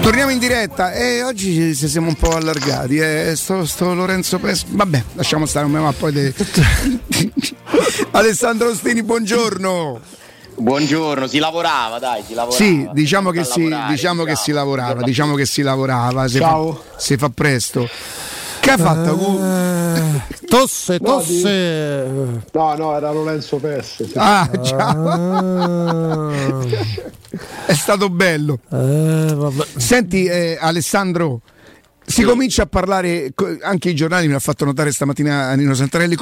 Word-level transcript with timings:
Torniamo 0.00 0.30
in 0.30 0.38
diretta 0.38 0.92
e 0.92 1.22
oggi 1.22 1.74
ci 1.74 1.88
siamo 1.88 2.08
un 2.08 2.14
po' 2.14 2.30
allargati. 2.30 2.96
Eh. 2.96 3.32
Sto, 3.36 3.66
sto, 3.66 3.94
Lorenzo 3.94 4.38
Pes. 4.38 4.64
Vabbè, 4.66 5.02
lasciamo 5.14 5.44
stare, 5.46 5.68
va 5.68 5.92
poi. 5.92 6.12
De... 6.12 6.34
Alessandro 8.12 8.70
Ostini, 8.70 9.02
buongiorno. 9.02 10.00
Buongiorno, 10.56 11.26
si 11.26 11.38
lavorava, 11.38 11.98
dai, 11.98 12.22
si 12.26 12.34
lavorava. 12.34 12.62
Sì, 12.62 12.88
diciamo, 12.92 13.30
che 13.30 13.44
si, 13.44 13.72
diciamo 13.88 14.24
che, 14.24 14.34
si, 14.34 14.50
lavorava, 14.50 15.02
diciamo 15.02 15.34
che 15.34 15.46
si 15.46 15.62
lavorava. 15.62 16.26
Si 16.26 16.38
Ciao. 16.38 16.72
Fa, 16.74 16.98
si 16.98 17.16
fa 17.16 17.30
presto. 17.32 17.88
Che 18.60 18.70
ha 18.70 18.76
fatto? 18.76 19.14
Uh, 19.14 20.20
tosse, 20.46 20.98
tosse. 20.98 22.06
No, 22.52 22.74
no, 22.74 22.96
era 22.96 23.10
Lorenzo 23.12 23.56
Pes. 23.56 24.04
Sì. 24.04 24.12
Ah, 24.16 24.50
ciao. 24.62 26.30
È 27.66 27.74
stato 27.74 28.10
bello. 28.10 28.58
Uh, 28.68 29.64
Senti, 29.76 30.24
eh, 30.24 30.56
Alessandro. 30.60 31.40
Si 32.08 32.22
comincia 32.22 32.62
a 32.62 32.66
parlare, 32.66 33.34
anche 33.60 33.90
i 33.90 33.94
giornali 33.94 34.28
mi 34.28 34.32
ha 34.32 34.38
fatto 34.38 34.64
notare 34.64 34.90
stamattina 34.92 35.52
Nino 35.52 35.74
Santarelli, 35.74 36.16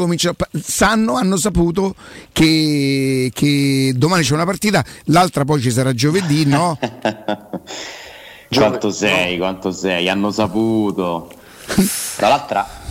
sanno, 0.60 1.14
hanno 1.14 1.36
saputo 1.36 1.94
che, 2.32 3.30
che, 3.32 3.92
domani 3.94 4.24
c'è 4.24 4.34
una 4.34 4.44
partita, 4.44 4.84
l'altra 5.04 5.44
poi 5.44 5.60
ci 5.60 5.70
sarà 5.70 5.92
giovedì, 5.92 6.44
no? 6.44 6.76
quanto 8.50 8.90
sei, 8.90 9.38
quanto 9.38 9.70
sei, 9.70 10.08
hanno 10.08 10.32
saputo. 10.32 11.30
Tra 12.16 12.28
l'altra 12.28 12.84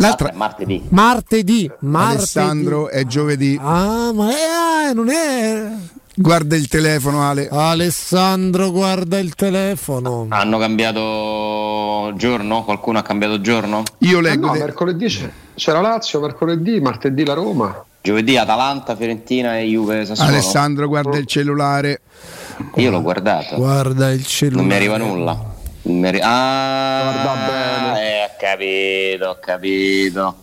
L'altra 0.00 0.30
è 0.30 0.34
martedì. 0.34 0.82
Martedì, 0.88 1.70
martedì. 1.80 2.16
Alessandro 2.16 2.88
è 2.88 3.04
giovedì. 3.04 3.58
Ah, 3.60 4.12
ma 4.14 4.30
è, 4.30 4.94
non 4.94 5.10
è. 5.10 5.72
Guarda 6.14 6.56
il 6.56 6.68
telefono, 6.68 7.22
Ale. 7.22 7.48
Alessandro, 7.50 8.70
guarda 8.70 9.18
il 9.18 9.34
telefono. 9.34 10.26
Hanno 10.30 10.58
cambiato 10.58 12.12
giorno? 12.16 12.64
Qualcuno 12.64 12.98
ha 12.98 13.02
cambiato 13.02 13.42
giorno? 13.42 13.82
Io 13.98 14.20
leggo. 14.20 14.46
Eh 14.54 14.58
no, 14.58 14.64
mercoledì 14.64 15.30
c'era 15.54 15.80
Lazio, 15.82 16.20
mercoledì, 16.20 16.80
martedì 16.80 17.24
la 17.24 17.34
Roma. 17.34 17.84
Giovedì 18.00 18.38
Atalanta, 18.38 18.96
Fiorentina 18.96 19.58
e 19.58 19.64
Juve 19.64 20.06
Sassuolo. 20.06 20.30
Alessandro, 20.30 20.88
guarda 20.88 21.18
il 21.18 21.26
cellulare. 21.26 22.00
Io 22.76 22.90
l'ho 22.90 23.02
guardato. 23.02 23.56
Guarda 23.56 24.10
il 24.10 24.24
cellulare. 24.24 24.66
Non 24.66 24.66
mi 24.66 24.74
arriva 24.74 24.96
nulla. 24.96 25.58
Arri- 25.82 26.20
ah, 26.22 27.46
bene. 27.48 28.00
Eh, 28.02 28.24
ho 28.24 28.30
capito, 28.38 29.28
ho 29.28 29.38
capito. 29.40 30.36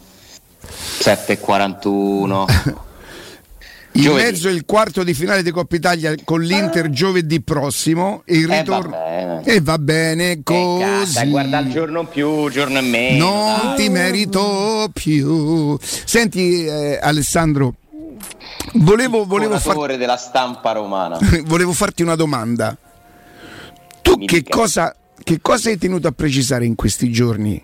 7.41. 0.99 2.45
In 3.97 4.03
Giovedì. 4.03 4.25
mezzo 4.25 4.49
il 4.49 4.63
quarto 4.65 5.03
di 5.03 5.15
finale 5.15 5.41
di 5.41 5.49
Coppa 5.49 5.75
Italia 5.75 6.13
con 6.23 6.41
l'Inter 6.41 6.89
giovedì 6.91 7.41
prossimo. 7.41 8.21
Il 8.25 8.47
Eh, 8.51 8.59
ritorno. 8.59 8.91
va 8.91 8.97
bene. 8.97 9.41
E 9.43 9.59
va 9.61 9.77
bene 9.79 10.31
Eh, 10.31 10.41
cazzo, 10.43 11.19
così. 11.19 11.29
guarda 11.29 11.59
il 11.59 11.69
giorno 11.71 12.05
più, 12.05 12.47
giorno 12.51 12.77
e 12.77 12.81
meno. 12.81 13.25
non 13.25 13.59
dai. 13.69 13.75
ti 13.75 13.89
merito 13.89 14.89
più. 14.93 15.75
Senti, 15.81 16.65
eh, 16.65 16.99
Alessandro, 17.01 17.73
volevo, 18.73 19.25
volevo, 19.25 19.57
far- 19.57 19.75
romana. 20.73 21.17
volevo 21.45 21.73
farti 21.73 22.03
una 22.03 22.15
domanda. 22.15 22.77
Tu 24.03 24.15
Mi 24.15 24.27
che 24.27 24.41
dica. 24.41 24.55
cosa, 24.55 24.95
che 25.27 25.41
cosa 25.41 25.67
hai 25.67 25.77
tenuto 25.77 26.07
a 26.07 26.13
precisare 26.13 26.63
in 26.65 26.75
questi 26.75 27.11
giorni? 27.11 27.61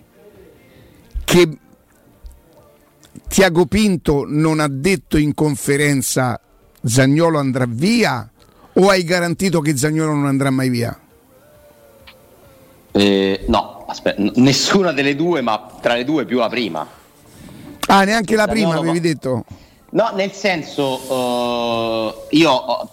Che 1.24 1.58
Tiago 3.26 3.64
Pinto 3.64 4.26
non 4.28 4.60
ha 4.60 4.68
detto 4.68 5.16
in 5.16 5.32
conferenza 5.32 6.38
Zagnolo 6.82 7.38
andrà 7.38 7.64
via 7.66 8.30
o 8.74 8.88
hai 8.90 9.02
garantito 9.04 9.62
che 9.62 9.78
Zagnolo 9.78 10.12
non 10.12 10.26
andrà 10.26 10.50
mai 10.50 10.68
via? 10.68 11.00
Eh, 12.92 13.44
no, 13.48 13.86
aspetta, 13.88 14.22
nessuna 14.34 14.92
delle 14.92 15.16
due, 15.16 15.40
ma 15.40 15.66
tra 15.80 15.94
le 15.94 16.04
due 16.04 16.26
più 16.26 16.40
la 16.40 16.50
prima. 16.50 16.86
Ah, 17.86 18.04
neanche 18.04 18.36
la 18.36 18.46
prima 18.46 18.72
Zagnolo 18.72 18.90
avevi 18.90 19.06
no. 19.06 19.14
detto? 19.14 19.44
No, 19.92 20.10
nel 20.14 20.32
senso, 20.32 21.00
eh, 21.08 22.36
io 22.36 22.90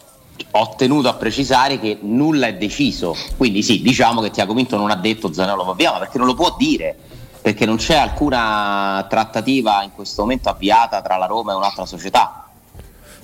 ho, 0.52 0.76
tenuto 0.76 1.08
a 1.08 1.14
precisare 1.14 1.80
che 1.80 1.98
nulla 2.02 2.48
è 2.48 2.56
deciso. 2.56 3.16
Quindi 3.38 3.64
sì, 3.64 3.82
diciamo 3.82 4.22
che 4.22 4.32
Tiago 4.32 4.54
Pinto 4.54 4.78
non 4.78 4.92
ha 4.92 4.96
detto 4.96 5.32
Zanello 5.32 5.64
va 5.64 5.74
via, 5.74 5.92
ma 5.92 6.00
perché 6.00 6.18
non 6.18 6.28
lo 6.28 6.34
può 6.34 6.56
dire. 6.58 6.96
Perché 7.42 7.66
non 7.66 7.78
c'è 7.78 7.96
alcuna 7.96 9.06
trattativa 9.10 9.82
in 9.84 9.92
questo 9.96 10.22
momento 10.22 10.50
avviata 10.50 11.02
tra 11.02 11.18
la 11.18 11.26
Roma 11.26 11.54
e 11.54 11.56
un'altra 11.56 11.86
società. 11.86 12.48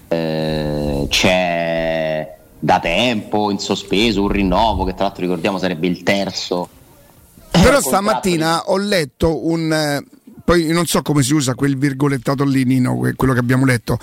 Eh, 0.08 1.06
c'è 1.10 2.36
da 2.60 2.80
tempo 2.80 3.52
in 3.52 3.60
sospeso 3.60 4.22
un 4.22 4.30
rinnovo 4.30 4.84
che 4.86 4.94
tra 4.94 5.06
l'altro 5.06 5.22
ricordiamo 5.22 5.60
sarebbe 5.60 5.88
il 5.88 6.02
terzo. 6.04 6.70
Però 7.52 7.80
stamattina 7.80 8.70
ho 8.70 8.78
letto 8.78 9.48
un... 9.48 9.72
eh, 9.72 10.04
poi 10.44 10.68
non 10.68 10.86
so 10.86 11.02
come 11.02 11.24
si 11.24 11.34
usa 11.34 11.56
quel 11.56 11.78
virgolettato 11.78 12.44
lì, 12.46 12.64
Nino, 12.64 12.96
que- 12.96 13.16
quello 13.16 13.34
che 13.34 13.40
abbiamo 13.40 13.66
letto. 13.66 14.00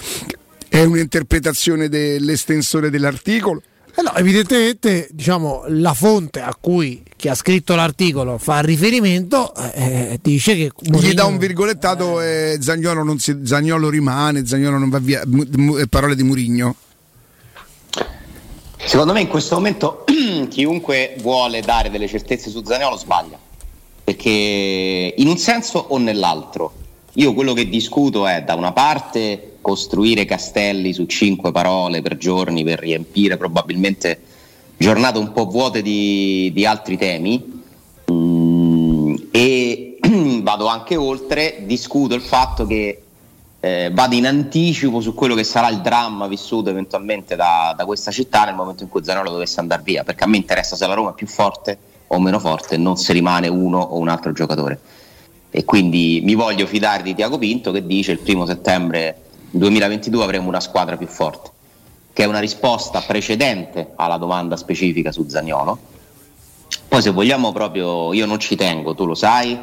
È 0.74 0.82
un'interpretazione 0.82 1.88
dell'estensore 1.88 2.90
dell'articolo. 2.90 3.62
Eh 3.94 4.02
no, 4.02 4.12
evidentemente, 4.16 5.06
diciamo, 5.12 5.62
la 5.68 5.94
fonte 5.94 6.40
a 6.40 6.52
cui 6.60 7.00
chi 7.14 7.28
ha 7.28 7.36
scritto 7.36 7.76
l'articolo 7.76 8.38
fa 8.38 8.58
riferimento 8.58 9.54
eh, 9.54 10.18
dice 10.20 10.56
che 10.56 10.72
Gli 10.76 10.90
Mourinho- 10.90 11.14
dà 11.14 11.26
un 11.26 11.38
virgolettato 11.38 12.20
e 12.20 12.58
Zagnolo, 12.60 13.16
si- 13.18 13.42
Zaniolo 13.44 13.88
rimane, 13.88 14.46
Zagnolo 14.46 14.78
non 14.78 14.88
va 14.90 14.98
via. 14.98 15.22
Mu- 15.26 15.46
mu- 15.58 15.78
eh, 15.78 15.86
parole 15.86 16.16
di 16.16 16.24
Murigno. 16.24 16.74
Secondo 18.84 19.12
me 19.12 19.20
in 19.20 19.28
questo 19.28 19.54
momento 19.54 20.04
chiunque 20.50 21.14
vuole 21.20 21.60
dare 21.60 21.88
delle 21.88 22.08
certezze 22.08 22.50
su 22.50 22.64
Zaniolo 22.64 22.96
sbaglia, 22.96 23.38
perché 24.02 25.14
in 25.16 25.28
un 25.28 25.38
senso 25.38 25.78
o 25.78 25.98
nell'altro. 25.98 26.72
Io 27.12 27.32
quello 27.32 27.52
che 27.52 27.68
discuto 27.68 28.26
è 28.26 28.42
da 28.42 28.54
una 28.56 28.72
parte 28.72 29.50
costruire 29.64 30.26
castelli 30.26 30.92
su 30.92 31.06
cinque 31.06 31.50
parole 31.50 32.02
per 32.02 32.18
giorni 32.18 32.62
per 32.62 32.78
riempire 32.78 33.38
probabilmente 33.38 34.20
giornate 34.76 35.18
un 35.18 35.32
po' 35.32 35.46
vuote 35.46 35.80
di, 35.80 36.50
di 36.52 36.66
altri 36.66 36.98
temi 36.98 37.62
Mm, 38.12 39.14
e 39.30 39.98
vado 40.42 40.66
anche 40.66 40.96
oltre, 40.96 41.62
discuto 41.64 42.14
il 42.14 42.20
fatto 42.20 42.66
che 42.66 43.02
eh, 43.60 43.90
vado 43.92 44.14
in 44.14 44.26
anticipo 44.26 45.00
su 45.00 45.14
quello 45.14 45.34
che 45.34 45.44
sarà 45.44 45.68
il 45.68 45.80
dramma 45.80 46.26
vissuto 46.26 46.68
eventualmente 46.68 47.34
da, 47.34 47.72
da 47.74 47.86
questa 47.86 48.10
città 48.10 48.44
nel 48.44 48.54
momento 48.54 48.82
in 48.82 48.90
cui 48.90 49.02
Zanolo 49.02 49.30
dovesse 49.30 49.60
andare 49.60 49.82
via, 49.82 50.04
perché 50.04 50.24
a 50.24 50.26
me 50.26 50.36
interessa 50.36 50.76
se 50.76 50.86
la 50.86 50.94
Roma 50.94 51.10
è 51.10 51.14
più 51.14 51.26
forte 51.26 51.78
o 52.08 52.20
meno 52.20 52.38
forte, 52.38 52.76
non 52.76 52.96
se 52.96 53.14
rimane 53.14 53.48
uno 53.48 53.78
o 53.78 53.98
un 53.98 54.08
altro 54.08 54.32
giocatore. 54.32 54.78
E 55.50 55.64
quindi 55.64 56.20
mi 56.22 56.34
voglio 56.34 56.66
fidare 56.66 57.02
di 57.02 57.14
Tiago 57.14 57.38
Pinto 57.38 57.70
che 57.70 57.86
dice 57.86 58.12
il 58.12 58.18
primo 58.18 58.44
settembre 58.44 59.22
2022 59.58 60.22
avremo 60.22 60.48
una 60.48 60.60
squadra 60.60 60.96
più 60.96 61.06
forte, 61.06 61.50
che 62.12 62.24
è 62.24 62.26
una 62.26 62.40
risposta 62.40 63.00
precedente 63.00 63.92
alla 63.96 64.16
domanda 64.16 64.56
specifica 64.56 65.12
su 65.12 65.26
Zagnolo. 65.28 65.78
Poi 66.88 67.02
se 67.02 67.10
vogliamo 67.10 67.52
proprio, 67.52 68.12
io 68.12 68.26
non 68.26 68.38
ci 68.38 68.56
tengo, 68.56 68.94
tu 68.94 69.06
lo 69.06 69.14
sai, 69.14 69.58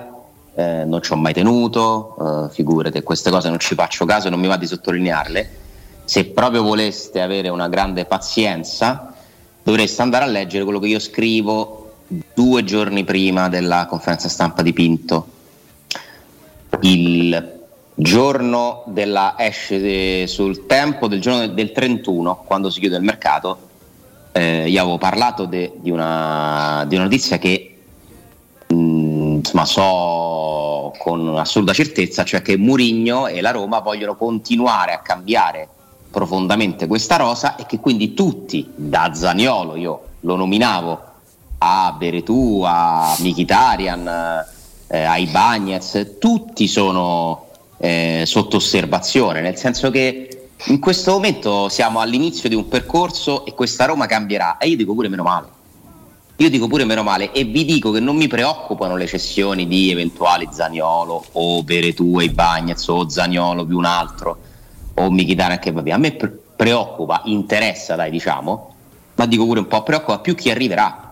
eh, 0.56 0.84
non 0.86 1.02
ci 1.02 1.12
ho 1.12 1.16
mai 1.16 1.34
tenuto, 1.34 2.48
eh, 2.50 2.54
figurate, 2.54 3.04
queste 3.04 3.30
cose 3.30 3.50
non 3.50 3.60
ci 3.60 3.76
faccio 3.76 4.06
caso 4.06 4.28
e 4.28 4.30
non 4.30 4.40
mi 4.40 4.48
va 4.48 4.58
di 4.58 4.68
sottolinearle. 4.68 5.50
Se 6.04 6.26
proprio 6.26 6.64
voleste 6.64 7.22
avere 7.22 7.50
una 7.50 7.70
grande 7.70 8.06
pazienza, 8.06 9.14
dovreste 9.64 10.02
andare 10.02 10.26
a 10.26 10.28
leggere 10.28 10.64
quello 10.64 10.80
che 10.80 10.88
io 10.88 11.00
scrivo 11.00 11.94
due 12.34 12.64
giorni 12.64 13.04
prima 13.04 13.48
della 13.48 13.86
conferenza 13.88 14.28
stampa 14.28 14.62
di 14.62 14.74
Pinto. 14.74 15.28
Il 16.82 17.61
giorno 18.02 18.84
della 18.88 19.36
esce 19.38 20.26
sul 20.26 20.66
tempo 20.66 21.08
del 21.08 21.22
giorno 21.22 21.48
del 21.48 21.72
31, 21.72 22.44
quando 22.46 22.72
si 22.72 22.80
chiude 22.80 22.98
il 22.98 23.04
mercato, 23.04 23.70
eh, 24.32 24.68
io 24.68 24.82
avevo 24.82 24.98
parlato 24.98 25.46
de- 25.46 25.74
di, 25.78 25.92
una, 25.92 26.84
di 26.88 26.96
una 26.96 27.04
notizia 27.04 27.38
che 27.38 27.78
mh, 28.68 28.74
insomma, 28.74 29.66
so 29.66 30.94
con 30.98 31.38
assoluta 31.38 31.74
certezza, 31.74 32.24
cioè 32.24 32.42
che 32.42 32.58
Murigno 32.58 33.28
e 33.28 33.40
la 33.40 33.52
Roma 33.52 33.80
vogliono 33.80 34.16
continuare 34.16 34.94
a 34.94 35.00
cambiare 35.00 35.68
profondamente 36.10 36.88
questa 36.88 37.18
rosa 37.18 37.56
e 37.56 37.66
che 37.68 37.80
quindi 37.80 38.16
tutti, 38.16 38.68
da 38.76 39.14
Zaniolo, 39.14 39.76
io 39.76 40.02
lo 40.22 40.36
nominavo, 40.36 41.02
a 41.60 41.96
Beretù, 41.96 42.64
a 42.66 43.16
Mkhitaryan, 43.20 44.46
eh, 44.88 45.04
ai 45.04 45.28
Bagnets, 45.28 46.18
tutti 46.20 46.68
sono 46.68 47.50
eh, 47.82 48.24
sotto 48.28 48.58
osservazione, 48.58 49.42
nel 49.42 49.58
senso 49.58 49.90
che 49.90 50.50
in 50.66 50.80
questo 50.80 51.14
momento 51.14 51.68
siamo 51.70 52.00
all'inizio 52.00 52.48
di 52.48 52.54
un 52.54 52.68
percorso 52.68 53.44
e 53.46 53.56
questa 53.56 53.86
Roma 53.86 54.06
cambierà 54.06 54.58
e 54.58 54.68
io 54.68 54.78
dico 54.78 54.94
pure 54.94 55.08
meno 55.08 55.24
male. 55.24 55.48
Io 56.36 56.50
dico 56.50 56.68
pure 56.68 56.86
meno 56.86 57.02
male 57.02 57.32
e 57.32 57.44
vi 57.44 57.66
dico 57.66 57.92
che 57.92 58.00
non 58.00 58.16
mi 58.16 58.28
preoccupano 58.28 58.96
le 58.96 59.08
cessioni 59.08 59.68
di 59.68 59.92
eventuali 59.92 60.48
Zaniolo 60.52 61.26
o 61.34 61.64
Veretù 61.64 62.20
e 62.20 62.30
Bagnets 62.30 62.88
o 62.88 63.10
Zaniolo 63.10 63.66
più 63.66 63.78
un 63.78 63.86
altro 63.86 64.38
o 64.96 65.12
Mkhitaryan 65.12 65.60
che 65.60 65.72
va 65.72 65.82
via. 65.82 65.96
A 65.96 66.00
me 66.00 66.12
pre- 66.12 66.40
preoccupa, 66.56 67.22
interessa 67.26 67.96
dai 67.96 68.12
diciamo, 68.12 68.76
ma 69.16 69.26
dico 69.26 69.46
pure 69.46 69.60
un 69.60 69.68
po' 69.68 69.82
preoccupa 69.82 70.20
più 70.20 70.36
chi 70.36 70.52
arriverà. 70.52 71.10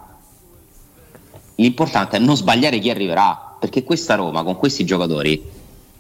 l'importante 1.56 2.18
è 2.18 2.20
non 2.20 2.38
sbagliare 2.38 2.80
chi 2.80 2.90
arriverà, 2.90 3.56
perché 3.60 3.84
questa 3.84 4.16
Roma 4.16 4.44
con 4.44 4.56
questi 4.56 4.86
giocatori 4.86 5.58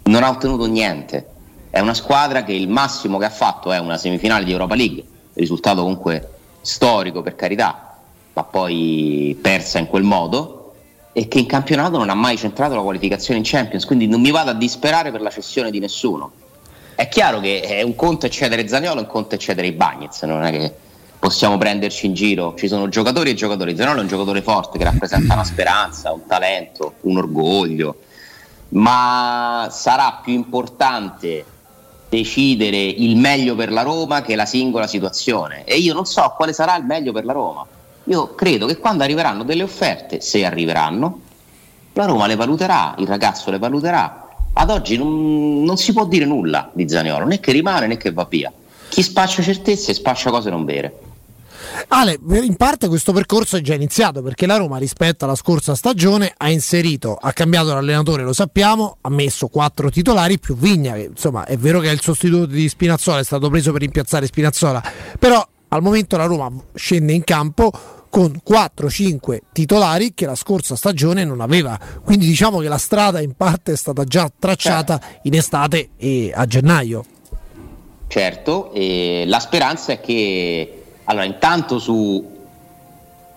non 0.09 0.23
ha 0.23 0.29
ottenuto 0.29 0.65
niente. 0.65 1.27
È 1.69 1.79
una 1.79 1.93
squadra 1.93 2.43
che 2.43 2.53
il 2.53 2.67
massimo 2.67 3.17
che 3.19 3.25
ha 3.25 3.29
fatto 3.29 3.71
è 3.71 3.77
una 3.77 3.97
semifinale 3.97 4.43
di 4.43 4.51
Europa 4.51 4.75
League, 4.75 5.03
risultato 5.33 5.81
comunque 5.81 6.29
storico 6.61 7.21
per 7.21 7.35
carità, 7.35 7.97
ma 8.33 8.43
poi 8.43 9.37
persa 9.39 9.77
in 9.77 9.87
quel 9.87 10.03
modo 10.03 10.73
e 11.13 11.27
che 11.27 11.39
in 11.39 11.45
campionato 11.45 11.97
non 11.97 12.09
ha 12.09 12.15
mai 12.15 12.37
centrato 12.37 12.75
la 12.75 12.81
qualificazione 12.81 13.39
in 13.39 13.45
Champions, 13.45 13.85
quindi 13.85 14.07
non 14.07 14.19
mi 14.19 14.31
vado 14.31 14.49
a 14.49 14.53
disperare 14.53 15.11
per 15.11 15.21
la 15.21 15.29
cessione 15.29 15.69
di 15.69 15.79
nessuno. 15.79 16.31
È 16.95 17.07
chiaro 17.07 17.39
che 17.39 17.61
è 17.61 17.81
un 17.83 17.95
conto 17.95 18.25
eccedere 18.25 18.67
Zaniolo 18.67 19.01
un 19.01 19.07
conto 19.07 19.35
eccedere 19.35 19.67
i 19.67 19.71
Bagnets, 19.71 20.23
non 20.23 20.43
è 20.43 20.51
che 20.51 20.73
possiamo 21.19 21.57
prenderci 21.57 22.07
in 22.07 22.13
giro, 22.13 22.55
ci 22.57 22.67
sono 22.67 22.89
giocatori 22.89 23.29
e 23.29 23.33
giocatori, 23.35 23.75
Zaniolo 23.75 23.99
è 23.99 24.01
un 24.03 24.07
giocatore 24.07 24.41
forte 24.41 24.77
che 24.77 24.83
rappresenta 24.83 25.33
una 25.33 25.43
speranza, 25.43 26.11
un 26.11 26.25
talento, 26.25 26.95
un 27.01 27.17
orgoglio, 27.17 27.95
ma 28.69 29.67
sarà 29.71 30.19
più 30.23 30.33
importante 30.33 31.45
decidere 32.09 32.77
il 32.77 33.17
meglio 33.17 33.55
per 33.55 33.71
la 33.71 33.81
Roma 33.81 34.21
che 34.21 34.35
la 34.35 34.45
singola 34.45 34.87
situazione 34.87 35.63
e 35.63 35.77
io 35.77 35.93
non 35.93 36.05
so 36.05 36.33
quale 36.35 36.53
sarà 36.53 36.75
il 36.75 36.85
meglio 36.85 37.11
per 37.11 37.25
la 37.25 37.33
Roma 37.33 37.65
io 38.09 38.33
credo 38.33 38.65
che 38.65 38.77
quando 38.77 39.03
arriveranno 39.03 39.43
delle 39.43 39.61
offerte, 39.61 40.19
se 40.19 40.43
arriveranno, 40.43 41.21
la 41.93 42.05
Roma 42.05 42.25
le 42.25 42.35
valuterà, 42.35 42.95
il 42.97 43.05
ragazzo 43.05 43.51
le 43.51 43.59
valuterà. 43.59 44.27
Ad 44.53 44.69
oggi 44.71 44.97
non, 44.97 45.63
non 45.63 45.77
si 45.77 45.93
può 45.93 46.05
dire 46.05 46.25
nulla 46.25 46.71
di 46.73 46.89
Zaniolo, 46.89 47.25
né 47.25 47.39
che 47.39 47.51
rimane 47.51 47.85
né 47.85 47.97
che 47.97 48.11
va 48.11 48.25
via. 48.27 48.51
Chi 48.89 49.03
spaccia 49.03 49.43
certezze 49.43 49.93
spaccia 49.93 50.31
cose 50.31 50.49
non 50.49 50.65
vere. 50.65 50.99
Ale, 51.87 52.19
in 52.41 52.55
parte 52.55 52.87
questo 52.87 53.13
percorso 53.13 53.57
è 53.57 53.61
già 53.61 53.73
iniziato 53.73 54.21
perché 54.21 54.45
la 54.45 54.57
Roma 54.57 54.77
rispetto 54.77 55.25
alla 55.25 55.35
scorsa 55.35 55.75
stagione 55.75 56.33
ha 56.35 56.49
inserito, 56.49 57.15
ha 57.15 57.31
cambiato 57.33 57.73
l'allenatore, 57.73 58.23
lo 58.23 58.33
sappiamo, 58.33 58.97
ha 59.01 59.09
messo 59.09 59.47
quattro 59.47 59.89
titolari 59.89 60.39
più 60.39 60.55
Vigna, 60.55 60.93
che 60.93 61.09
insomma 61.11 61.45
è 61.45 61.57
vero 61.57 61.79
che 61.79 61.89
è 61.89 61.93
il 61.93 62.01
sostituto 62.01 62.45
di 62.47 62.67
Spinazzola, 62.67 63.19
è 63.19 63.23
stato 63.23 63.49
preso 63.49 63.71
per 63.71 63.81
rimpiazzare 63.81 64.25
Spinazzola, 64.25 64.83
però 65.17 65.45
al 65.69 65.81
momento 65.81 66.17
la 66.17 66.25
Roma 66.25 66.51
scende 66.73 67.13
in 67.13 67.23
campo 67.23 67.71
con 68.09 68.41
4-5 68.47 69.37
titolari 69.51 70.13
che 70.13 70.25
la 70.25 70.35
scorsa 70.35 70.75
stagione 70.75 71.23
non 71.23 71.41
aveva. 71.41 71.79
Quindi 72.03 72.25
diciamo 72.25 72.59
che 72.59 72.67
la 72.67 72.79
strada 72.79 73.21
in 73.21 73.33
parte 73.33 73.73
è 73.73 73.75
stata 73.75 74.03
già 74.03 74.31
tracciata 74.37 74.99
certo. 74.99 75.19
in 75.23 75.35
estate 75.35 75.89
e 75.95 76.31
a 76.33 76.45
gennaio. 76.45 77.05
Certo, 78.07 78.71
e 78.73 79.25
la 79.27 79.39
speranza 79.39 79.91
è 79.91 79.99
che 80.01 80.78
allora 81.09 81.25
intanto 81.25 81.79
su 81.79 82.37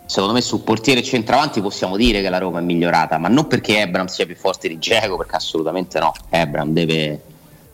secondo 0.04 0.34
me 0.34 0.42
sul 0.42 0.60
portiere 0.60 1.00
e 1.00 1.02
centravanti 1.02 1.62
possiamo 1.62 1.96
dire 1.96 2.20
che 2.20 2.28
la 2.28 2.36
Roma 2.36 2.58
è 2.58 2.62
migliorata, 2.62 3.16
ma 3.16 3.28
non 3.28 3.46
perché 3.46 3.80
Ebram 3.80 4.06
sia 4.06 4.26
più 4.26 4.36
forte 4.36 4.68
di 4.68 4.78
Geco, 4.78 5.16
perché 5.16 5.36
assolutamente 5.36 5.98
no. 5.98 6.12
Ebram 6.28 6.72
deve 6.72 7.20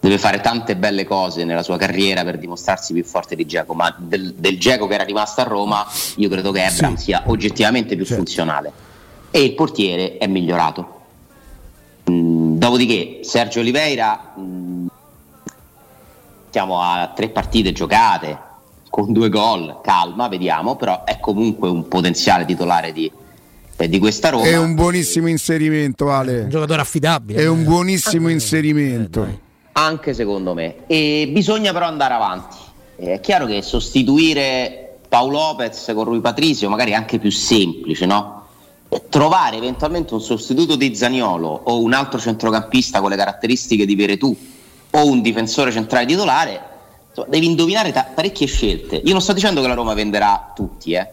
deve 0.00 0.19
fare 0.19 0.41
tante 0.41 0.77
belle 0.77 1.05
cose 1.05 1.43
nella 1.43 1.65
sua 1.65 1.77
carriera 1.77 2.23
per 2.23 2.39
dimostrarsi 2.39 2.93
più 2.93 3.05
forte 3.05 3.35
di 3.35 3.45
Geco, 3.45 3.75
ma 3.75 3.93
del, 3.99 4.35
del 4.35 4.56
Geco 4.56 4.87
che 4.87 4.95
era 4.95 5.03
rimasto 5.03 5.41
a 5.41 5.45
Roma 5.45 5.85
io 6.17 6.29
credo 6.29 6.53
che 6.53 6.65
Ebram 6.65 6.95
sì. 6.95 7.05
sia 7.05 7.25
oggettivamente 7.27 7.97
più 7.97 8.05
certo. 8.05 8.23
funzionale 8.23 8.73
e 9.33 9.43
il 9.43 9.55
portiere 9.55 10.17
è 10.19 10.29
migliorato. 10.29 11.00
Mm, 12.09 12.56
dopodiché 12.59 13.21
Sergio 13.23 13.59
Oliveira, 13.59 14.35
mm, 14.39 14.87
siamo 16.50 16.81
a 16.81 17.12
tre 17.15 17.31
partite 17.31 17.73
giocate 17.73 18.47
con 18.90 19.12
due 19.12 19.29
gol, 19.29 19.81
calma, 19.82 20.29
vediamo, 20.29 20.76
però 20.76 21.05
è 21.05 21.19
comunque 21.20 21.69
un 21.69 21.88
potenziale 21.88 22.44
titolare 22.44 22.93
di, 22.93 23.11
eh, 23.76 23.88
di 23.88 23.99
questa 23.99 24.31
Roma. 24.31 24.44
È 24.44 24.56
un 24.56 24.75
buonissimo 24.75 25.29
inserimento, 25.29 26.11
Ale. 26.11 26.43
Un 26.43 26.50
giocatore 26.50 26.81
affidabile. 26.81 27.40
È 27.40 27.46
un 27.46 27.64
buonissimo 27.64 28.29
inserimento. 28.29 29.25
Eh, 29.25 29.38
anche 29.73 30.14
secondo 30.14 30.55
me. 30.55 30.87
E 30.87 31.29
bisogna 31.32 31.73
però 31.73 31.87
andare 31.87 32.14
avanti. 32.14 32.56
È 32.96 33.20
chiaro 33.20 33.46
che 33.46 33.62
sostituire 33.62 34.99
Paolo 35.08 35.38
Lopez 35.38 35.93
con 35.94 36.05
Rui 36.05 36.20
Patrizio 36.20 36.69
magari 36.69 36.90
è 36.90 36.94
anche 36.94 37.19
più 37.19 37.31
semplice, 37.31 38.05
no? 38.06 38.46
Trovare 39.08 39.56
eventualmente 39.56 40.14
un 40.14 40.20
sostituto 40.20 40.76
di 40.76 40.94
Zaniolo 40.94 41.49
o 41.49 41.81
un 41.81 41.93
altro 41.93 42.19
centrocampista 42.19 43.00
con 43.00 43.11
le 43.11 43.17
caratteristiche 43.17 43.87
di 43.87 43.94
Veretù 43.94 44.37
o 44.90 45.06
un 45.06 45.20
difensore 45.20 45.70
centrale 45.70 46.06
titolare, 46.06 46.61
insomma, 47.09 47.29
devi 47.29 47.47
indovinare 47.47 47.93
ta- 47.93 48.09
parecchie 48.15 48.47
scelte. 48.47 48.97
Io 48.97 49.13
non 49.13 49.21
sto 49.21 49.33
dicendo 49.33 49.61
che 49.61 49.69
la 49.69 49.75
Roma 49.75 49.95
venderà 49.95 50.53
tutti, 50.55 50.93
eh? 50.93 51.07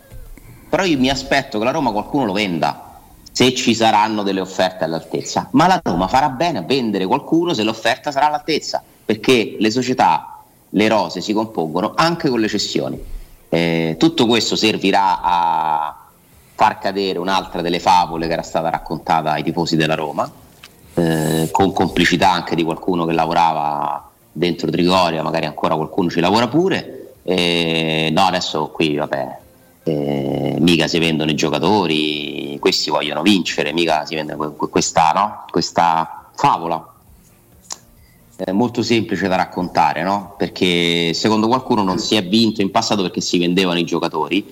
però 0.69 0.83
io 0.83 0.97
mi 0.97 1.09
aspetto 1.09 1.57
che 1.57 1.63
la 1.63 1.71
Roma 1.71 1.91
qualcuno 1.91 2.25
lo 2.25 2.33
venda 2.33 2.99
se 3.31 3.53
ci 3.53 3.75
saranno 3.75 4.23
delle 4.23 4.39
offerte 4.39 4.85
all'altezza, 4.85 5.49
ma 5.51 5.67
la 5.67 5.81
Roma 5.83 6.07
farà 6.07 6.29
bene 6.29 6.59
a 6.59 6.61
vendere 6.61 7.05
qualcuno 7.05 7.53
se 7.53 7.63
l'offerta 7.63 8.09
sarà 8.11 8.27
all'altezza, 8.27 8.81
perché 9.03 9.57
le 9.59 9.71
società, 9.71 10.41
le 10.69 10.87
rose 10.87 11.19
si 11.19 11.33
compongono 11.33 11.91
anche 11.95 12.29
con 12.29 12.39
le 12.39 12.47
cessioni. 12.47 12.97
Eh, 13.49 13.95
tutto 13.99 14.25
questo 14.25 14.55
servirà 14.55 15.21
a 15.21 15.97
far 16.55 16.79
cadere 16.79 17.19
un'altra 17.19 17.61
delle 17.61 17.79
favole 17.79 18.27
che 18.27 18.33
era 18.33 18.41
stata 18.41 18.69
raccontata 18.69 19.31
ai 19.31 19.43
tifosi 19.43 19.75
della 19.75 19.95
Roma, 19.95 20.31
eh, 20.93 21.49
con 21.51 21.73
complicità 21.73 22.31
anche 22.31 22.55
di 22.55 22.63
qualcuno 22.63 23.03
che 23.03 23.11
lavorava 23.11 24.11
dentro 24.35 24.69
Trigoria, 24.69 25.23
magari 25.23 25.45
ancora 25.45 25.75
qualcuno 25.75 26.09
ci 26.09 26.19
lavora 26.19 26.49
pure. 26.49 27.13
Eh, 27.23 28.09
no, 28.11 28.21
adesso 28.23 28.67
qui 28.67 28.95
vabbè, 28.95 29.37
eh, 29.83 30.57
mica 30.59 30.87
si 30.87 30.99
vendono 30.99 31.31
i 31.31 31.35
giocatori, 31.35 32.57
questi 32.59 32.89
vogliono 32.89 33.21
vincere, 33.21 33.71
mica 33.71 34.05
si 34.05 34.15
vende 34.15 34.35
questa, 34.35 35.11
no? 35.13 35.45
questa 35.49 36.29
favola. 36.35 36.93
È 38.35 38.51
molto 38.51 38.83
semplice 38.83 39.29
da 39.29 39.37
raccontare, 39.37 40.03
no? 40.03 40.35
perché 40.37 41.13
secondo 41.13 41.47
qualcuno 41.47 41.81
non 41.81 41.97
si 41.97 42.15
è 42.15 42.27
vinto 42.27 42.61
in 42.61 42.71
passato 42.71 43.03
perché 43.03 43.21
si 43.21 43.39
vendevano 43.39 43.79
i 43.79 43.85
giocatori. 43.85 44.45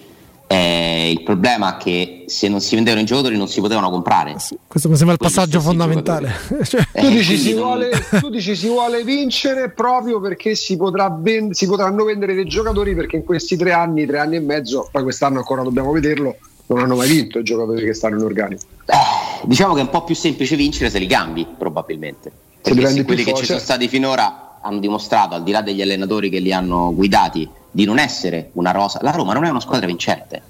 Eh, 0.47 1.11
il 1.11 1.23
problema 1.23 1.75
è 1.75 1.83
che 1.83 2.02
se 2.27 2.47
non 2.47 2.61
si 2.61 2.75
vendevano 2.75 3.01
i 3.03 3.05
giocatori 3.05 3.37
non 3.37 3.47
si 3.47 3.61
potevano 3.61 3.89
comprare. 3.89 4.35
Sì, 4.39 4.57
questo 4.67 4.89
mi 4.89 4.95
sembra 4.95 5.13
il 5.13 5.19
passaggio 5.19 5.59
fondamentale. 5.59 6.31
cioè, 6.63 6.85
tu, 6.91 7.09
dici 7.09 7.37
si 7.37 7.53
vuole, 7.53 7.91
tu, 8.19 8.29
dici 8.29 8.55
si 8.55 8.67
vuole, 8.67 9.03
vincere 9.03 9.69
proprio 9.71 10.19
perché 10.19 10.55
si, 10.55 10.77
vend- 11.19 11.53
si, 11.53 11.65
potranno 11.67 12.03
vendere 12.03 12.33
dei 12.33 12.45
giocatori 12.45 12.95
perché 12.95 13.17
in 13.17 13.23
questi 13.23 13.55
tre 13.55 13.71
anni, 13.71 14.05
tre 14.05 14.19
anni 14.19 14.35
e 14.37 14.41
mezzo, 14.41 14.87
poi 14.91 15.03
quest'anno 15.03 15.39
ancora 15.39 15.63
dobbiamo 15.63 15.91
vederlo, 15.91 16.35
non 16.67 16.79
hanno 16.79 16.95
mai 16.95 17.09
vinto 17.09 17.39
i 17.39 17.43
giocatori 17.43 17.83
che 17.83 17.93
stanno 17.93 18.17
in 18.17 18.23
organico. 18.23 18.63
Eh, 18.85 19.45
diciamo 19.47 19.73
che 19.73 19.79
è 19.79 19.83
un 19.83 19.89
po' 19.89 20.03
più 20.03 20.15
semplice 20.15 20.55
vincere 20.55 20.89
se 20.89 20.99
li 20.99 21.07
cambi, 21.07 21.45
probabilmente. 21.57 22.31
Perché 22.61 22.87
se 22.87 23.03
quelli 23.03 23.23
che 23.23 23.33
ci 23.33 23.45
sono 23.45 23.59
stati 23.59 23.87
finora 23.87 24.59
hanno 24.61 24.79
dimostrato, 24.79 25.35
al 25.35 25.43
di 25.43 25.51
là 25.51 25.61
degli 25.61 25.81
allenatori 25.81 26.29
che 26.29 26.39
li 26.39 26.53
hanno 26.53 26.93
guidati, 26.95 27.47
di 27.69 27.85
non 27.85 27.97
essere 27.97 28.49
una 28.53 28.71
rosa. 28.71 28.99
La 29.01 29.11
Roma 29.11 29.33
non 29.33 29.45
è 29.45 29.49
una 29.49 29.59
squadra 29.59 29.87
vincente. 29.87 30.41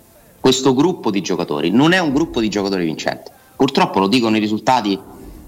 Questo 0.43 0.73
gruppo 0.73 1.09
di 1.09 1.21
giocatori 1.21 1.69
non 1.69 1.93
è 1.93 1.99
un 1.99 2.11
gruppo 2.11 2.41
di 2.41 2.49
giocatori 2.49 2.83
vincenti. 2.83 3.31
Purtroppo 3.55 3.99
lo 3.99 4.09
dicono 4.09 4.35
i 4.35 4.41
risultati 4.41 4.99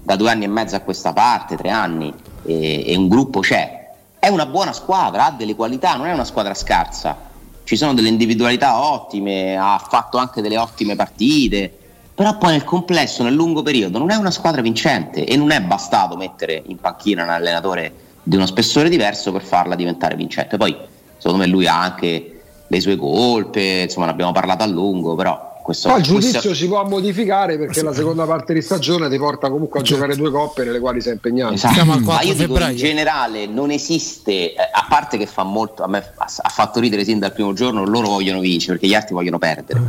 da 0.02 0.16
due 0.16 0.30
anni 0.30 0.44
e 0.44 0.48
mezzo 0.48 0.74
a 0.74 0.80
questa 0.80 1.12
parte, 1.12 1.54
tre 1.54 1.68
anni, 1.68 2.10
e, 2.46 2.82
e 2.86 2.96
un 2.96 3.06
gruppo 3.06 3.40
c'è. 3.40 3.90
È 4.18 4.28
una 4.28 4.46
buona 4.46 4.72
squadra, 4.72 5.26
ha 5.26 5.30
delle 5.32 5.54
qualità, 5.54 5.96
non 5.96 6.06
è 6.06 6.14
una 6.14 6.24
squadra 6.24 6.54
scarsa. 6.54 7.14
Ci 7.62 7.76
sono 7.76 7.92
delle 7.92 8.08
individualità 8.08 8.80
ottime, 8.80 9.58
ha 9.58 9.78
fatto 9.86 10.16
anche 10.16 10.40
delle 10.40 10.56
ottime 10.56 10.96
partite, 10.96 11.70
però 12.14 12.38
poi 12.38 12.52
nel 12.52 12.64
complesso, 12.64 13.22
nel 13.22 13.34
lungo 13.34 13.60
periodo, 13.60 13.98
non 13.98 14.10
è 14.10 14.14
una 14.14 14.30
squadra 14.30 14.62
vincente 14.62 15.26
e 15.26 15.36
non 15.36 15.50
è 15.50 15.60
bastato 15.60 16.16
mettere 16.16 16.62
in 16.68 16.78
panchina 16.78 17.22
un 17.22 17.28
allenatore 17.28 17.92
di 18.22 18.36
uno 18.36 18.46
spessore 18.46 18.88
diverso 18.88 19.30
per 19.30 19.42
farla 19.42 19.74
diventare 19.74 20.16
vincente. 20.16 20.56
Poi 20.56 20.74
secondo 21.18 21.44
me 21.44 21.46
lui 21.46 21.66
ha 21.66 21.78
anche 21.78 22.35
le 22.66 22.80
sue 22.80 22.96
colpe, 22.96 23.82
insomma 23.84 24.06
ne 24.06 24.12
abbiamo 24.12 24.32
parlato 24.32 24.62
a 24.62 24.66
lungo, 24.66 25.14
però 25.14 25.54
questo, 25.66 25.88
Poi 25.88 25.98
il 25.98 26.04
giudizio 26.04 26.30
questo... 26.30 26.54
si 26.54 26.68
può 26.68 26.84
modificare 26.84 27.58
perché 27.58 27.82
la 27.82 27.92
seconda 27.92 28.24
parte 28.24 28.54
di 28.54 28.62
stagione 28.62 29.10
ti 29.10 29.18
porta 29.18 29.50
comunque 29.50 29.80
a 29.80 29.82
certo. 29.82 30.00
giocare 30.00 30.16
due 30.16 30.30
coppe 30.30 30.62
nelle 30.62 30.78
quali 30.78 31.00
sei 31.00 31.14
impegnato. 31.14 31.54
Esatto. 31.54 31.84
Ma 31.84 32.22
io 32.22 32.34
dico 32.34 32.56
in 32.56 32.76
generale 32.76 33.46
non 33.46 33.72
esiste, 33.72 34.52
eh, 34.52 34.56
a 34.56 34.86
parte 34.88 35.18
che 35.18 35.26
fa 35.26 35.42
molto, 35.42 35.82
a 35.82 35.88
me 35.88 35.98
ha 36.14 36.48
fatto 36.48 36.78
ridere 36.78 37.02
sin 37.02 37.18
dal 37.18 37.32
primo 37.32 37.52
giorno, 37.52 37.84
loro 37.84 38.06
vogliono 38.08 38.38
vincere 38.38 38.74
perché 38.74 38.86
gli 38.86 38.94
altri 38.94 39.14
vogliono 39.14 39.38
perdere. 39.38 39.82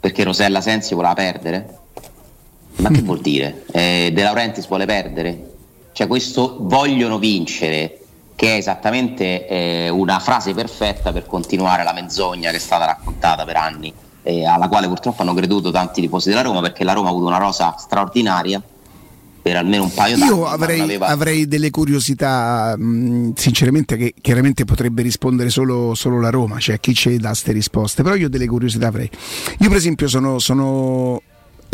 Perché 0.00 0.24
Rosella 0.24 0.62
Sensi 0.62 0.94
voleva 0.94 1.12
perdere? 1.12 1.78
Ma 2.76 2.88
che 2.88 3.02
vuol 3.02 3.20
dire? 3.20 3.64
Eh, 3.70 4.10
De 4.14 4.22
Laurentiis 4.22 4.66
vuole 4.66 4.86
perdere? 4.86 5.50
Cioè 5.92 6.06
questo 6.06 6.56
vogliono 6.60 7.18
vincere 7.18 8.01
che 8.42 8.54
è 8.54 8.56
esattamente 8.56 9.46
eh, 9.46 9.88
una 9.88 10.18
frase 10.18 10.52
perfetta 10.52 11.12
per 11.12 11.26
continuare 11.26 11.84
la 11.84 11.92
menzogna 11.92 12.50
che 12.50 12.56
è 12.56 12.58
stata 12.58 12.86
raccontata 12.86 13.44
per 13.44 13.54
anni, 13.54 13.94
eh, 14.24 14.44
alla 14.44 14.66
quale 14.66 14.88
purtroppo 14.88 15.22
hanno 15.22 15.32
creduto 15.32 15.70
tanti 15.70 16.00
tifosi 16.00 16.30
della 16.30 16.42
Roma, 16.42 16.60
perché 16.60 16.82
la 16.82 16.92
Roma 16.92 17.06
ha 17.06 17.10
avuto 17.12 17.28
una 17.28 17.38
rosa 17.38 17.76
straordinaria 17.78 18.60
per 19.40 19.54
almeno 19.54 19.84
un 19.84 19.94
paio 19.94 20.18
d'anni. 20.18 20.28
Io 20.28 20.44
avrei, 20.44 20.80
aveva... 20.80 21.06
avrei 21.06 21.46
delle 21.46 21.70
curiosità, 21.70 22.74
mh, 22.76 23.34
sinceramente, 23.36 23.96
che 23.96 24.12
chiaramente 24.20 24.64
potrebbe 24.64 25.02
rispondere 25.02 25.48
solo, 25.48 25.94
solo, 25.94 26.20
la 26.20 26.30
Roma, 26.30 26.58
cioè 26.58 26.80
chi 26.80 26.94
ci 26.94 27.16
dà 27.18 27.28
queste 27.28 27.52
risposte, 27.52 28.02
però 28.02 28.16
io 28.16 28.28
delle 28.28 28.48
curiosità 28.48 28.88
avrei. 28.88 29.08
Io 29.58 29.68
per 29.68 29.76
esempio 29.76 30.08
sono, 30.08 30.40
sono 30.40 31.22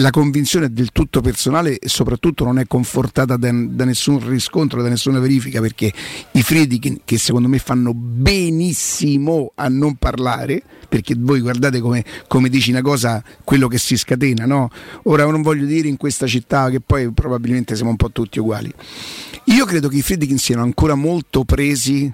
la 0.00 0.10
convinzione 0.10 0.66
è 0.66 0.68
del 0.68 0.92
tutto 0.92 1.20
personale 1.20 1.78
e 1.78 1.88
soprattutto 1.88 2.44
non 2.44 2.58
è 2.58 2.66
confortata 2.66 3.36
da, 3.36 3.50
da, 3.52 3.84
nessun 3.84 4.28
riscontro, 4.28 4.80
da 4.80 4.88
nessuna 4.88 5.18
verifica, 5.18 5.60
perché 5.60 5.92
i 6.32 6.42
Friedkin, 6.42 7.00
che 7.04 7.18
secondo 7.18 7.48
me 7.48 7.58
fanno 7.58 7.92
benissimo 7.94 9.52
a 9.56 9.68
non 9.68 9.96
parlare, 9.96 10.62
perché 10.88 11.14
voi 11.18 11.40
guardate 11.40 11.80
come, 11.80 12.04
come 12.28 12.48
dici 12.48 12.70
una 12.70 12.80
cosa, 12.82 13.22
quello 13.42 13.66
che 13.66 13.78
si 13.78 13.96
scatena, 13.96 14.46
no? 14.46 14.70
Ora 15.04 15.24
non 15.24 15.42
voglio 15.42 15.66
dire 15.66 15.88
in 15.88 15.96
questa 15.96 16.28
città 16.28 16.70
che 16.70 16.80
poi 16.80 17.10
probabilmente 17.12 17.74
siamo 17.74 17.90
un 17.90 17.96
po' 17.96 18.12
tutti 18.12 18.38
uguali. 18.38 18.72
Io 19.44 19.64
credo 19.64 19.88
che 19.88 19.96
i 19.96 20.02
Friedkin 20.02 20.38
siano 20.38 20.62
ancora 20.62 20.94
molto 20.94 21.44
presi 21.44 22.12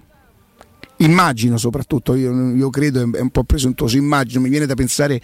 immagino 0.98 1.58
soprattutto, 1.58 2.14
io, 2.14 2.54
io, 2.54 2.70
credo, 2.70 3.00
è 3.12 3.20
un 3.20 3.30
po' 3.30 3.44
presuntuoso, 3.44 3.96
immagino, 3.98 4.40
mi 4.40 4.48
viene 4.48 4.64
da 4.64 4.74
pensare 4.74 5.20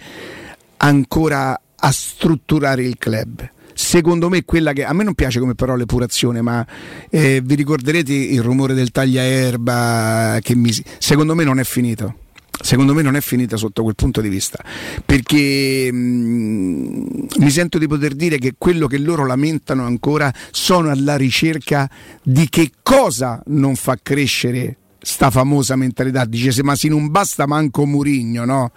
ancora 0.77 1.59
a 1.81 1.91
strutturare 1.91 2.83
il 2.83 2.97
club. 2.97 3.49
Secondo 3.73 4.29
me 4.29 4.43
quella 4.43 4.73
che 4.73 4.83
a 4.83 4.93
me 4.93 5.03
non 5.03 5.13
piace 5.13 5.39
come 5.39 5.55
parola 5.55 5.83
epurazione, 5.83 6.41
ma 6.41 6.65
eh, 7.09 7.41
vi 7.43 7.55
ricorderete 7.55 8.13
il 8.13 8.41
rumore 8.41 8.73
del 8.73 8.91
tagliaerba 8.91 10.39
che 10.41 10.55
mi, 10.55 10.71
secondo 10.97 11.35
me 11.35 11.43
non 11.43 11.59
è 11.59 11.63
finito. 11.63 12.15
Secondo 12.61 12.93
me 12.93 13.01
non 13.01 13.15
è 13.15 13.21
finita 13.21 13.57
sotto 13.57 13.81
quel 13.81 13.95
punto 13.95 14.21
di 14.21 14.29
vista, 14.29 14.63
perché 15.03 15.91
mh, 15.91 15.97
mm, 15.97 17.03
mi 17.39 17.49
sento 17.49 17.79
di 17.79 17.87
poter 17.87 18.13
dire 18.13 18.37
che 18.37 18.53
quello 18.55 18.85
che 18.85 18.99
loro 18.99 19.25
lamentano 19.25 19.83
ancora 19.83 20.31
sono 20.51 20.91
alla 20.91 21.15
ricerca 21.15 21.89
di 22.21 22.47
che 22.49 22.69
cosa 22.83 23.41
non 23.47 23.75
fa 23.75 23.97
crescere 24.01 24.77
sta 25.01 25.31
famosa 25.31 25.75
mentalità, 25.75 26.25
dice 26.25 26.61
ma 26.61 26.75
se 26.75 26.87
non 26.87 27.09
basta 27.09 27.47
manco 27.47 27.85
Murigno, 27.85 28.45
no? 28.45 28.71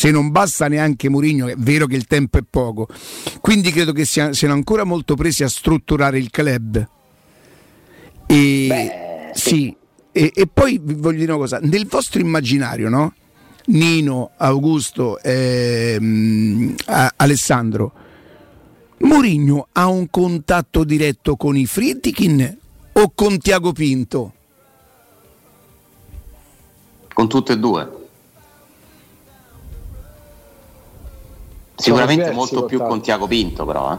Se 0.00 0.10
non 0.10 0.30
basta 0.30 0.66
neanche 0.66 1.10
Murigno, 1.10 1.46
è 1.46 1.54
vero 1.58 1.84
che 1.84 1.94
il 1.94 2.06
tempo 2.06 2.38
è 2.38 2.42
poco. 2.48 2.88
Quindi 3.42 3.70
credo 3.70 3.92
che 3.92 4.06
siano 4.06 4.54
ancora 4.54 4.84
molto 4.84 5.14
presi 5.14 5.42
a 5.44 5.48
strutturare 5.48 6.16
il 6.16 6.30
club. 6.30 6.88
E 8.24 8.66
Beh, 8.66 9.30
sì, 9.34 9.76
e, 10.10 10.32
e, 10.34 10.46
poi 10.46 10.80
vi 10.82 10.94
voglio 10.94 11.18
dire 11.18 11.32
una 11.32 11.42
cosa, 11.42 11.58
nel 11.60 11.86
vostro 11.86 12.18
immaginario, 12.18 12.88
no? 12.88 13.12
Nino, 13.66 14.30
Augusto, 14.38 15.20
ehm, 15.20 16.76
Alessandro, 17.16 17.92
Murigno 19.00 19.68
ha 19.72 19.86
un 19.86 20.08
contatto 20.08 20.82
diretto 20.84 21.36
con 21.36 21.58
i 21.58 21.66
Friedkin 21.66 22.58
o 22.92 23.12
con 23.14 23.36
Tiago 23.36 23.72
Pinto? 23.72 24.32
con 27.12 27.28
tutte 27.28 27.52
e 27.52 27.58
due. 27.58 27.99
Sicuramente 31.80 32.30
molto 32.30 32.64
più 32.64 32.78
con 32.78 33.00
Tiago 33.00 33.26
Pinto, 33.26 33.64
però. 33.64 33.92
Eh. 33.92 33.98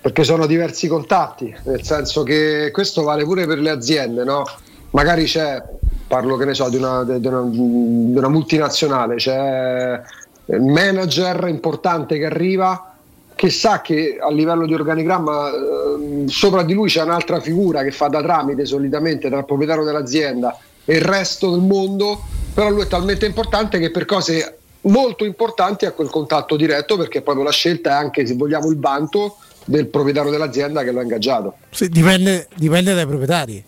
Perché 0.00 0.24
sono 0.24 0.46
diversi 0.46 0.86
contatti, 0.88 1.54
nel 1.64 1.82
senso 1.82 2.22
che 2.22 2.70
questo 2.72 3.02
vale 3.02 3.24
pure 3.24 3.46
per 3.46 3.58
le 3.58 3.70
aziende, 3.70 4.24
no? 4.24 4.44
Magari 4.90 5.24
c'è, 5.24 5.62
parlo 6.06 6.36
che 6.36 6.44
ne 6.44 6.54
so, 6.54 6.68
di 6.68 6.76
una, 6.76 7.04
di 7.04 7.26
una, 7.26 7.42
di 7.42 8.16
una 8.16 8.28
multinazionale, 8.28 9.16
c'è 9.16 10.00
il 10.46 10.62
manager 10.62 11.46
importante 11.48 12.16
che 12.16 12.24
arriva 12.24 12.94
che 13.38 13.50
sa 13.50 13.80
che 13.82 14.18
a 14.20 14.32
livello 14.32 14.66
di 14.66 14.74
organigramma 14.74 15.50
eh, 15.52 16.24
sopra 16.26 16.64
di 16.64 16.72
lui 16.74 16.88
c'è 16.88 17.02
un'altra 17.02 17.38
figura 17.38 17.84
che 17.84 17.92
fa 17.92 18.08
da 18.08 18.20
tramite 18.20 18.66
solitamente 18.66 19.28
tra 19.28 19.38
il 19.38 19.44
proprietario 19.44 19.84
dell'azienda 19.84 20.58
e 20.84 20.96
il 20.96 21.02
resto 21.02 21.50
del 21.50 21.60
mondo, 21.60 22.20
però 22.52 22.68
lui 22.70 22.82
è 22.82 22.88
talmente 22.88 23.26
importante 23.26 23.78
che 23.78 23.92
per 23.92 24.06
cose 24.06 24.57
molto 24.82 25.24
importanti 25.24 25.86
ha 25.86 25.92
quel 25.92 26.08
contatto 26.08 26.56
diretto 26.56 26.96
perché 26.96 27.22
proprio 27.22 27.44
la 27.44 27.52
scelta 27.52 27.90
è 27.90 27.92
anche, 27.94 28.26
se 28.26 28.34
vogliamo, 28.34 28.68
il 28.68 28.78
vanto 28.78 29.36
del 29.64 29.86
proprietario 29.86 30.30
dell'azienda 30.30 30.82
che 30.82 30.92
lo 30.92 31.00
ha 31.00 31.02
ingaggiato. 31.02 31.54
Sì, 31.70 31.88
dipende, 31.88 32.48
dipende, 32.54 32.94
dai 32.94 33.06
proprietari. 33.06 33.64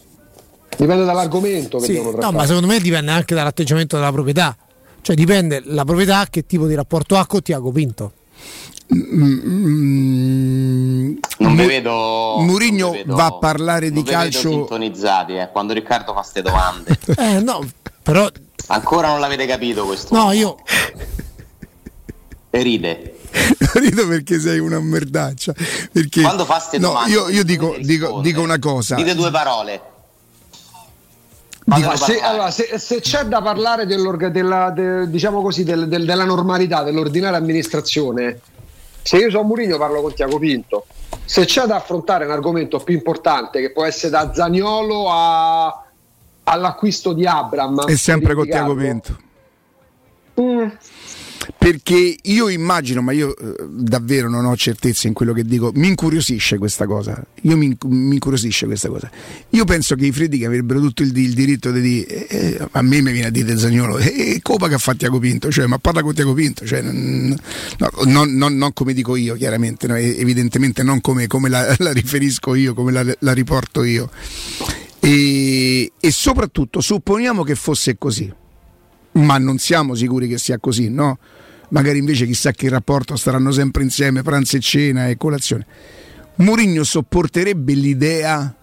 Dipende 0.76 1.04
dall'argomento 1.04 1.78
che 1.78 1.84
sì, 1.84 2.00
No, 2.00 2.32
ma 2.32 2.46
secondo 2.46 2.66
me 2.66 2.78
dipende 2.78 3.10
anche 3.10 3.34
dall'atteggiamento 3.34 3.96
della 3.96 4.12
proprietà. 4.12 4.56
Cioè 5.02 5.16
dipende 5.16 5.62
la 5.64 5.84
proprietà 5.84 6.26
che 6.30 6.46
tipo 6.46 6.66
di 6.66 6.74
rapporto 6.74 7.16
ha 7.16 7.26
con 7.26 7.42
Tiago 7.42 7.70
Pinto. 7.70 8.12
Mm, 8.94 11.16
non 11.38 11.52
mi 11.52 11.66
vedo. 11.66 12.36
Murigno 12.40 12.90
vedo, 12.90 13.14
va 13.14 13.26
a 13.26 13.32
parlare 13.34 13.90
di 13.90 14.02
calcio. 14.02 14.50
sintonizzati 14.50 15.36
eh, 15.36 15.48
quando 15.52 15.72
Riccardo 15.72 16.12
fa 16.12 16.20
queste 16.20 16.42
domande. 16.42 16.98
eh, 17.16 17.40
no, 17.40 17.66
però. 18.02 18.28
Ancora 18.72 19.08
non 19.08 19.20
l'avete 19.20 19.46
capito 19.46 19.84
questo. 19.84 20.14
No, 20.14 20.30
io. 20.30 20.56
E 22.50 22.62
ride. 22.62 23.16
Rido 23.74 24.06
perché 24.06 24.38
sei 24.38 24.58
una 24.60 24.80
merdaccia. 24.80 25.52
Perché... 25.92 26.22
Quando 26.22 26.44
fa 26.44 26.54
queste 26.54 26.78
domande. 26.78 27.14
No, 27.14 27.20
io, 27.22 27.28
io 27.30 27.44
dico, 27.44 27.76
dico, 27.80 28.20
dico 28.20 28.40
una 28.40 28.58
cosa. 28.58 28.94
Dite 28.94 29.14
due 29.14 29.30
parole. 29.30 29.82
Dico, 31.64 31.96
se, 31.96 32.20
allora, 32.20 32.50
se, 32.50 32.78
se, 32.78 33.00
c'è 33.00 33.24
da 33.24 33.42
parlare 33.42 33.86
della, 33.86 34.70
de, 34.70 35.08
diciamo 35.08 35.42
così, 35.42 35.62
del, 35.62 35.86
del, 35.88 36.04
della 36.04 36.24
normalità, 36.24 36.82
dell'ordinaria 36.82 37.38
amministrazione, 37.38 38.40
se 39.02 39.18
io 39.18 39.30
sono 39.30 39.44
Murigno 39.44 39.78
parlo 39.78 40.00
con 40.00 40.14
Tiago 40.14 40.38
Pinto. 40.38 40.86
Se 41.24 41.44
c'è 41.44 41.66
da 41.66 41.76
affrontare 41.76 42.24
un 42.24 42.32
argomento 42.32 42.78
più 42.78 42.94
importante 42.94 43.60
che 43.60 43.70
può 43.70 43.84
essere 43.84 44.10
da 44.10 44.32
Zagnolo 44.34 45.10
a, 45.10 45.79
all'acquisto 46.50 47.12
di 47.12 47.26
Abram. 47.26 47.86
È 47.86 47.96
sempre 47.96 48.34
con 48.34 48.46
Tiago 48.46 48.74
Pinto. 48.74 49.18
Mm 50.40 50.68
perché 51.56 52.16
io 52.22 52.48
immagino, 52.48 53.02
ma 53.02 53.12
io 53.12 53.36
eh, 53.36 53.54
davvero 53.68 54.28
non 54.28 54.44
ho 54.44 54.56
certezza 54.56 55.08
in 55.08 55.14
quello 55.14 55.32
che 55.32 55.44
dico, 55.44 55.70
mi 55.74 55.88
incuriosisce 55.88 56.58
questa 56.58 56.86
cosa. 56.86 57.22
Io 57.42 57.56
mi, 57.56 57.76
mi 57.86 58.14
incuriosisce 58.14 58.66
questa 58.66 58.88
cosa. 58.88 59.10
Io 59.50 59.64
penso 59.64 59.94
che 59.94 60.06
i 60.06 60.12
Freddi 60.12 60.44
avrebbero 60.44 60.80
tutto 60.80 61.02
il, 61.02 61.16
il 61.16 61.34
diritto 61.34 61.70
di 61.70 61.80
dire, 61.80 62.28
eh, 62.28 62.36
eh, 62.36 62.68
a 62.70 62.82
me 62.82 63.00
mi 63.00 63.12
viene 63.12 63.28
a 63.28 63.30
dire 63.30 63.56
Zagnolo, 63.56 63.98
e 63.98 64.06
eh, 64.06 64.40
Copa 64.42 64.68
che 64.68 64.74
ha 64.74 64.78
fatto 64.78 64.98
Tiago 64.98 65.18
Pinto, 65.18 65.50
cioè, 65.50 65.66
ma 65.66 65.78
parla 65.78 66.02
con 66.02 66.14
Tiago 66.14 66.34
Pinto, 66.34 66.64
cioè, 66.66 66.82
no, 66.82 67.36
non, 68.04 68.34
non, 68.34 68.56
non, 68.56 68.72
come 68.72 68.92
dico 68.92 69.16
io, 69.16 69.34
chiaramente, 69.34 69.86
no, 69.86 69.96
evidentemente 69.96 70.82
non 70.82 71.00
come, 71.00 71.26
come 71.26 71.48
la, 71.48 71.74
la, 71.78 71.92
riferisco 71.92 72.54
io, 72.54 72.74
come 72.74 72.92
la, 72.92 73.04
la 73.18 73.32
riporto 73.32 73.82
io. 73.82 74.10
E, 75.00 75.29
e 75.98 76.10
soprattutto 76.10 76.80
supponiamo 76.80 77.42
che 77.42 77.54
fosse 77.54 77.96
così 77.98 78.32
ma 79.12 79.38
non 79.38 79.58
siamo 79.58 79.94
sicuri 79.94 80.28
che 80.28 80.38
sia 80.38 80.58
così, 80.58 80.88
no? 80.88 81.18
Magari 81.70 81.98
invece 81.98 82.26
chissà 82.26 82.52
che 82.52 82.68
rapporto 82.68 83.16
staranno 83.16 83.50
sempre 83.52 83.82
insieme, 83.82 84.22
pranzo 84.22 84.56
e 84.56 84.60
cena 84.60 85.08
e 85.08 85.16
colazione. 85.16 85.66
Mourinho 86.36 86.84
sopporterebbe 86.84 87.72
l'idea 87.74 88.54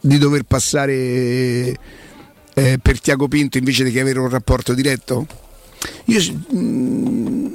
di 0.00 0.18
dover 0.18 0.44
passare 0.44 1.76
eh, 2.54 2.78
per 2.80 3.00
Tiago 3.00 3.28
Pinto 3.28 3.58
invece 3.58 3.84
di 3.84 3.98
avere 3.98 4.18
un 4.18 4.28
rapporto 4.28 4.74
diretto? 4.74 5.26
Io 6.06 6.20
mh, 6.50 6.56
mm, 6.56 7.46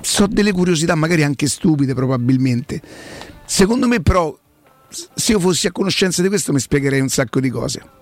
so 0.00 0.26
delle 0.26 0.52
curiosità, 0.52 0.94
magari 0.94 1.22
anche 1.22 1.46
stupide 1.46 1.94
probabilmente. 1.94 2.80
Secondo 3.44 3.86
me 3.86 4.00
però, 4.00 4.38
se 4.90 5.32
io 5.32 5.40
fossi 5.40 5.66
a 5.66 5.72
conoscenza 5.72 6.22
di 6.22 6.28
questo 6.28 6.52
mi 6.52 6.60
spiegherei 6.60 7.00
un 7.00 7.08
sacco 7.08 7.40
di 7.40 7.48
cose. 7.48 7.98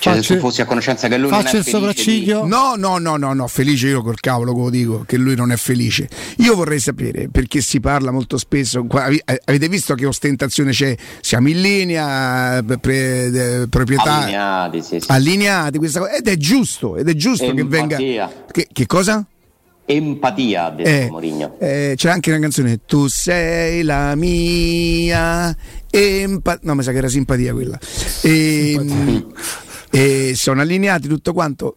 Cioè, 0.00 0.12
faccio, 0.12 0.22
se 0.22 0.34
tu 0.34 0.40
fossi 0.40 0.60
a 0.60 0.64
conoscenza 0.64 1.08
che 1.08 1.18
lui 1.18 1.28
non 1.28 1.44
è 1.44 1.56
il 1.56 1.64
sopracciglio? 1.64 2.42
Di... 2.42 2.48
No, 2.48 2.74
no, 2.76 2.98
no, 2.98 3.16
no, 3.16 3.32
no, 3.32 3.48
felice 3.48 3.88
io 3.88 4.00
col 4.00 4.20
cavolo 4.20 4.54
che 4.54 4.60
lo 4.60 4.70
dico, 4.70 5.04
che 5.04 5.16
lui 5.16 5.34
non 5.34 5.50
è 5.50 5.56
felice. 5.56 6.08
Io 6.36 6.54
vorrei 6.54 6.78
sapere, 6.78 7.28
perché 7.28 7.60
si 7.60 7.80
parla 7.80 8.12
molto 8.12 8.38
spesso, 8.38 8.86
avete 8.88 9.68
visto 9.68 9.96
che 9.96 10.06
ostentazione 10.06 10.70
c'è? 10.70 10.94
Siamo 11.20 11.48
in 11.48 11.60
linea, 11.60 12.62
pre, 12.80 13.66
proprietà... 13.68 14.18
Allineati, 14.18 14.82
sì, 14.82 15.00
sì. 15.00 15.10
Allineati, 15.10 15.78
questa 15.78 15.98
cosa, 15.98 16.12
ed 16.12 16.28
è 16.28 16.36
giusto, 16.36 16.96
ed 16.96 17.08
è 17.08 17.14
giusto 17.14 17.46
Empatia. 17.46 17.96
che 17.96 17.98
venga... 17.98 18.32
Che, 18.52 18.68
che 18.72 18.86
cosa? 18.86 19.26
Empatia, 19.90 20.66
ha 20.66 20.70
detto 20.70 20.88
eh, 20.90 21.08
Mourinho. 21.08 21.56
Eh, 21.58 21.94
c'è 21.96 22.10
anche 22.10 22.30
una 22.30 22.40
canzone, 22.40 22.80
tu 22.84 23.06
sei 23.06 23.82
la 23.82 24.14
mia... 24.16 25.56
Empa... 25.90 26.58
No, 26.60 26.74
mi 26.74 26.82
sa 26.82 26.92
che 26.92 26.98
era 26.98 27.08
simpatia 27.08 27.54
quella. 27.54 27.78
E, 28.20 28.72
ehm, 28.72 29.32
e 29.90 30.32
sono 30.34 30.60
allineati 30.60 31.08
tutto 31.08 31.32
quanto. 31.32 31.76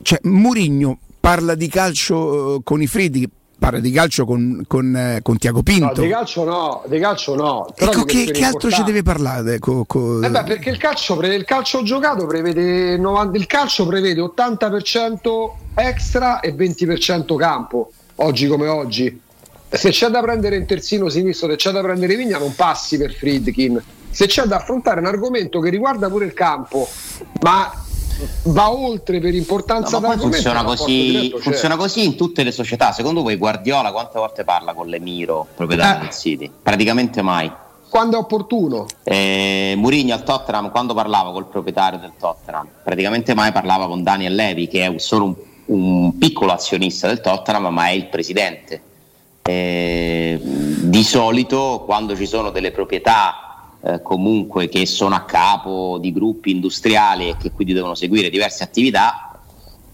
Cioè, 0.00 0.20
Murigno 0.22 1.00
parla 1.18 1.56
di 1.56 1.66
calcio 1.66 2.58
eh, 2.58 2.60
con 2.62 2.80
i 2.80 2.86
Fridi, 2.86 3.28
parla 3.62 3.78
di 3.78 3.92
calcio 3.92 4.24
con, 4.24 4.64
con, 4.66 4.96
eh, 4.96 5.20
con 5.22 5.38
Tiago 5.38 5.62
Pinto. 5.62 6.00
No, 6.00 6.02
di 6.02 6.08
calcio 6.08 6.42
no, 6.42 6.82
di 6.86 6.98
calcio 6.98 7.36
no. 7.36 7.72
Ecco, 7.76 8.02
che, 8.02 8.24
che 8.24 8.44
altro 8.44 8.68
ci 8.72 8.82
deve 8.82 9.04
parlare? 9.04 9.60
Co, 9.60 9.84
co... 9.86 10.20
Eh 10.20 10.28
beh, 10.28 10.42
perché 10.42 10.70
il 10.70 10.78
calcio, 10.78 11.20
il 11.20 11.44
calcio 11.44 11.84
giocato 11.84 12.26
prevede 12.26 12.96
90, 12.96 13.38
il 13.38 13.46
calcio 13.46 13.86
prevede 13.86 14.20
80% 14.20 15.50
extra 15.76 16.40
e 16.40 16.52
20% 16.56 17.36
campo, 17.36 17.92
oggi 18.16 18.48
come 18.48 18.66
oggi. 18.66 19.20
Se 19.68 19.90
c'è 19.90 20.08
da 20.08 20.20
prendere 20.20 20.56
in 20.56 20.66
terzino 20.66 21.08
sinistro, 21.08 21.48
se 21.50 21.56
c'è 21.56 21.70
da 21.70 21.82
prendere 21.82 22.16
Vigna, 22.16 22.38
non 22.38 22.54
passi 22.56 22.98
per 22.98 23.14
Friedkin 23.14 23.80
se 24.10 24.26
c'è 24.26 24.42
da 24.42 24.56
affrontare 24.56 25.00
un 25.00 25.06
argomento 25.06 25.58
che 25.58 25.70
riguarda 25.70 26.10
pure 26.10 26.26
il 26.26 26.34
campo, 26.34 26.86
ma 27.40 27.72
va 28.44 28.70
oltre 28.70 29.20
per 29.20 29.34
importanza 29.34 29.98
no, 29.98 30.10
funziona, 30.12 30.64
così, 30.64 31.34
funziona 31.38 31.76
così 31.76 32.04
in 32.04 32.16
tutte 32.16 32.42
le 32.42 32.52
società. 32.52 32.92
Secondo 32.92 33.22
voi 33.22 33.36
Guardiola 33.36 33.92
quante 33.92 34.18
volte 34.18 34.44
parla 34.44 34.74
con 34.74 34.88
l'Emiro, 34.88 35.46
proprietario 35.54 36.00
eh. 36.00 36.04
del 36.04 36.14
City? 36.14 36.50
Praticamente 36.62 37.22
mai. 37.22 37.50
Quando 37.88 38.16
è 38.16 38.20
opportuno. 38.20 38.86
Eh, 39.02 39.74
Murigno 39.76 40.14
al 40.14 40.22
Tottenham, 40.22 40.70
quando 40.70 40.94
parlava 40.94 41.30
col 41.30 41.46
proprietario 41.46 41.98
del 41.98 42.12
Tottenham, 42.18 42.66
praticamente 42.82 43.34
mai 43.34 43.52
parlava 43.52 43.86
con 43.86 44.02
Daniel 44.02 44.34
Levi, 44.34 44.66
che 44.66 44.86
è 44.86 44.98
solo 44.98 45.24
un, 45.24 45.34
un 45.66 46.18
piccolo 46.18 46.52
azionista 46.52 47.06
del 47.06 47.20
Tottenham, 47.20 47.66
ma 47.66 47.88
è 47.88 47.90
il 47.90 48.06
presidente. 48.06 48.82
Eh, 49.42 50.40
di 50.40 51.02
solito 51.02 51.82
quando 51.84 52.16
ci 52.16 52.26
sono 52.26 52.50
delle 52.50 52.70
proprietà 52.70 53.41
eh, 53.84 54.00
comunque 54.02 54.68
che 54.68 54.86
sono 54.86 55.14
a 55.14 55.24
capo 55.24 55.98
di 56.00 56.12
gruppi 56.12 56.50
industriali 56.50 57.28
e 57.28 57.36
che 57.36 57.50
quindi 57.50 57.72
devono 57.72 57.94
seguire 57.94 58.30
diverse 58.30 58.62
attività, 58.62 59.40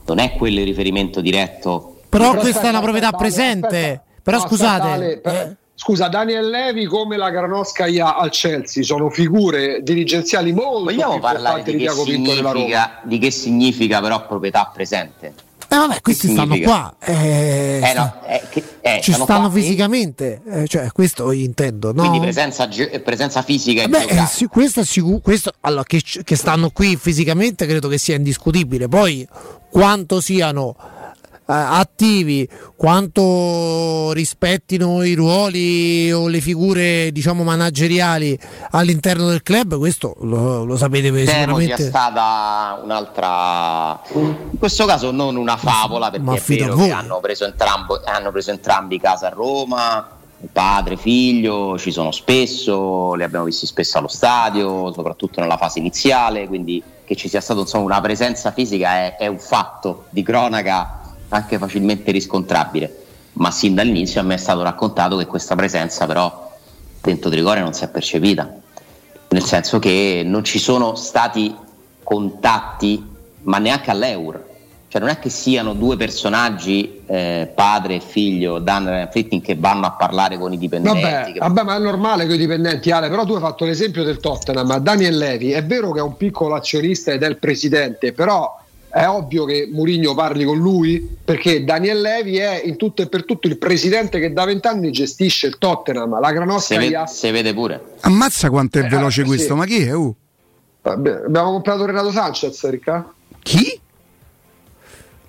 non 0.07 0.18
è 0.18 0.33
quello 0.33 0.61
il 0.61 0.66
riferimento 0.66 1.21
diretto. 1.21 2.00
Però, 2.09 2.30
però 2.30 2.40
questa 2.40 2.49
aspetta, 2.49 2.66
è 2.66 2.71
una 2.71 2.80
proprietà 2.80 3.07
aspetta, 3.07 3.23
presente. 3.23 3.66
Aspetta. 3.66 4.02
Però 4.23 4.40
scusate. 4.40 4.88
Ale, 4.88 5.18
per, 5.18 5.35
eh. 5.35 5.57
Scusa, 5.75 6.09
Daniel 6.09 6.49
Levi 6.49 6.87
come 6.87 7.16
la 7.16 7.30
Granoscaia 7.30 8.16
al 8.16 8.30
Chelsea 8.30 8.83
sono 8.83 9.11
figure 9.11 9.80
dirigenziali 9.83 10.52
molto 10.52 10.85
Vogliamo 10.85 11.21
parlare 11.21 11.62
di, 11.62 11.76
di, 11.76 11.87
che 11.87 12.88
di 13.04 13.18
che 13.18 13.30
significa 13.30 14.00
però 14.00 14.26
proprietà 14.26 14.73
presente? 14.75 15.47
Eh 15.71 15.77
vabbè, 15.77 16.01
questi 16.01 16.31
stanno 16.31 16.59
qua. 16.61 16.97
Eh, 16.99 17.81
eh, 17.83 17.93
no, 17.95 18.23
eh, 18.27 18.43
che, 18.49 18.65
eh, 18.81 19.01
ci 19.03 19.13
stanno, 19.13 19.25
stanno 19.25 19.51
fisicamente, 19.51 20.41
eh, 20.51 20.67
cioè, 20.67 20.91
questo 20.93 21.31
intendo. 21.31 21.93
No? 21.93 22.01
Quindi 22.01 22.21
presenza, 22.21 22.67
presenza 23.05 23.43
fisica 23.43 23.87
Beh, 23.87 24.05
eh, 24.05 24.27
sì, 24.27 24.47
questo, 24.47 24.83
sicuro, 24.83 25.19
questo 25.19 25.53
allora, 25.61 25.85
che, 25.85 26.03
che 26.03 26.37
stanno 26.37 26.71
qui 26.71 26.97
fisicamente 26.97 27.67
credo 27.67 27.89
che 27.89 27.99
sia 27.99 28.17
indiscutibile. 28.17 28.89
Poi 28.89 29.29
quanto 29.71 30.23
siano 30.23 30.75
attivi, 31.50 32.49
quanto 32.76 34.12
rispettino 34.12 35.02
i 35.02 35.14
ruoli 35.14 36.12
o 36.12 36.28
le 36.28 36.40
figure 36.40 37.11
diciamo 37.11 37.43
manageriali 37.43 38.38
all'interno 38.71 39.28
del 39.28 39.43
club, 39.43 39.78
questo 39.78 40.14
lo, 40.21 40.64
lo 40.64 40.76
sapete 40.76 41.11
Temo 41.11 41.26
sicuramente. 41.26 41.76
sia 41.76 41.87
stata 41.87 42.81
un'altra, 42.83 44.00
in 44.12 44.59
questo 44.59 44.85
caso 44.85 45.11
non 45.11 45.37
una 45.37 45.57
favola 45.57 46.11
perché 46.11 46.25
Ma 46.25 46.35
è 46.35 46.43
vero 46.45 46.76
che 46.76 46.90
hanno 46.90 47.19
preso, 47.21 47.47
entrambo, 47.47 48.00
hanno 48.05 48.31
preso 48.31 48.50
entrambi 48.50 49.00
casa 49.00 49.28
a 49.28 49.31
Roma 49.31 50.17
padre, 50.52 50.97
figlio, 50.97 51.76
ci 51.78 51.90
sono 51.90 52.12
spesso, 52.12 53.14
li 53.14 53.25
abbiamo 53.25 53.47
visti 53.47 53.67
spesso 53.67 53.99
allo 53.99 54.07
stadio, 54.07 54.93
soprattutto 54.93 55.40
nella 55.40 55.57
fase 55.57 55.81
iniziale, 55.81 56.47
quindi 56.47 56.81
che 57.05 57.17
ci 57.17 57.28
sia 57.28 57.40
stata 57.40 57.76
una 57.78 58.00
presenza 58.00 58.52
fisica 58.52 58.93
è, 58.93 59.17
è, 59.17 59.26
un 59.26 59.40
fatto 59.40 60.05
di 60.11 60.23
cronaca 60.23 61.08
anche 61.29 61.59
facilmente 61.59 62.11
riscontrabile, 62.11 63.05
ma 63.35 63.51
sin 63.51 63.75
dall'inizio 63.75 64.21
a 64.21 64.25
me 64.25 64.35
è 64.35 64.39
stato 64.39 64.63
raccontato 64.63 65.17
che 65.17 65.27
questa 65.27 65.55
presenza 65.55 66.07
però 66.07 66.57
dentro 67.01 67.31
Trigore 67.31 67.61
non 67.61 67.73
si 67.73 67.85
è 67.85 67.89
percepita, 67.89 68.53
nel 69.29 69.45
senso 69.45 69.79
che 69.79 70.23
non 70.25 70.45
ci 70.45 70.59
sono 70.59 70.95
stati 70.95 71.55
contatti, 72.03 73.05
ma 73.43 73.59
neanche 73.59 73.91
all'Eur. 73.91 74.47
Cioè 74.91 75.03
non 75.03 75.11
è 75.11 75.19
che 75.19 75.29
siano 75.29 75.75
due 75.75 75.99
personaggi, 75.99 77.03
eh, 77.05 77.53
padre 77.55 77.97
e 77.97 78.01
figlio, 78.01 78.59
Dan 78.59 78.89
e 78.89 79.09
Fritting, 79.11 79.43
che 79.43 79.55
vanno 79.55 79.85
a 79.85 79.91
parlare 79.91 80.39
con 80.39 80.51
i 80.51 80.57
dipendenti. 80.57 81.03
Vabbè, 81.03 81.33
che... 81.33 81.39
vabbè, 81.39 81.63
ma 81.63 81.77
è 81.77 81.79
normale 81.79 82.25
con 82.25 82.35
i 82.35 82.39
dipendenti, 82.39 82.91
Ale, 82.91 83.11
però 83.11 83.27
tu 83.27 83.35
hai 83.35 83.41
fatto 83.41 83.67
l'esempio 83.67 84.03
del 84.03 84.19
Tottenham, 84.19 84.79
Daniel 84.79 85.19
Levi, 85.19 85.53
è 85.53 85.63
vero 85.63 85.93
che 85.93 85.99
è 85.99 86.03
un 86.03 86.17
piccolo 86.17 86.55
azionista 86.55 87.13
ed 87.13 87.23
è 87.23 87.29
il 87.29 87.37
presidente, 87.37 88.15
però 88.15 88.58
è 88.90 89.07
ovvio 89.07 89.45
che 89.45 89.68
Mourinho 89.71 90.14
parli 90.14 90.45
con 90.45 90.57
lui 90.57 91.16
perché 91.23 91.62
Daniel 91.64 92.00
Levi 92.00 92.38
è 92.38 92.62
in 92.64 92.76
tutto 92.76 93.02
e 93.02 93.09
per 93.09 93.25
tutto 93.25 93.47
il 93.47 93.59
presidente 93.59 94.18
che 94.18 94.33
da 94.33 94.45
vent'anni 94.45 94.90
gestisce 94.90 95.47
il 95.47 95.59
Tottenham, 95.59 96.18
la 96.18 96.33
Granosca. 96.33 96.80
Si, 96.80 96.88
ved- 96.88 97.04
si 97.04 97.31
vede 97.31 97.53
pure. 97.53 97.96
Ammazza 98.01 98.48
quanto 98.48 98.79
è 98.79 98.85
eh, 98.85 98.88
veloce 98.88 99.24
questo, 99.24 99.53
sì. 99.53 99.59
ma 99.59 99.66
chi 99.66 99.83
è? 99.83 99.92
Uh? 99.92 100.14
Vabbè, 100.83 101.11
abbiamo 101.27 101.53
comprato 101.53 101.85
Renato 101.85 102.11
Sanchez, 102.11 102.68
Ricca. 102.68 103.12
Chi? 103.42 103.81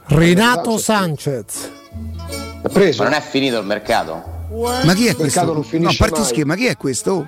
Renato 0.05 0.77
Sanchez. 0.77 1.71
Preso. 2.71 3.03
Ma 3.03 3.09
non 3.09 3.17
è 3.17 3.21
finito 3.21 3.59
il 3.59 3.65
mercato? 3.65 4.37
Ma 4.83 4.93
chi 4.93 5.07
è 5.07 5.15
questo? 5.15 5.43
Non 5.43 5.65
no, 5.71 5.91
parti 5.97 6.23
schifo, 6.23 6.45
ma 6.45 6.55
chi 6.55 6.65
è 6.65 6.77
questo? 6.77 7.27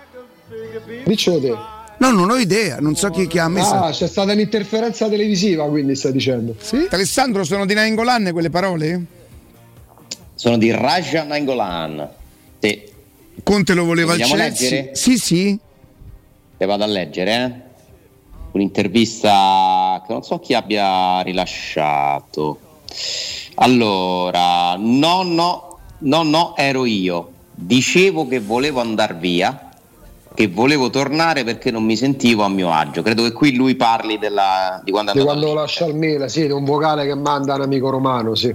Diccelo 1.06 1.40
te. 1.40 1.71
No, 2.02 2.10
non 2.10 2.32
ho 2.32 2.38
idea, 2.38 2.80
non 2.80 2.96
so 2.96 3.12
chi, 3.12 3.28
chi 3.28 3.38
ha 3.38 3.48
messo. 3.48 3.76
Ah, 3.76 3.92
c'è 3.92 4.08
stata 4.08 4.34
un'interferenza 4.34 5.08
televisiva, 5.08 5.70
quindi 5.70 5.96
stai 5.96 6.12
dicendo. 6.12 6.56
Sì? 6.60 6.88
Alessandro, 6.90 7.44
sono 7.44 7.68
di 7.68 7.76
Nainggolan 7.76 8.32
quelle 8.32 8.50
parole? 8.50 9.06
Sono 10.34 10.58
di 10.58 10.72
Raja 10.72 11.22
Nainggolan. 11.22 12.10
Sì. 12.58 12.90
Conte 13.44 13.74
lo 13.76 13.86
voleva 13.86 14.14
al 14.14 14.18
Chelsea? 14.18 14.36
leggere? 14.36 14.96
Sì, 14.96 15.18
sì. 15.20 15.60
Le 16.58 16.66
vado 16.66 16.84
a 16.84 16.88
leggere, 16.88 17.36
eh? 17.36 17.70
Un'intervista 18.54 20.04
che 20.04 20.12
non 20.12 20.24
so 20.24 20.40
chi 20.40 20.56
abbia 20.56 21.22
rilasciato. 21.22 22.60
Allora, 23.56 24.76
no, 24.76 25.22
no, 25.22 25.78
no, 26.00 26.24
no, 26.24 26.56
ero 26.58 26.86
io. 26.86 27.32
Dicevo 27.54 28.28
che 28.28 28.40
volevo 28.40 28.80
andare 28.82 29.14
via 29.14 29.71
che 30.34 30.48
volevo 30.48 30.90
tornare 30.90 31.44
perché 31.44 31.72
non 31.72 31.84
mi 31.84 31.98
sentivo 31.98 32.44
a 32.44 32.50
mio 32.50 32.72
agio. 32.72 33.02
Credo 33.02 33.24
che 33.24 33.32
qui 33.32 33.54
lui 33.54 33.76
parli 33.76 34.18
della, 34.18 34.82
di 34.84 34.92
quando, 34.92 35.12
di 35.12 35.20
quando 35.20 35.48
lo 35.48 35.54
lascia 35.54 35.86
al 35.86 35.96
Mela, 35.96 36.28
sì, 36.28 36.46
di 36.46 36.52
un 36.52 36.64
vocale 36.64 37.06
che 37.06 37.16
manda 37.16 37.56
un 37.56 37.62
amico 37.62 37.90
romano, 37.90 38.34
sì. 38.36 38.54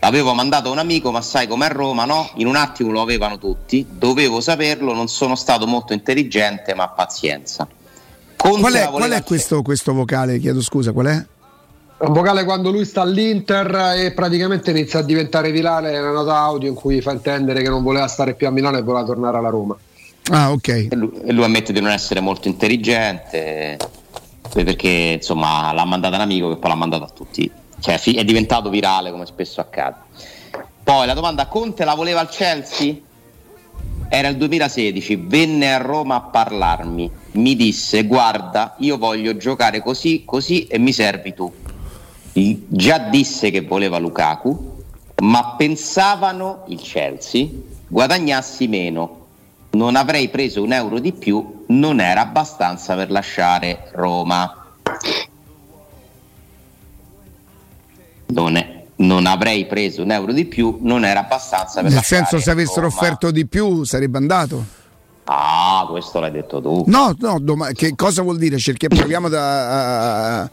L'avevo 0.00 0.32
mandato 0.32 0.70
un 0.70 0.78
amico, 0.78 1.10
ma 1.10 1.20
sai 1.20 1.46
com'è 1.46 1.68
Roma, 1.68 2.04
no? 2.04 2.30
In 2.36 2.46
un 2.46 2.56
attimo 2.56 2.92
lo 2.92 3.00
avevano 3.00 3.38
tutti, 3.38 3.84
dovevo 3.90 4.40
saperlo, 4.40 4.94
non 4.94 5.08
sono 5.08 5.34
stato 5.34 5.66
molto 5.66 5.92
intelligente, 5.92 6.74
ma 6.74 6.88
pazienza. 6.88 7.66
Conte 8.36 8.60
qual 8.60 8.72
è, 8.72 8.88
qual 8.88 9.10
è 9.10 9.22
questo, 9.24 9.62
questo 9.62 9.92
vocale? 9.92 10.38
Chiedo 10.38 10.62
scusa, 10.62 10.92
qual 10.92 11.06
è? 11.06 11.26
Un 11.98 12.12
vocale 12.12 12.44
quando 12.44 12.70
lui 12.70 12.84
sta 12.84 13.00
all'Inter 13.00 13.96
e 13.96 14.12
praticamente 14.12 14.70
inizia 14.70 15.00
a 15.00 15.02
diventare 15.02 15.50
virale 15.50 15.98
una 15.98 16.12
nota 16.12 16.36
audio 16.36 16.68
in 16.68 16.76
cui 16.76 17.00
fa 17.00 17.10
intendere 17.10 17.60
che 17.60 17.68
non 17.68 17.82
voleva 17.82 18.06
stare 18.06 18.34
più 18.34 18.46
a 18.46 18.50
Milano 18.50 18.78
e 18.78 18.82
voleva 18.82 19.04
tornare 19.04 19.36
alla 19.36 19.48
Roma. 19.48 19.76
Ah, 20.30 20.52
ok. 20.52 20.68
E 20.68 20.88
lui, 20.90 21.10
e 21.24 21.32
lui 21.32 21.44
ammette 21.44 21.72
di 21.72 21.80
non 21.80 21.90
essere 21.90 22.20
molto 22.20 22.48
intelligente 22.48 23.76
perché 24.52 25.16
insomma 25.16 25.72
l'ha 25.72 25.84
mandata 25.84 26.16
un 26.16 26.22
amico 26.22 26.48
che 26.48 26.56
poi 26.56 26.70
l'ha 26.70 26.76
mandata 26.76 27.04
a 27.04 27.10
tutti. 27.10 27.50
Cioè 27.80 28.00
è 28.00 28.24
diventato 28.24 28.70
virale 28.70 29.10
come 29.10 29.26
spesso 29.26 29.60
accade. 29.60 29.96
Poi 30.82 31.06
la 31.06 31.14
domanda 31.14 31.46
Conte 31.46 31.84
la 31.84 31.94
voleva 31.94 32.20
al 32.20 32.28
Chelsea? 32.28 32.94
Era 34.10 34.28
il 34.28 34.36
2016, 34.38 35.16
venne 35.26 35.74
a 35.74 35.76
Roma 35.76 36.14
a 36.16 36.20
parlarmi, 36.22 37.10
mi 37.32 37.54
disse 37.54 38.04
guarda 38.04 38.74
io 38.78 38.96
voglio 38.96 39.36
giocare 39.36 39.82
così, 39.82 40.22
così 40.24 40.66
e 40.66 40.78
mi 40.78 40.92
servi 40.92 41.34
tu. 41.34 41.52
Già 42.32 42.98
disse 42.98 43.50
che 43.50 43.60
voleva 43.62 43.98
Lukaku, 43.98 44.76
ma 45.22 45.54
pensavano 45.56 46.64
il 46.68 46.80
Chelsea 46.80 47.48
guadagnassi 47.86 48.66
meno 48.66 49.17
non 49.78 49.94
avrei 49.94 50.28
preso 50.28 50.60
un 50.64 50.72
euro 50.72 50.98
di 50.98 51.12
più, 51.12 51.62
non 51.68 52.00
era 52.00 52.22
abbastanza 52.22 52.96
per 52.96 53.12
lasciare 53.12 53.88
Roma. 53.92 54.52
Non, 58.26 58.56
è, 58.56 58.84
non 58.96 59.26
avrei 59.26 59.66
preso 59.66 60.02
un 60.02 60.10
euro 60.10 60.32
di 60.32 60.46
più, 60.46 60.78
non 60.82 61.04
era 61.04 61.20
abbastanza 61.20 61.74
per 61.74 61.84
Nel 61.84 61.94
lasciare 61.94 62.26
senso, 62.26 62.44
se 62.44 62.50
avessero 62.50 62.88
Roma. 62.88 62.94
offerto 62.94 63.30
di 63.30 63.46
più, 63.46 63.84
sarebbe 63.84 64.18
andato. 64.18 64.64
Ah, 65.24 65.86
questo 65.88 66.18
l'hai 66.18 66.32
detto 66.32 66.60
tu. 66.60 66.82
No, 66.86 67.14
no, 67.20 67.38
doma- 67.38 67.70
che 67.70 67.94
cosa 67.94 68.22
vuol 68.22 68.38
dire? 68.38 68.58
Cerchi, 68.58 68.88
proviamo 68.88 69.28
da, 69.28 70.40
a, 70.42 70.50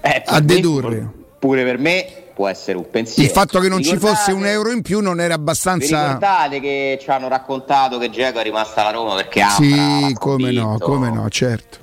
eh, 0.00 0.22
a 0.24 0.40
dedurre. 0.40 1.06
Pure 1.38 1.64
per 1.64 1.78
me 1.78 2.06
può 2.36 2.48
essere 2.48 2.76
un 2.76 2.84
pensiero. 2.90 3.22
Il 3.22 3.34
fatto 3.34 3.60
che 3.60 3.68
non 3.70 3.82
ci 3.82 3.96
fosse 3.96 4.30
un 4.30 4.44
euro 4.44 4.70
in 4.70 4.82
più 4.82 5.00
non 5.00 5.20
era 5.22 5.32
abbastanza. 5.32 6.02
Ricordate 6.02 6.60
che 6.60 6.98
ci 7.00 7.08
hanno 7.08 7.28
raccontato 7.28 7.96
che 7.96 8.10
Geco 8.10 8.40
è 8.40 8.42
rimasta 8.42 8.82
alla 8.82 8.90
Roma 8.90 9.14
perché 9.14 9.40
ha. 9.40 9.48
Sì, 9.48 10.14
come 10.18 10.52
no, 10.52 10.76
come 10.78 11.10
no, 11.10 11.26
certo. 11.30 11.78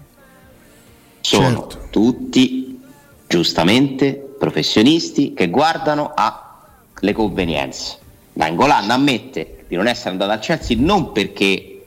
Sono 1.22 1.68
certo. 1.70 1.88
tutti 1.90 2.80
giustamente 3.28 4.14
professionisti 4.38 5.34
che 5.34 5.50
guardano 5.50 6.14
alle 6.14 7.14
convenienze. 7.14 7.98
Nangolan 8.34 8.92
ammette 8.92 9.66
di 9.68 9.76
non 9.76 9.88
essere 9.88 10.12
andato 10.12 10.34
al 10.34 10.40
Chelsea 10.40 10.78
non 10.80 11.12
perché 11.14 11.86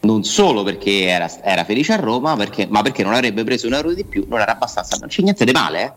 non 0.00 0.22
solo 0.22 0.62
perché 0.62 1.06
era, 1.06 1.28
era 1.42 1.64
felice 1.64 1.94
a 1.94 1.96
Roma, 1.96 2.36
perché, 2.36 2.68
ma 2.70 2.80
perché 2.82 3.02
non 3.02 3.14
avrebbe 3.14 3.42
preso 3.42 3.66
un 3.66 3.74
euro 3.74 3.92
di 3.92 4.04
più, 4.04 4.24
non 4.28 4.38
era 4.38 4.52
abbastanza. 4.52 4.96
Non 5.00 5.08
c'è 5.08 5.22
niente 5.22 5.44
di 5.44 5.50
male, 5.50 5.82
eh? 5.82 5.92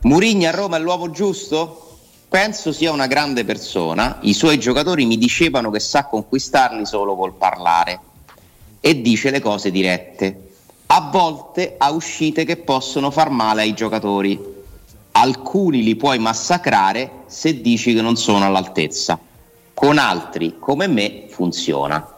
Murigni 0.00 0.46
a 0.46 0.52
Roma 0.52 0.76
è 0.76 0.80
l'uomo 0.80 1.10
giusto? 1.10 1.96
Penso 2.28 2.72
sia 2.72 2.92
una 2.92 3.08
grande 3.08 3.44
persona. 3.44 4.18
I 4.20 4.32
suoi 4.32 4.60
giocatori 4.60 5.04
mi 5.06 5.18
dicevano 5.18 5.70
che 5.72 5.80
sa 5.80 6.04
conquistarli 6.04 6.86
solo 6.86 7.16
col 7.16 7.34
parlare 7.34 8.00
e 8.80 9.00
dice 9.00 9.30
le 9.30 9.40
cose 9.40 9.72
dirette. 9.72 10.50
Ha 10.86 10.96
a 10.96 11.10
volte 11.10 11.74
a 11.76 11.90
uscite 11.90 12.44
che 12.44 12.58
possono 12.58 13.10
far 13.10 13.30
male 13.30 13.62
ai 13.62 13.74
giocatori. 13.74 14.40
Alcuni 15.12 15.82
li 15.82 15.96
puoi 15.96 16.20
massacrare 16.20 17.24
se 17.26 17.60
dici 17.60 17.92
che 17.92 18.00
non 18.00 18.14
sono 18.16 18.44
all'altezza. 18.44 19.18
Con 19.74 19.98
altri, 19.98 20.58
come 20.60 20.86
me, 20.86 21.24
funziona. 21.28 22.17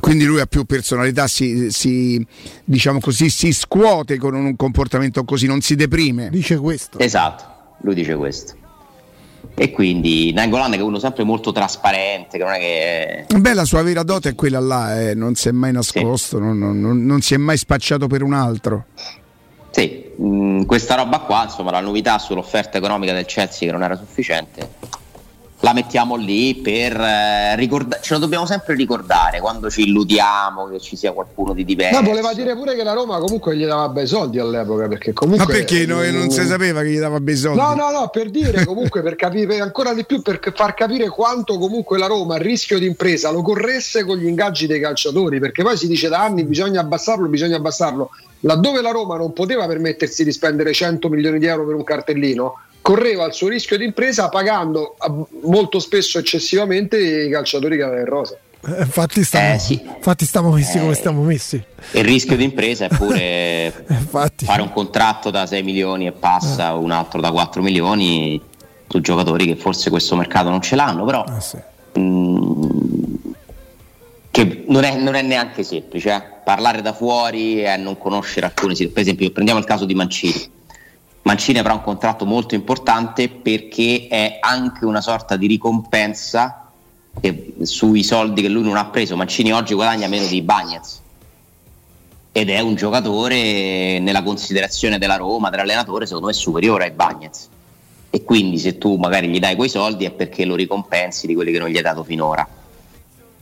Quindi 0.00 0.24
lui 0.24 0.40
ha 0.40 0.46
più 0.46 0.64
personalità, 0.64 1.26
si, 1.26 1.70
si, 1.70 2.24
diciamo 2.64 3.00
così, 3.00 3.28
si 3.30 3.52
scuote 3.52 4.18
con 4.18 4.34
un 4.34 4.54
comportamento 4.56 5.24
così, 5.24 5.46
non 5.46 5.60
si 5.60 5.74
deprime. 5.74 6.28
Dice 6.30 6.56
questo. 6.56 6.98
Esatto, 6.98 7.44
lui 7.82 7.94
dice 7.94 8.14
questo. 8.14 8.54
E 9.58 9.70
quindi 9.70 10.32
Nangolan 10.34 10.72
che 10.72 10.78
è 10.78 10.82
uno 10.82 10.98
sempre 10.98 11.24
molto 11.24 11.50
trasparente, 11.50 12.36
che 12.36 12.44
non 12.44 12.52
è 12.52 12.58
che... 12.58 13.38
Beh, 13.38 13.54
la 13.54 13.64
sua 13.64 13.82
vera 13.82 14.02
dote 14.02 14.30
è 14.30 14.34
quella 14.34 14.60
là, 14.60 15.00
eh, 15.00 15.14
non 15.14 15.34
si 15.34 15.48
è 15.48 15.52
mai 15.52 15.72
nascosto, 15.72 16.36
sì. 16.36 16.42
non, 16.42 16.58
non, 16.58 17.04
non, 17.06 17.20
si 17.22 17.32
è 17.32 17.38
mai 17.38 17.56
spacciato 17.56 18.06
per 18.06 18.22
un 18.22 18.34
altro. 18.34 18.84
Sì, 19.70 20.10
mh, 20.14 20.26
mm, 20.26 20.62
questa 20.64 20.94
roba 20.96 21.20
qua, 21.20 21.44
insomma, 21.44 21.70
la 21.70 21.80
novità 21.80 22.18
sull'offerta 22.18 22.76
economica 22.76 23.14
del 23.14 23.24
Chelsea 23.24 23.66
che 23.66 23.72
non 23.72 23.82
era 23.82 23.96
sufficiente, 23.96 24.68
la 25.60 25.72
mettiamo 25.72 26.16
lì 26.16 26.56
per 26.56 27.00
eh, 27.00 27.56
ricordare, 27.56 28.02
ce 28.02 28.14
lo 28.14 28.20
dobbiamo 28.20 28.44
sempre 28.44 28.74
ricordare 28.74 29.40
quando 29.40 29.70
ci 29.70 29.82
illudiamo 29.82 30.68
che 30.68 30.80
ci 30.80 30.96
sia 30.96 31.12
qualcuno 31.12 31.54
di 31.54 31.64
diverso. 31.64 32.00
No, 32.00 32.06
voleva 32.06 32.34
dire 32.34 32.54
pure 32.54 32.76
che 32.76 32.82
la 32.82 32.92
Roma 32.92 33.18
comunque 33.18 33.56
gli 33.56 33.64
dava 33.64 33.88
bei 33.88 34.06
soldi 34.06 34.38
all'epoca, 34.38 34.86
perché 34.86 35.12
comunque... 35.14 35.46
Ma 35.46 35.50
perché 35.50 35.86
no, 35.86 36.02
non 36.10 36.30
si 36.30 36.44
sapeva 36.44 36.82
che 36.82 36.90
gli 36.90 36.98
dava 36.98 37.20
bei 37.20 37.36
soldi? 37.36 37.58
No, 37.58 37.74
no, 37.74 37.90
no, 37.90 38.08
per 38.12 38.30
dire 38.30 38.64
comunque, 38.66 39.02
per 39.02 39.16
capire 39.16 39.60
ancora 39.60 39.94
di 39.94 40.04
più, 40.04 40.20
per 40.20 40.40
far 40.54 40.74
capire 40.74 41.08
quanto 41.08 41.58
comunque 41.58 41.96
la 41.98 42.06
Roma, 42.06 42.36
il 42.36 42.42
rischio 42.42 42.78
di 42.78 42.86
impresa, 42.86 43.30
lo 43.30 43.40
corresse 43.40 44.04
con 44.04 44.18
gli 44.18 44.26
ingaggi 44.26 44.66
dei 44.66 44.80
calciatori, 44.80 45.38
perché 45.40 45.62
poi 45.62 45.76
si 45.78 45.86
dice 45.86 46.08
da 46.08 46.22
anni 46.22 46.44
bisogna 46.44 46.80
abbassarlo, 46.80 47.28
bisogna 47.28 47.56
abbassarlo. 47.56 48.10
Laddove 48.40 48.82
la 48.82 48.90
Roma 48.90 49.16
non 49.16 49.32
poteva 49.32 49.66
permettersi 49.66 50.22
di 50.22 50.30
spendere 50.30 50.72
100 50.72 51.08
milioni 51.08 51.38
di 51.38 51.46
euro 51.46 51.64
per 51.64 51.74
un 51.74 51.82
cartellino, 51.82 52.54
correva 52.86 53.24
il 53.24 53.32
suo 53.32 53.48
rischio 53.48 53.76
di 53.76 53.84
impresa 53.84 54.28
pagando 54.28 54.94
molto 55.42 55.80
spesso 55.80 56.20
eccessivamente 56.20 56.96
i 56.96 57.28
calciatori 57.28 57.76
che 57.76 57.82
aveva 57.82 57.98
in 57.98 58.06
rosa. 58.06 58.38
Eh, 58.64 58.82
infatti, 58.82 59.24
stiamo, 59.24 59.54
eh, 59.54 59.58
sì. 59.58 59.82
infatti 59.84 60.24
stiamo 60.24 60.52
messi 60.52 60.76
eh, 60.76 60.80
come 60.82 60.94
stiamo 60.94 61.22
messi. 61.22 61.60
Il 61.90 62.04
rischio 62.04 62.36
di 62.36 62.44
impresa 62.44 62.84
è 62.84 62.88
pure 62.96 63.72
fare 64.08 64.62
un 64.62 64.70
contratto 64.70 65.30
da 65.30 65.46
6 65.46 65.64
milioni 65.64 66.06
e 66.06 66.12
passa, 66.12 66.70
eh. 66.70 66.74
un 66.74 66.92
altro 66.92 67.20
da 67.20 67.32
4 67.32 67.60
milioni 67.60 68.40
su 68.86 69.00
giocatori 69.00 69.46
che 69.46 69.56
forse 69.56 69.90
questo 69.90 70.14
mercato 70.14 70.48
non 70.48 70.62
ce 70.62 70.76
l'hanno, 70.76 71.04
però 71.04 71.24
eh, 71.24 71.40
sì. 71.40 71.56
mh, 71.98 72.00
mm, 72.00 73.14
che 74.30 74.64
non 74.68 74.84
è, 74.84 74.96
non 74.96 75.16
è, 75.16 75.22
neanche 75.22 75.64
semplice. 75.64 76.14
Eh. 76.14 76.22
Parlare 76.44 76.82
da 76.82 76.92
fuori 76.92 77.64
e 77.64 77.76
non 77.78 77.98
conoscere 77.98 78.46
alcune 78.46 78.76
situazioni. 78.76 78.92
Per 78.92 79.02
esempio, 79.02 79.30
prendiamo 79.32 79.58
il 79.58 79.66
caso 79.66 79.84
di 79.86 79.94
Mancini 79.96 80.54
Mancini 81.26 81.58
avrà 81.58 81.72
un 81.72 81.82
contratto 81.82 82.24
molto 82.24 82.54
importante 82.54 83.28
perché 83.28 84.06
è 84.08 84.38
anche 84.40 84.84
una 84.84 85.00
sorta 85.00 85.36
di 85.36 85.48
ricompensa 85.48 86.70
sui 87.62 88.04
soldi 88.04 88.42
che 88.42 88.48
lui 88.48 88.62
non 88.62 88.76
ha 88.76 88.86
preso. 88.86 89.16
Mancini 89.16 89.52
oggi 89.52 89.74
guadagna 89.74 90.06
meno 90.06 90.26
di 90.26 90.40
Bagnez 90.40 91.00
ed 92.30 92.48
è 92.48 92.60
un 92.60 92.76
giocatore 92.76 93.98
nella 93.98 94.22
considerazione 94.22 94.98
della 94.98 95.16
Roma, 95.16 95.50
dell'allenatore, 95.50 96.06
secondo 96.06 96.28
me 96.28 96.32
superiore 96.32 96.84
ai 96.84 96.90
Bagnez. 96.92 97.48
E 98.10 98.22
quindi 98.22 98.58
se 98.58 98.78
tu 98.78 98.94
magari 98.94 99.26
gli 99.26 99.40
dai 99.40 99.56
quei 99.56 99.68
soldi 99.68 100.04
è 100.04 100.12
perché 100.12 100.44
lo 100.44 100.54
ricompensi 100.54 101.26
di 101.26 101.34
quelli 101.34 101.50
che 101.50 101.58
non 101.58 101.68
gli 101.68 101.76
hai 101.76 101.82
dato 101.82 102.04
finora. 102.04 102.46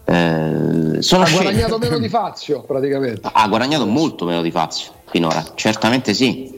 Eh, 0.07 0.13
ha 0.15 1.31
guadagnato 1.31 1.77
meno 1.77 1.99
di 1.99 2.09
Fazio 2.09 2.63
praticamente. 2.63 3.29
Ha 3.31 3.47
guadagnato 3.47 3.85
molto 3.85 4.25
meno 4.25 4.41
di 4.41 4.51
Fazio 4.51 4.91
finora, 5.05 5.45
certamente 5.55 6.15
sì. 6.15 6.54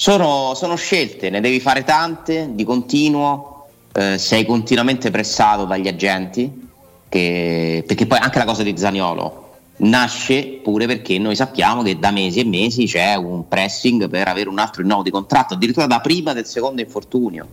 Sono, 0.00 0.54
sono, 0.54 0.76
scelte, 0.76 1.28
ne 1.28 1.42
devi 1.42 1.60
fare 1.60 1.84
tante 1.84 2.54
di 2.54 2.64
continuo, 2.64 3.66
eh, 3.92 4.16
sei 4.16 4.46
continuamente 4.46 5.10
pressato 5.10 5.66
dagli 5.66 5.88
agenti, 5.88 6.68
che, 7.06 7.84
perché 7.86 8.06
poi 8.06 8.16
anche 8.16 8.38
la 8.38 8.46
cosa 8.46 8.62
di 8.62 8.74
Zaniolo 8.74 9.58
nasce 9.80 10.58
pure 10.62 10.86
perché 10.86 11.18
noi 11.18 11.36
sappiamo 11.36 11.82
che 11.82 11.98
da 11.98 12.12
mesi 12.12 12.40
e 12.40 12.44
mesi 12.46 12.86
c'è 12.86 13.14
un 13.16 13.46
pressing 13.46 14.08
per 14.08 14.26
avere 14.26 14.48
un 14.48 14.58
altro 14.58 14.80
rinnovo 14.80 15.02
di 15.02 15.10
contratto, 15.10 15.52
addirittura 15.52 15.84
da 15.84 16.00
prima 16.00 16.32
del 16.32 16.46
secondo 16.46 16.80
infortunio. 16.80 17.46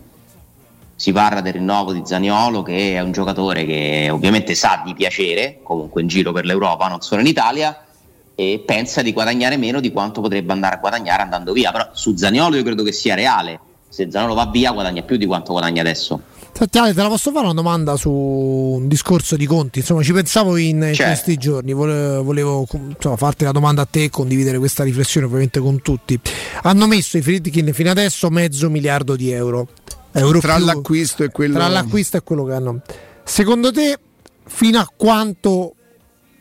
Si 0.94 1.12
parla 1.12 1.42
del 1.42 1.52
rinnovo 1.52 1.92
di 1.92 2.00
Zaniolo, 2.02 2.62
che 2.62 2.94
è 2.94 3.00
un 3.00 3.12
giocatore 3.12 3.66
che 3.66 4.08
ovviamente 4.10 4.54
sa 4.54 4.80
di 4.86 4.94
piacere, 4.94 5.58
comunque 5.62 6.00
in 6.00 6.08
giro 6.08 6.32
per 6.32 6.46
l'Europa, 6.46 6.88
non 6.88 7.02
solo 7.02 7.20
in 7.20 7.26
Italia, 7.26 7.87
e 8.40 8.62
pensa 8.64 9.02
di 9.02 9.12
guadagnare 9.12 9.56
meno 9.56 9.80
di 9.80 9.90
quanto 9.90 10.20
potrebbe 10.20 10.52
andare 10.52 10.76
a 10.76 10.78
guadagnare 10.78 11.22
andando 11.22 11.52
via. 11.52 11.72
Però 11.72 11.88
su 11.92 12.14
Zaniolo 12.16 12.54
io 12.54 12.62
credo 12.62 12.84
che 12.84 12.92
sia 12.92 13.16
reale. 13.16 13.58
Se 13.88 14.08
Zaniolo 14.08 14.34
va 14.34 14.46
via 14.46 14.70
guadagna 14.70 15.02
più 15.02 15.16
di 15.16 15.26
quanto 15.26 15.50
guadagna 15.50 15.80
adesso. 15.80 16.22
Senti 16.52 16.78
Ale, 16.78 16.94
te 16.94 17.02
la 17.02 17.08
posso 17.08 17.32
fare 17.32 17.44
una 17.44 17.54
domanda 17.54 17.96
su 17.96 18.10
un 18.10 18.86
discorso 18.86 19.36
di 19.36 19.44
conti? 19.44 19.80
Insomma, 19.80 20.04
ci 20.04 20.12
pensavo 20.12 20.56
in, 20.56 20.80
certo. 20.92 21.02
questi 21.04 21.36
giorni, 21.36 21.72
volevo, 21.72 22.22
volevo 22.22 22.66
insomma, 22.72 23.16
farti 23.16 23.42
la 23.42 23.50
domanda 23.50 23.82
a 23.82 23.86
te 23.88 24.04
e 24.04 24.10
condividere 24.10 24.58
questa 24.58 24.84
riflessione 24.84 25.26
ovviamente 25.26 25.58
con 25.58 25.82
tutti. 25.82 26.18
Hanno 26.62 26.86
messo 26.86 27.16
i 27.16 27.22
Friedkin 27.22 27.72
fino 27.72 27.90
adesso 27.90 28.30
mezzo 28.30 28.70
miliardo 28.70 29.16
di 29.16 29.32
euro. 29.32 29.68
euro 30.12 30.38
tra, 30.38 30.56
più, 30.56 30.64
l'acquisto 30.64 31.24
e 31.24 31.30
quello... 31.30 31.54
tra 31.54 31.68
l'acquisto 31.68 32.16
e 32.16 32.22
quello 32.22 32.44
che 32.44 32.52
hanno. 32.52 32.80
Secondo 33.24 33.72
te 33.72 33.98
fino 34.46 34.78
a 34.78 34.88
quanto 34.96 35.74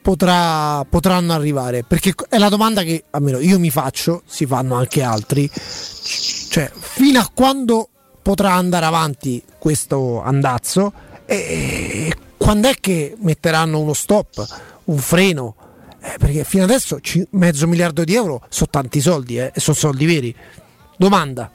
potrà, 0.08 0.86
potranno 0.90 1.34
arrivare? 1.34 1.84
Perché 1.84 2.14
è 2.30 2.38
la 2.38 2.48
domanda 2.48 2.82
che 2.84 3.04
almeno 3.10 3.40
io 3.40 3.60
mi 3.60 3.70
faccio, 3.70 4.22
si 4.26 4.46
fanno 4.46 4.76
anche 4.76 5.02
altri. 5.02 5.52
Cioè, 5.52 6.72
fino 6.74 7.20
a 7.20 7.30
quando 7.34 7.90
potrà 8.22 8.54
andare 8.54 8.86
avanti 8.86 9.44
questo 9.60 10.22
andazzo 10.22 10.94
e 11.26 12.16
quando 12.38 12.70
è 12.70 12.76
che 12.80 13.18
metteranno 13.20 13.82
uno 13.82 13.92
stop, 13.92 14.46
un 14.86 14.98
freno? 14.98 15.56
Eh, 16.00 16.16
perché 16.18 16.46
fino 16.46 16.64
adesso 16.64 17.00
c- 17.02 17.28
mezzo 17.32 17.68
miliardo 17.68 18.06
di 18.06 18.16
euro 18.16 18.46
sono 18.48 18.70
tanti 18.72 19.02
soldi 19.02 19.38
eh, 19.38 19.52
sono 19.58 19.76
soldi 19.76 20.06
veri. 20.06 20.34
Domanda. 20.96 21.52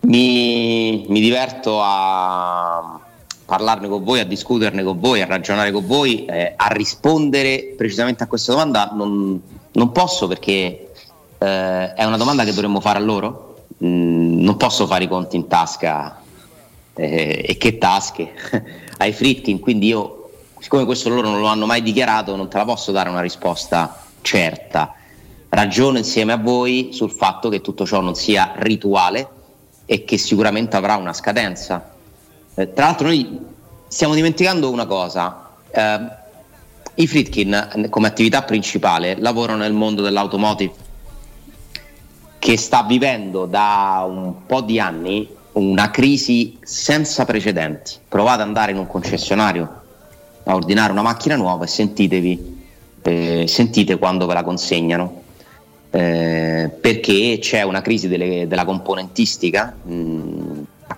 Mi, 0.00 1.06
mi 1.06 1.20
diverto 1.20 1.80
a, 1.80 3.00
parlarne 3.44 3.88
con 3.88 4.02
voi, 4.02 4.20
a 4.20 4.24
discuterne 4.24 4.82
con 4.82 4.98
voi, 4.98 5.20
a 5.20 5.26
ragionare 5.26 5.70
con 5.70 5.86
voi, 5.86 6.24
eh, 6.24 6.54
a 6.56 6.66
rispondere 6.68 7.74
precisamente 7.76 8.22
a 8.22 8.26
questa 8.26 8.52
domanda 8.52 8.90
non, 8.94 9.40
non 9.72 9.92
posso 9.92 10.26
perché 10.26 10.92
eh, 11.38 11.92
è 11.94 12.04
una 12.04 12.16
domanda 12.16 12.44
che 12.44 12.52
dovremmo 12.52 12.80
fare 12.80 12.98
a 12.98 13.02
loro. 13.02 13.66
Mm, 13.84 14.40
non 14.42 14.56
posso 14.56 14.86
fare 14.86 15.04
i 15.04 15.08
conti 15.08 15.36
in 15.36 15.46
tasca 15.48 16.22
eh, 16.94 17.44
e 17.46 17.56
che 17.56 17.78
tasche 17.78 18.32
ai 18.98 19.12
Fritkin, 19.12 19.58
quindi 19.60 19.88
io, 19.88 20.30
siccome 20.58 20.84
questo 20.84 21.08
loro 21.08 21.28
non 21.28 21.40
lo 21.40 21.46
hanno 21.46 21.66
mai 21.66 21.82
dichiarato, 21.82 22.36
non 22.36 22.48
te 22.48 22.56
la 22.56 22.64
posso 22.64 22.92
dare 22.92 23.10
una 23.10 23.20
risposta 23.20 24.02
certa. 24.22 24.94
Ragiono 25.48 25.98
insieme 25.98 26.32
a 26.32 26.38
voi 26.38 26.88
sul 26.92 27.10
fatto 27.10 27.48
che 27.48 27.60
tutto 27.60 27.86
ciò 27.86 28.00
non 28.00 28.14
sia 28.14 28.54
rituale 28.56 29.28
e 29.86 30.04
che 30.04 30.16
sicuramente 30.16 30.76
avrà 30.76 30.96
una 30.96 31.12
scadenza 31.12 31.93
eh, 32.54 32.72
tra 32.72 32.86
l'altro 32.86 33.06
noi 33.08 33.40
stiamo 33.88 34.14
dimenticando 34.14 34.70
una 34.70 34.86
cosa. 34.86 35.50
Eh, 35.70 36.22
I 36.96 37.06
Fritkin 37.06 37.88
come 37.90 38.06
attività 38.06 38.42
principale 38.42 39.16
lavorano 39.18 39.58
nel 39.58 39.72
mondo 39.72 40.02
dell'automotive 40.02 40.72
che 42.44 42.58
sta 42.58 42.82
vivendo 42.82 43.46
da 43.46 44.04
un 44.06 44.44
po' 44.46 44.60
di 44.60 44.78
anni 44.78 45.26
una 45.52 45.90
crisi 45.90 46.58
senza 46.62 47.24
precedenti. 47.24 47.92
Provate 48.06 48.42
ad 48.42 48.48
andare 48.48 48.72
in 48.72 48.76
un 48.76 48.86
concessionario 48.86 49.80
a 50.44 50.54
ordinare 50.54 50.92
una 50.92 51.00
macchina 51.00 51.36
nuova 51.36 51.64
e 51.64 51.68
sentitevi, 51.68 52.62
eh, 53.00 53.44
sentite 53.48 53.96
quando 53.96 54.26
ve 54.26 54.34
la 54.34 54.42
consegnano. 54.42 55.22
Eh, 55.90 56.70
perché 56.80 57.38
c'è 57.40 57.62
una 57.62 57.80
crisi 57.80 58.08
delle, 58.08 58.46
della 58.46 58.66
componentistica 58.66 59.74
mh, 59.80 59.92
a 59.92 60.33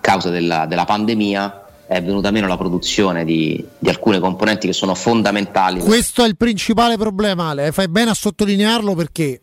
causa 0.07 0.29
della, 0.29 0.65
della 0.67 0.85
pandemia 0.85 1.65
è 1.85 2.01
venuta 2.01 2.31
meno 2.31 2.47
la 2.47 2.55
produzione 2.55 3.25
di, 3.25 3.61
di, 3.77 3.89
alcune 3.89 4.19
componenti 4.19 4.65
che 4.65 4.71
sono 4.71 4.95
fondamentali. 4.95 5.81
Questo 5.81 6.23
è 6.23 6.27
il 6.27 6.37
principale 6.37 6.95
problema, 6.95 7.49
Ale. 7.49 7.73
Fai 7.73 7.89
bene 7.89 8.11
a 8.11 8.13
sottolinearlo 8.13 8.95
perché 8.95 9.41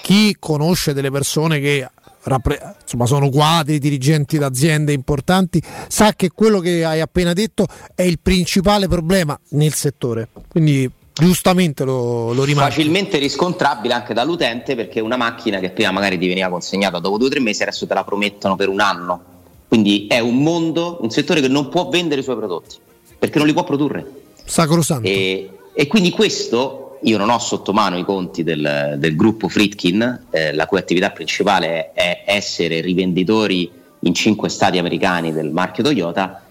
chi 0.00 0.34
conosce 0.38 0.94
delle 0.94 1.10
persone 1.10 1.60
che 1.60 1.86
rappre- 2.22 2.76
insomma, 2.80 3.04
sono 3.04 3.28
quadri, 3.28 3.78
dirigenti 3.78 4.38
d'aziende 4.38 4.94
importanti, 4.94 5.62
sa 5.86 6.14
che 6.14 6.30
quello 6.30 6.60
che 6.60 6.82
hai 6.82 7.02
appena 7.02 7.34
detto 7.34 7.66
è 7.94 8.02
il 8.02 8.18
principale 8.18 8.88
problema 8.88 9.38
nel 9.50 9.74
settore. 9.74 10.28
Quindi 10.48 10.90
giustamente 11.12 11.84
lo, 11.84 12.32
lo 12.32 12.44
rimarco. 12.44 12.70
Facilmente 12.70 13.18
riscontrabile 13.18 13.92
anche 13.92 14.14
dall'utente 14.14 14.76
perché 14.76 15.00
una 15.00 15.16
macchina 15.18 15.58
che 15.58 15.70
prima 15.70 15.90
magari 15.90 16.16
ti 16.16 16.26
veniva 16.26 16.48
consegnata 16.48 17.00
dopo 17.00 17.18
due 17.18 17.26
o 17.26 17.30
tre 17.30 17.40
mesi 17.40 17.62
adesso 17.62 17.86
te 17.86 17.92
la 17.92 18.04
promettono 18.04 18.56
per 18.56 18.68
un 18.70 18.80
anno 18.80 19.34
quindi 19.68 20.06
è 20.08 20.18
un 20.18 20.42
mondo, 20.42 20.98
un 21.00 21.10
settore 21.10 21.40
che 21.40 21.48
non 21.48 21.68
può 21.68 21.88
vendere 21.88 22.20
i 22.20 22.24
suoi 22.24 22.36
prodotti 22.36 22.76
perché 23.18 23.38
non 23.38 23.46
li 23.46 23.52
può 23.52 23.64
produrre. 23.64 24.04
Sacrosanto. 24.44 25.08
E, 25.08 25.50
e 25.72 25.86
quindi 25.86 26.10
questo 26.10 26.98
io 27.02 27.18
non 27.18 27.30
ho 27.30 27.38
sotto 27.38 27.72
mano 27.72 27.98
i 27.98 28.04
conti 28.04 28.42
del, 28.42 28.96
del 28.98 29.16
gruppo 29.16 29.48
Fritkin, 29.48 30.26
eh, 30.30 30.52
la 30.52 30.66
cui 30.66 30.78
attività 30.78 31.10
principale 31.10 31.92
è 31.92 32.24
essere 32.26 32.80
rivenditori 32.80 33.70
in 34.00 34.14
cinque 34.14 34.48
stati 34.48 34.78
americani 34.78 35.32
del 35.32 35.50
marchio 35.50 35.82
Toyota, 35.82 36.42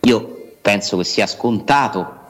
io 0.00 0.54
penso 0.60 0.96
che 0.96 1.04
sia 1.04 1.26
scontato 1.26 2.20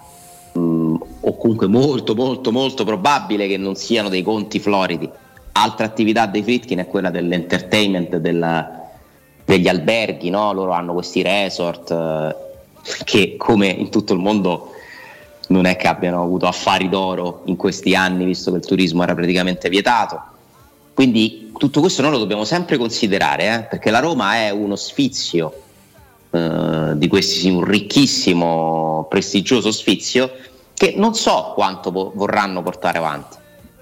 mh, 0.52 0.60
mm, 0.60 0.96
o 1.20 1.36
comunque 1.36 1.66
molto 1.66 2.14
molto 2.14 2.50
molto 2.50 2.84
probabile 2.84 3.46
che 3.46 3.56
non 3.56 3.74
siano 3.74 4.08
dei 4.08 4.22
conti 4.22 4.58
floridi. 4.58 5.08
Altra 5.52 5.84
attività 5.86 6.26
dei 6.26 6.42
Fritkin 6.42 6.78
è 6.78 6.86
quella 6.86 7.10
dell'entertainment, 7.10 8.16
della, 8.16 8.81
degli 9.44 9.68
alberghi, 9.68 10.30
no? 10.30 10.52
loro 10.52 10.72
hanno 10.72 10.92
questi 10.92 11.22
resort 11.22 11.90
eh, 11.90 12.36
che 13.04 13.36
come 13.36 13.68
in 13.68 13.90
tutto 13.90 14.12
il 14.12 14.18
mondo 14.18 14.70
non 15.48 15.66
è 15.66 15.76
che 15.76 15.86
abbiano 15.88 16.22
avuto 16.22 16.46
affari 16.46 16.88
d'oro 16.88 17.42
in 17.46 17.56
questi 17.56 17.94
anni, 17.94 18.24
visto 18.24 18.50
che 18.50 18.58
il 18.58 18.64
turismo 18.64 19.02
era 19.02 19.14
praticamente 19.14 19.68
vietato. 19.68 20.20
Quindi 20.94 21.52
tutto 21.56 21.80
questo 21.80 22.02
noi 22.02 22.12
lo 22.12 22.18
dobbiamo 22.18 22.44
sempre 22.44 22.76
considerare, 22.76 23.54
eh? 23.54 23.62
perché 23.62 23.90
la 23.90 23.98
Roma 23.98 24.36
è 24.36 24.50
uno 24.50 24.76
sfizio 24.76 25.52
eh, 26.30 26.92
di 26.94 27.08
questi, 27.08 27.48
un 27.50 27.64
ricchissimo, 27.64 29.06
prestigioso 29.08 29.70
sfizio 29.70 30.30
che 30.74 30.94
non 30.96 31.14
so 31.14 31.52
quanto 31.54 31.92
po- 31.92 32.12
vorranno 32.14 32.62
portare 32.62 32.98
avanti. 32.98 33.36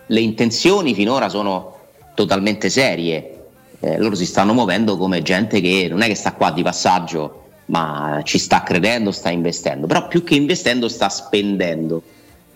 Le 0.06 0.20
intenzioni 0.20 0.94
finora 0.94 1.28
sono 1.28 1.78
totalmente 2.14 2.68
serie, 2.68 3.39
eh, 3.80 3.98
loro 3.98 4.14
si 4.14 4.26
stanno 4.26 4.52
muovendo 4.52 4.96
come 4.96 5.22
gente 5.22 5.60
che 5.60 5.88
non 5.90 6.02
è 6.02 6.06
che 6.06 6.14
sta 6.14 6.32
qua 6.32 6.50
di 6.50 6.62
passaggio 6.62 7.44
ma 7.66 8.20
ci 8.24 8.38
sta 8.38 8.62
credendo, 8.62 9.12
sta 9.12 9.30
investendo, 9.30 9.86
però 9.86 10.08
più 10.08 10.24
che 10.24 10.34
investendo 10.34 10.88
sta 10.88 11.08
spendendo. 11.08 12.02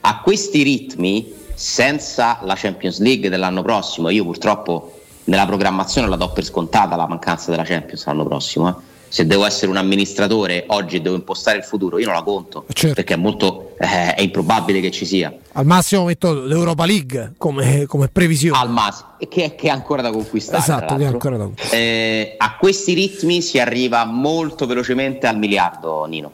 A 0.01 0.21
questi 0.21 0.63
ritmi, 0.63 1.33
senza 1.55 2.41
la 2.43 2.55
Champions 2.57 2.99
League 2.99 3.31
dell'anno 3.31 3.63
prossimo, 3.63 4.11
io 4.11 4.25
purtroppo 4.25 4.99
nella 5.25 5.47
programmazione 5.47 6.09
la 6.09 6.17
do 6.17 6.31
per 6.33 6.45
scontata 6.45 6.97
la 6.97 7.07
mancanza 7.07 7.51
della 7.51 7.63
Champions 7.63 8.05
l'anno 8.07 8.25
prossimo. 8.25 8.69
Eh 8.69 8.94
se 9.15 9.29
devo 9.29 9.47
essere 9.47 9.71
un 9.71 9.77
amministratore 9.77 10.65
oggi 10.67 10.97
e 10.97 11.01
devo 11.01 11.15
impostare 11.15 11.59
il 11.59 11.63
futuro, 11.63 12.01
io 12.01 12.07
non 12.07 12.17
la 12.17 12.23
conto 12.23 12.65
certo. 12.73 12.97
perché 12.97 13.15
è 13.15 13.17
molto 13.17 13.77
eh, 13.79 14.13
è 14.13 14.21
improbabile 14.21 14.81
che 14.81 14.91
ci 14.91 15.07
sia. 15.07 15.33
Al 15.53 15.65
massimo 15.65 16.07
metto 16.07 16.33
l'Europa 16.33 16.85
League 16.85 17.35
come, 17.37 17.87
come 17.87 18.09
previsione. 18.09 18.59
Al 18.59 18.71
massimo, 18.71 19.11
che, 19.29 19.55
che, 19.55 19.69
è 19.69 19.71
ancora 19.71 20.03
da 20.03 20.11
conquistare. 20.11 20.59
Esatto, 20.59 20.97
che 20.97 21.05
è 21.05 21.07
ancora 21.07 21.37
da 21.37 21.45
conquistare. 21.45 21.81
Eh, 21.81 22.35
a 22.39 22.57
questi 22.57 22.95
ritmi 22.95 23.41
si 23.41 23.61
arriva 23.61 24.05
molto 24.05 24.67
velocemente 24.67 25.29
al 25.29 25.39
miliardo, 25.39 26.05
Nino. 26.07 26.33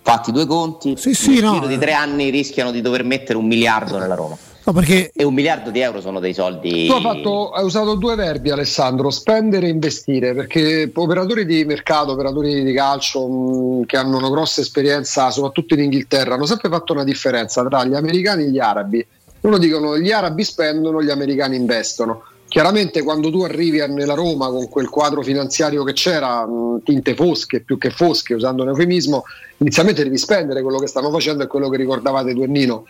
Fatti 0.00 0.30
due 0.30 0.46
conti, 0.46 0.94
sì, 0.96 1.14
sì, 1.14 1.32
nel 1.32 1.42
no. 1.42 1.52
giro 1.54 1.66
di 1.66 1.78
tre 1.78 1.94
anni 1.94 2.30
rischiano 2.30 2.70
di 2.70 2.80
dover 2.80 3.02
mettere 3.02 3.38
un 3.38 3.46
miliardo 3.46 3.98
nella 3.98 4.14
Roma. 4.14 4.38
No, 4.66 4.72
perché... 4.72 5.10
E 5.14 5.24
un 5.24 5.34
miliardo 5.34 5.70
di 5.70 5.80
euro 5.80 6.00
sono 6.00 6.20
dei 6.20 6.32
soldi. 6.32 6.86
Tu 6.86 6.92
hai, 6.92 7.02
fatto, 7.02 7.50
hai, 7.50 7.64
usato 7.64 7.96
due 7.96 8.14
verbi, 8.14 8.50
Alessandro: 8.50 9.10
spendere 9.10 9.66
e 9.66 9.70
investire. 9.70 10.34
Perché 10.34 10.90
operatori 10.94 11.44
di 11.44 11.64
mercato, 11.66 12.12
operatori 12.12 12.64
di 12.64 12.72
calcio 12.72 13.28
mh, 13.28 13.80
mm, 13.80 13.82
che 13.82 13.98
hanno 13.98 14.16
una 14.16 14.30
grossa 14.30 14.62
esperienza, 14.62 15.30
soprattutto 15.30 15.74
in 15.74 15.80
Inghilterra, 15.80 16.34
hanno 16.34 16.46
sempre 16.46 16.70
fatto 16.70 16.94
una 16.94 17.04
differenza 17.04 17.62
tra 17.64 17.84
gli 17.84 17.94
americani 17.94 18.44
e 18.44 18.50
gli 18.50 18.58
arabi. 18.58 19.06
Uno 19.40 19.58
dicono 19.58 19.98
gli 19.98 20.10
arabi 20.10 20.42
spendono, 20.44 21.02
gli 21.02 21.10
americani 21.10 21.56
investono. 21.56 22.22
Chiaramente 22.48 23.02
quando 23.02 23.30
tu 23.30 23.42
arrivi 23.42 23.84
nella 23.88 24.14
Roma 24.14 24.48
con 24.48 24.68
quel 24.70 24.88
quadro 24.88 25.22
finanziario 25.22 25.84
che 25.84 25.92
c'era, 25.92 26.46
mh, 26.46 26.84
tinte 26.84 27.14
fosche 27.14 27.60
più 27.60 27.76
che 27.76 27.90
fosche, 27.90 28.32
usando 28.32 28.62
un 28.62 28.70
eufemismo, 28.70 29.24
inizialmente 29.58 30.02
devi 30.04 30.16
spendere 30.16 30.62
quello 30.62 30.78
che 30.78 30.86
stanno 30.86 31.10
facendo 31.10 31.42
e 31.42 31.48
quello 31.48 31.68
che 31.68 31.76
ricordavate 31.76 32.32
tu 32.32 32.42
e 32.42 32.46
Nino 32.46 32.86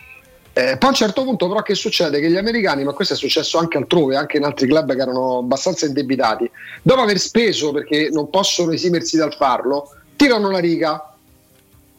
eh, 0.57 0.77
poi 0.77 0.87
a 0.87 0.87
un 0.87 0.93
certo 0.93 1.23
punto 1.25 1.49
però 1.49 1.61
che 1.61 1.75
succede? 1.75 2.21
Che 2.21 2.29
gli 2.29 2.37
americani, 2.37 2.85
ma 2.85 2.93
questo 2.93 3.13
è 3.13 3.17
successo 3.17 3.57
anche 3.57 3.75
altrove, 3.77 4.15
anche 4.15 4.37
in 4.37 4.45
altri 4.45 4.67
club 4.67 4.95
che 4.95 5.01
erano 5.01 5.39
abbastanza 5.39 5.85
indebitati, 5.85 6.49
dopo 6.81 7.01
aver 7.01 7.19
speso 7.19 7.73
perché 7.73 8.07
non 8.09 8.29
possono 8.29 8.71
esimersi 8.71 9.17
dal 9.17 9.35
farlo, 9.35 9.93
tirano 10.15 10.49
la 10.49 10.59
riga. 10.59 11.13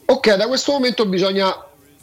Ok, 0.05 0.33
da 0.33 0.47
questo 0.47 0.71
momento 0.71 1.05
bisogna 1.05 1.55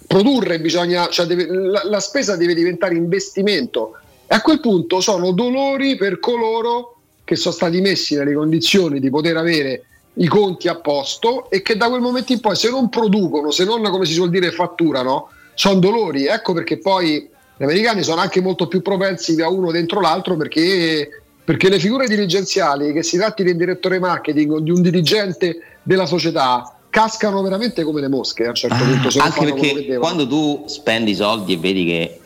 produrre, 0.07 0.61
bisogna, 0.61 1.09
cioè 1.09 1.27
deve, 1.27 1.47
la, 1.47 1.83
la 1.87 1.99
spesa 1.99 2.37
deve 2.37 2.55
diventare 2.55 2.95
investimento 2.95 3.97
e 4.25 4.37
a 4.37 4.41
quel 4.41 4.61
punto 4.61 5.01
sono 5.01 5.33
dolori 5.33 5.97
per 5.97 6.21
coloro 6.21 6.99
che 7.25 7.35
sono 7.35 7.53
stati 7.53 7.81
messi 7.81 8.15
nelle 8.15 8.33
condizioni 8.33 9.01
di 9.01 9.11
poter 9.11 9.37
avere 9.37 9.87
i 10.19 10.29
conti 10.29 10.69
a 10.69 10.77
posto 10.77 11.51
e 11.51 11.63
che 11.63 11.77
da 11.77 11.89
quel 11.89 12.01
momento 12.01 12.31
in 12.31 12.39
poi 12.39 12.55
se 12.55 12.71
non 12.71 12.89
producono, 12.89 13.51
se 13.51 13.65
non 13.65 13.83
come 13.91 14.05
si 14.05 14.13
suol 14.13 14.31
dire 14.31 14.53
fatturano, 14.53 15.31
sono 15.55 15.79
dolori. 15.79 16.27
Ecco 16.27 16.53
perché 16.53 16.79
poi 16.79 17.29
gli 17.57 17.63
americani 17.63 18.03
sono 18.03 18.21
anche 18.21 18.41
molto 18.41 18.67
più 18.67 18.83
propensi 18.83 19.41
a 19.41 19.49
uno 19.49 19.71
dentro 19.71 20.01
l'altro 20.01 20.37
perché, 20.37 21.09
perché 21.45 21.69
le 21.69 21.79
figure 21.79 22.09
dirigenziali, 22.09 22.93
che 22.93 23.03
si 23.03 23.17
tratti 23.17 23.45
di 23.45 23.51
un 23.51 23.57
direttore 23.57 23.99
marketing 23.99 24.53
o 24.53 24.61
di 24.61 24.71
un 24.71 24.83
dirigente 24.83 25.59
della 25.83 26.07
società, 26.07 26.77
cascano 26.91 27.43
veramente 27.43 27.83
come 27.85 28.01
le 28.01 28.09
mosche 28.09 28.45
a 28.45 28.49
un 28.49 28.55
certo 28.55 28.77
ah, 28.77 28.87
punto. 28.87 29.19
Anche 29.21 29.53
perché 29.53 29.99
quando 29.99 30.27
tu 30.27 30.65
spendi 30.67 31.15
soldi 31.15 31.55
e 31.55 31.57
vedi 31.59 31.85
che 31.85 32.19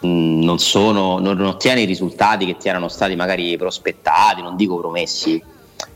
mh, 0.00 0.44
non, 0.44 0.58
sono, 0.58 1.18
non 1.18 1.40
ottieni 1.42 1.82
i 1.82 1.86
risultati 1.86 2.46
che 2.46 2.56
ti 2.56 2.68
erano 2.68 2.88
stati 2.88 3.14
magari 3.16 3.56
prospettati, 3.56 4.42
non 4.42 4.56
dico 4.56 4.78
promessi, 4.78 5.42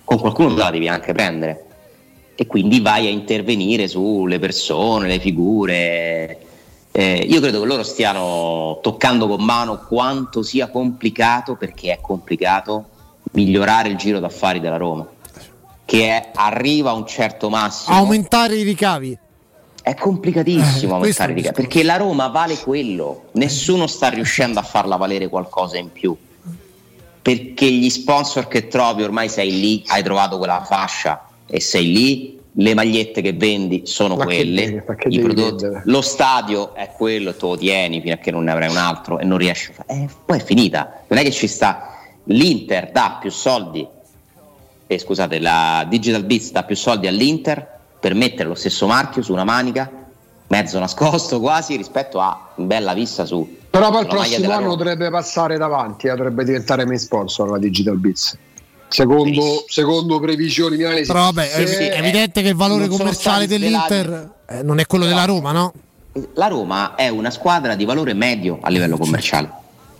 con 0.04 0.18
qualcuno 0.18 0.54
la 0.54 0.70
devi 0.70 0.88
anche 0.88 1.12
prendere. 1.12 1.64
E 2.34 2.46
quindi 2.46 2.80
vai 2.80 3.06
a 3.06 3.10
intervenire 3.10 3.88
sulle 3.88 4.38
persone, 4.38 5.08
le 5.08 5.18
figure, 5.18 6.38
eh, 6.98 7.24
io 7.28 7.40
credo 7.40 7.60
che 7.60 7.66
loro 7.66 7.84
stiano 7.84 8.80
toccando 8.82 9.28
con 9.28 9.44
mano 9.44 9.84
quanto 9.86 10.42
sia 10.42 10.66
complicato, 10.66 11.54
perché 11.54 11.92
è 11.92 12.00
complicato, 12.00 12.86
migliorare 13.34 13.88
il 13.88 13.96
giro 13.96 14.18
d'affari 14.18 14.58
della 14.58 14.78
Roma, 14.78 15.06
che 15.84 16.08
è, 16.08 16.30
arriva 16.34 16.90
a 16.90 16.94
un 16.94 17.06
certo 17.06 17.50
massimo. 17.50 17.94
Aumentare 17.94 18.56
i 18.56 18.64
ricavi. 18.64 19.16
È 19.80 19.94
complicatissimo 19.94 20.94
eh, 20.94 20.96
aumentare 20.96 21.30
i 21.30 21.34
ricavi, 21.36 21.54
perché 21.54 21.84
la 21.84 21.98
Roma 21.98 22.26
vale 22.26 22.56
quello, 22.56 23.26
nessuno 23.34 23.86
sta 23.86 24.08
riuscendo 24.08 24.58
a 24.58 24.64
farla 24.64 24.96
valere 24.96 25.28
qualcosa 25.28 25.78
in 25.78 25.92
più. 25.92 26.16
Perché 27.22 27.70
gli 27.70 27.90
sponsor 27.90 28.48
che 28.48 28.66
trovi 28.66 29.04
ormai 29.04 29.28
sei 29.28 29.52
lì, 29.52 29.84
hai 29.86 30.02
trovato 30.02 30.36
quella 30.36 30.64
fascia 30.64 31.28
e 31.46 31.60
sei 31.60 31.92
lì, 31.92 32.37
le 32.52 32.74
magliette 32.74 33.20
che 33.20 33.32
vendi 33.32 33.82
sono 33.84 34.16
ma 34.16 34.24
quelle, 34.24 34.84
che 34.96 35.08
devi, 35.08 35.20
prodotti, 35.20 35.66
lo 35.84 36.00
stadio 36.00 36.74
è 36.74 36.90
quello, 36.96 37.34
tu 37.34 37.48
lo 37.48 37.56
tieni 37.56 38.00
fino 38.00 38.14
a 38.14 38.16
che 38.16 38.30
non 38.30 38.44
ne 38.44 38.50
avrai 38.50 38.68
un 38.68 38.76
altro 38.76 39.18
e 39.18 39.24
non 39.24 39.38
riesci 39.38 39.70
a 39.70 39.74
fare. 39.74 40.00
Eh, 40.00 40.08
poi 40.24 40.38
è 40.38 40.42
finita, 40.42 41.02
non 41.06 41.18
è 41.18 41.22
che 41.22 41.30
ci 41.30 41.46
sta. 41.46 41.94
L'Inter 42.24 42.90
dà 42.90 43.18
più 43.20 43.30
soldi, 43.30 43.86
eh, 44.86 44.98
scusate, 44.98 45.38
la 45.38 45.86
Digital 45.88 46.24
Beats 46.24 46.50
dà 46.50 46.64
più 46.64 46.76
soldi 46.76 47.06
all'Inter 47.06 47.76
per 48.00 48.14
mettere 48.14 48.48
lo 48.48 48.54
stesso 48.54 48.86
marchio 48.86 49.22
su 49.22 49.32
una 49.32 49.44
manica, 49.44 49.90
mezzo 50.48 50.78
nascosto 50.78 51.38
quasi, 51.40 51.76
rispetto 51.76 52.20
a 52.20 52.50
bella 52.56 52.94
vista 52.94 53.24
su. 53.24 53.56
Però 53.70 53.90
poi 53.90 54.00
il 54.00 54.06
prossimo 54.06 54.50
anno 54.52 54.74
dovrebbe 54.74 55.10
passare 55.10 55.58
davanti, 55.58 56.06
eh, 56.06 56.10
dovrebbe 56.10 56.44
diventare 56.44 56.84
main 56.86 56.98
sponsor 56.98 57.50
la 57.50 57.58
Digital 57.58 57.98
Beats. 57.98 58.36
Secondo, 58.88 59.64
secondo, 59.68 60.18
previsioni 60.18 60.76
mie 60.76 61.02
Però 61.02 61.24
vabbè, 61.24 61.50
è, 61.50 61.64
è 61.64 61.98
evidente 61.98 62.42
che 62.42 62.48
il 62.48 62.54
valore 62.54 62.88
commerciale 62.88 63.46
dell'Inter 63.46 64.36
eh, 64.48 64.62
non 64.62 64.78
è 64.78 64.86
quello 64.86 65.04
della 65.04 65.24
Roma, 65.24 65.52
no? 65.52 65.72
La 66.34 66.48
Roma 66.48 66.94
è 66.94 67.08
una 67.08 67.30
squadra 67.30 67.74
di 67.74 67.84
valore 67.84 68.14
medio 68.14 68.58
a 68.62 68.70
livello 68.70 68.96
commerciale, 68.96 69.50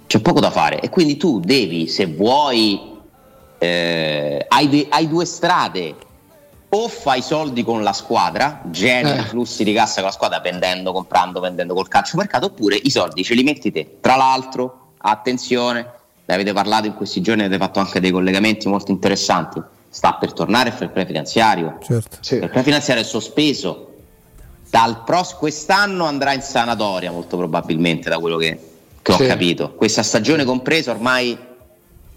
c'è 0.07 0.21
poco 0.21 0.41
da 0.41 0.51
fare 0.51 0.81
e 0.81 0.89
quindi 0.89 1.17
tu 1.17 1.39
devi, 1.39 1.87
se 1.87 2.07
vuoi, 2.07 2.97
eh, 3.59 4.47
hai, 4.49 4.69
de- 4.69 4.87
hai, 4.89 5.07
due 5.07 5.25
strade, 5.27 5.95
o 6.71 6.89
fai 6.89 7.23
soldi 7.23 7.63
con 7.63 7.83
la 7.83 7.93
squadra, 7.93 8.63
generi 8.67 9.21
eh. 9.21 9.25
flussi 9.25 9.65
di 9.65 9.73
cassa 9.73 9.97
con 9.97 10.05
la 10.05 10.11
squadra 10.11 10.41
vendendo, 10.41 10.93
comprando, 10.93 11.41
vendendo 11.41 11.75
col 11.75 11.89
calcio 11.89 12.17
mercato, 12.17 12.47
oppure 12.47 12.77
i 12.77 12.91
soldi 12.91 13.23
ce 13.23 13.35
li 13.35 13.43
metti 13.43 13.71
te. 13.71 13.99
Tra 14.01 14.17
l'altro, 14.17 14.93
attenzione, 14.99 15.98
ne 16.29 16.35
avete 16.35 16.53
parlato 16.53 16.87
in 16.87 16.95
questi 16.95 17.23
giorni, 17.23 17.43
avete 17.43 17.57
fatto 17.57 17.79
anche 17.79 18.01
dei 18.01 18.11
collegamenti 18.11 18.69
molto 18.69 18.91
interessanti. 18.91 19.63
Sta 19.89 20.13
per 20.21 20.35
tornare 20.35 20.69
il 20.69 20.75
fair 20.75 20.91
play 20.91 21.07
finanziario. 21.07 21.79
Certo. 21.83 22.19
Sì. 22.21 22.35
Il 22.35 22.41
fair 22.41 22.51
play 22.51 22.63
finanziario 22.65 23.03
è 23.03 23.07
sospeso. 23.07 23.95
Dal 24.69 25.05
pros- 25.05 25.33
quest'anno 25.33 26.05
andrà 26.05 26.35
in 26.35 26.43
sanatoria, 26.43 27.11
molto 27.11 27.39
probabilmente, 27.39 28.11
da 28.11 28.19
quello 28.19 28.37
che, 28.37 28.61
che 29.01 29.13
sì. 29.13 29.23
ho 29.23 29.27
capito. 29.27 29.73
Questa 29.73 30.03
stagione 30.03 30.45
compresa 30.45 30.91
ormai 30.91 31.37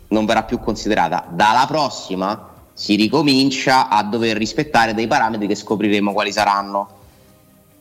non 0.10 0.26
verrà 0.26 0.44
più 0.44 0.60
considerata. 0.60 1.26
Dalla 1.30 1.66
prossima 1.66 2.50
si 2.74 2.96
ricomincia 2.96 3.88
a 3.88 4.04
dover 4.04 4.36
rispettare 4.36 4.94
dei 4.94 5.08
parametri 5.08 5.48
che 5.48 5.56
scopriremo 5.56 6.12
quali 6.12 6.34
saranno. 6.34 6.90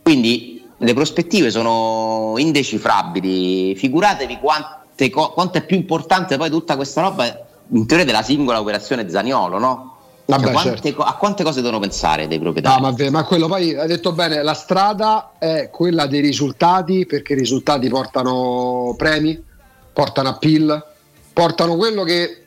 Quindi 0.00 0.64
le 0.76 0.94
prospettive 0.94 1.50
sono 1.50 2.34
indecifrabili. 2.36 3.74
Figuratevi 3.74 4.38
quanto 4.38 4.79
quanto 5.08 5.56
è 5.56 5.64
più 5.64 5.76
importante 5.76 6.36
poi 6.36 6.50
tutta 6.50 6.76
questa 6.76 7.00
roba 7.00 7.46
in 7.72 7.86
teoria 7.86 8.04
della 8.04 8.22
singola 8.22 8.60
operazione 8.60 9.08
Zaniolo, 9.08 9.58
no? 9.58 9.94
Vabbè, 10.26 10.44
cioè, 10.44 10.52
quante, 10.52 10.82
certo. 10.82 11.02
A 11.02 11.14
quante 11.14 11.42
cose 11.42 11.60
devono 11.60 11.80
pensare 11.80 12.28
dei 12.28 12.38
proprietari? 12.38 12.80
No, 12.80 12.94
ma, 12.96 13.10
ma, 13.10 13.24
quello 13.24 13.48
poi 13.48 13.74
hai 13.74 13.88
detto 13.88 14.12
bene, 14.12 14.42
la 14.42 14.54
strada 14.54 15.32
è 15.38 15.70
quella 15.70 16.06
dei 16.06 16.20
risultati, 16.20 17.04
perché 17.06 17.32
i 17.32 17.36
risultati 17.36 17.88
portano 17.88 18.94
premi, 18.96 19.42
portano 19.92 20.28
appeal, 20.28 20.84
portano 21.32 21.76
quello 21.76 22.04
che 22.04 22.44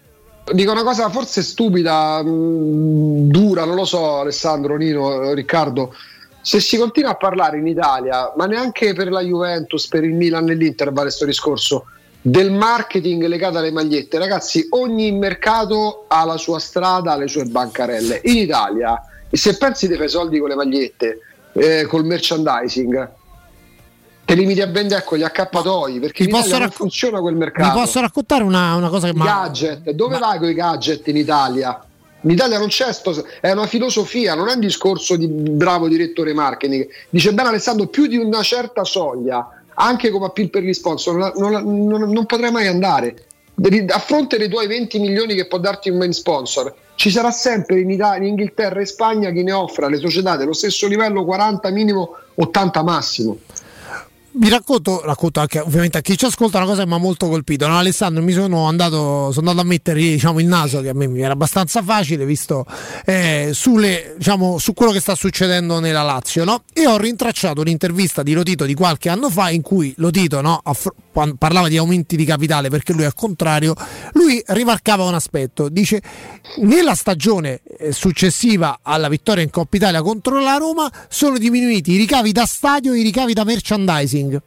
dico 0.51 0.71
una 0.71 0.83
cosa 0.83 1.09
forse 1.09 1.41
stupida, 1.41 2.23
mh, 2.23 2.29
mm, 2.29 3.29
dura, 3.29 3.65
non 3.65 3.75
lo 3.75 3.85
so 3.85 4.19
Alessandro, 4.19 4.77
Nino, 4.77 5.33
Riccardo. 5.33 5.93
Se 6.41 6.59
si 6.59 6.77
continua 6.77 7.11
a 7.11 7.15
parlare 7.15 7.57
in 7.57 7.67
Italia, 7.67 8.33
ma 8.35 8.45
neanche 8.45 8.93
per 8.93 9.09
la 9.09 9.21
Juventus, 9.21 9.87
per 9.87 10.03
il 10.03 10.13
Milan 10.13 10.49
e 10.49 10.55
l'Inter 10.55 10.91
vale 10.91 11.07
questo 11.07 11.25
discorso, 11.25 11.85
del 12.25 12.53
marketing 12.53 13.25
legato 13.25 13.57
alle 13.57 13.71
magliette, 13.71 14.17
ragazzi, 14.17 14.65
ogni 14.69 15.11
mercato 15.11 16.05
ha 16.07 16.23
la 16.23 16.37
sua 16.37 16.57
strada, 16.57 17.17
le 17.17 17.27
sue 17.27 17.43
bancarelle. 17.43 18.21
In 18.23 18.37
Italia, 18.37 18.97
se 19.29 19.57
pensi 19.57 19.89
di 19.89 19.95
fare 19.95 20.07
soldi 20.07 20.39
con 20.39 20.47
le 20.47 20.55
magliette, 20.55 21.19
eh, 21.51 21.85
col 21.85 22.05
merchandising, 22.05 23.11
te 24.23 24.35
limiti 24.35 24.61
a 24.61 24.67
vendere 24.67 25.03
con 25.03 25.17
gli 25.17 25.23
accappatoi 25.23 25.99
perché 25.99 26.25
racco- 26.29 26.71
funziona 26.71 27.19
quel 27.19 27.35
mercato. 27.35 27.77
Mi 27.77 27.83
posso 27.83 27.99
raccontare 27.99 28.43
una, 28.45 28.75
una 28.75 28.87
cosa 28.87 29.07
che 29.07 29.13
mi 29.13 29.25
gadget, 29.25 29.91
dove 29.91 30.17
ma... 30.17 30.27
vai 30.27 30.39
con 30.39 30.47
i 30.47 30.53
gadget 30.53 31.05
in 31.09 31.17
Italia? 31.17 31.85
In 32.21 32.29
Italia 32.29 32.57
non 32.57 32.69
c'è, 32.69 32.93
sto, 32.93 33.21
è 33.41 33.51
una 33.51 33.67
filosofia, 33.67 34.33
non 34.33 34.47
è 34.47 34.53
un 34.53 34.61
discorso 34.61 35.17
di 35.17 35.27
bravo 35.27 35.89
direttore 35.89 36.31
marketing. 36.33 36.87
Dice 37.09 37.33
bene 37.33 37.49
Alessandro, 37.49 37.87
più 37.87 38.07
di 38.07 38.15
una 38.15 38.41
certa 38.43 38.85
soglia, 38.85 39.61
anche 39.75 40.09
come 40.09 40.25
appeal 40.25 40.49
per 40.49 40.63
gli 40.63 40.73
sponsor, 40.73 41.33
non, 41.37 41.51
non, 41.85 42.09
non, 42.09 42.25
potrai 42.25 42.51
mai 42.51 42.67
andare. 42.67 43.25
A 43.89 43.99
fronte 43.99 44.37
dei 44.37 44.49
tuoi 44.49 44.67
20 44.67 44.99
milioni 44.99 45.35
che 45.35 45.47
può 45.47 45.59
darti 45.59 45.89
un 45.89 45.97
main 45.97 46.13
sponsor, 46.13 46.73
ci 46.95 47.11
sarà 47.11 47.31
sempre 47.31 47.79
in, 47.79 47.89
Italia, 47.89 48.23
in 48.23 48.29
Inghilterra 48.29 48.79
e 48.79 48.85
Spagna 48.85 49.31
chi 49.31 49.43
ne 49.43 49.51
offra 49.51 49.87
le 49.87 49.97
società 49.97 50.35
dello 50.35 50.53
stesso 50.53 50.87
livello 50.87 51.23
40 51.23 51.69
minimo, 51.69 52.15
80 52.35 52.83
massimo 52.83 53.37
vi 54.35 54.49
racconto, 54.49 55.01
racconto 55.03 55.39
anche 55.39 55.59
ovviamente 55.59 55.97
a 55.97 56.01
chi 56.01 56.17
ci 56.17 56.25
ascolta 56.25 56.57
una 56.57 56.65
cosa 56.65 56.83
che 56.83 56.87
mi 56.87 56.95
ha 56.95 56.97
molto 56.97 57.27
colpito. 57.27 57.67
No, 57.67 57.77
Alessandro, 57.77 58.23
mi 58.23 58.31
sono 58.31 58.67
andato, 58.67 59.31
sono 59.31 59.49
andato 59.49 59.65
a 59.65 59.69
mettere 59.69 59.99
diciamo, 59.99 60.39
il 60.39 60.47
naso, 60.47 60.81
che 60.81 60.89
a 60.89 60.93
me 60.93 61.07
mi 61.07 61.21
era 61.21 61.33
abbastanza 61.33 61.81
facile, 61.81 62.25
visto 62.25 62.65
eh, 63.05 63.51
sulle, 63.53 64.15
diciamo, 64.17 64.57
su 64.57 64.73
quello 64.73 64.91
che 64.91 64.99
sta 64.99 65.15
succedendo 65.15 65.79
nella 65.79 66.01
Lazio. 66.01 66.43
No? 66.43 66.63
E 66.73 66.87
ho 66.87 66.97
rintracciato 66.97 67.61
un'intervista 67.61 68.23
di 68.23 68.33
Lotito 68.33 68.65
di 68.65 68.73
qualche 68.73 69.09
anno 69.09 69.29
fa 69.29 69.49
in 69.49 69.61
cui 69.61 69.93
Lotito 69.97 70.41
no, 70.41 70.59
affr- 70.63 70.95
parlava 71.37 71.67
di 71.67 71.77
aumenti 71.77 72.15
di 72.15 72.25
capitale 72.25 72.69
perché 72.69 72.93
lui 72.93 73.05
al 73.05 73.13
contrario, 73.13 73.73
lui 74.13 74.41
rimarcava 74.47 75.03
un 75.03 75.13
aspetto, 75.13 75.69
dice 75.69 76.01
nella 76.57 76.95
stagione 76.95 77.61
eh, 77.77 77.91
successiva 77.91 78.79
alla 78.81 79.07
vittoria 79.07 79.43
in 79.43 79.49
Coppa 79.49 79.77
Italia 79.77 80.01
contro 80.01 80.39
la 80.39 80.57
Roma 80.57 80.91
sono 81.07 81.37
diminuiti 81.37 81.91
i 81.91 81.97
ricavi 81.97 82.31
da 82.31 82.45
stadio 82.45 82.93
e 82.93 82.99
i 82.99 83.03
ricavi 83.03 83.33
da 83.33 83.43
merchandising. 83.43 84.41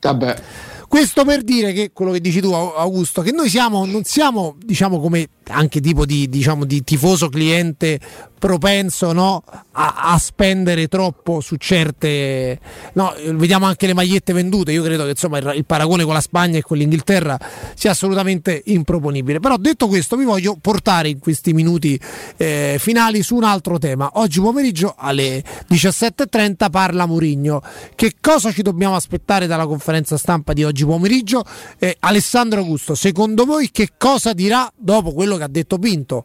Vabbè. 0.00 0.42
Questo 0.90 1.24
per 1.24 1.42
dire 1.42 1.72
che 1.72 1.92
quello 1.92 2.10
che 2.10 2.20
dici 2.20 2.40
tu, 2.40 2.50
Augusto, 2.50 3.22
che 3.22 3.30
noi 3.30 3.48
siamo, 3.48 3.86
non 3.86 4.02
siamo, 4.02 4.56
diciamo, 4.58 4.98
come 4.98 5.28
anche 5.44 5.80
tipo 5.80 6.04
di, 6.04 6.28
diciamo, 6.28 6.64
di 6.64 6.82
tifoso 6.82 7.28
cliente 7.28 8.00
propenso 8.40 9.12
no, 9.12 9.44
a, 9.72 9.94
a, 10.12 10.18
spendere 10.18 10.88
troppo 10.88 11.40
su 11.40 11.56
certe 11.56 12.58
no, 12.94 13.14
vediamo 13.34 13.66
anche 13.66 13.86
le 13.86 13.92
magliette 13.92 14.32
vendute 14.32 14.72
io 14.72 14.82
credo 14.82 15.04
che 15.04 15.10
insomma 15.10 15.38
il, 15.38 15.52
il, 15.56 15.66
paragone 15.66 16.04
con 16.04 16.14
la 16.14 16.22
Spagna 16.22 16.56
e 16.56 16.62
con 16.62 16.78
l'Inghilterra 16.78 17.38
sia 17.74 17.90
assolutamente 17.90 18.62
improponibile. 18.64 19.40
Però 19.40 19.56
detto 19.58 19.86
questo 19.88 20.16
vi 20.16 20.24
voglio 20.24 20.56
portare 20.58 21.10
in 21.10 21.18
questi 21.18 21.52
minuti 21.52 22.00
eh, 22.38 22.76
finali 22.80 23.22
su 23.22 23.36
un 23.36 23.44
altro 23.44 23.78
tema. 23.78 24.10
Oggi 24.14 24.40
pomeriggio 24.40 24.94
alle 24.96 25.44
17.30 25.68 26.70
parla 26.70 27.06
Murigno 27.06 27.62
che 27.94 28.14
cosa 28.20 28.50
ci 28.50 28.62
dobbiamo 28.62 28.96
aspettare 28.96 29.46
dalla 29.46 29.66
conferenza 29.66 30.16
stampa 30.16 30.54
di 30.54 30.64
oggi 30.64 30.86
pomeriggio? 30.86 31.44
Eh, 31.78 31.94
Alessandro 32.00 32.60
Augusto 32.60 32.94
secondo 32.94 33.44
voi 33.44 33.70
che 33.70 33.90
cosa 33.98 34.32
dirà 34.32 34.70
dopo 34.74 35.12
quello 35.12 35.36
che 35.36 35.42
ha 35.42 35.48
detto 35.48 35.78
Pinto 35.78 36.24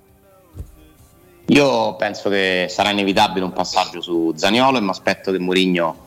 io 1.48 1.96
penso 1.96 2.30
che 2.30 2.66
sarà 2.70 2.90
inevitabile 2.90 3.46
un 3.46 3.54
passaggio 3.54 4.02
su 4.02 4.34
Zaniolo 4.36 4.78
e 4.78 4.82
mi 4.82 4.90
aspetto 4.90 5.32
che 5.32 5.38
Mourinho 5.38 6.04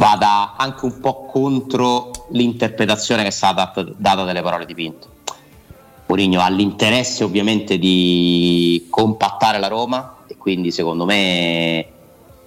vada 0.00 0.54
anche 0.56 0.84
un 0.84 0.98
po' 0.98 1.26
contro 1.26 2.10
l'interpretazione 2.30 3.22
che 3.22 3.28
è 3.28 3.32
stata 3.32 3.72
data 3.96 4.24
delle 4.24 4.42
parole 4.42 4.66
di 4.66 4.74
Pinto. 4.74 5.08
Mourinho 6.06 6.40
ha 6.40 6.48
l'interesse 6.48 7.22
ovviamente 7.22 7.78
di 7.78 8.86
compattare 8.90 9.58
la 9.58 9.68
Roma 9.68 10.18
e 10.26 10.36
quindi 10.36 10.72
secondo 10.72 11.04
me, 11.04 11.86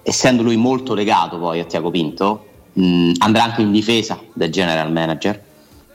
essendo 0.02 0.42
lui 0.42 0.56
molto 0.56 0.92
legato 0.92 1.38
poi 1.38 1.60
a 1.60 1.64
Tiago 1.64 1.90
Pinto, 1.90 2.46
mh, 2.74 3.12
andrà 3.18 3.44
anche 3.44 3.62
in 3.62 3.72
difesa 3.72 4.18
del 4.34 4.50
general 4.50 4.92
manager 4.92 5.44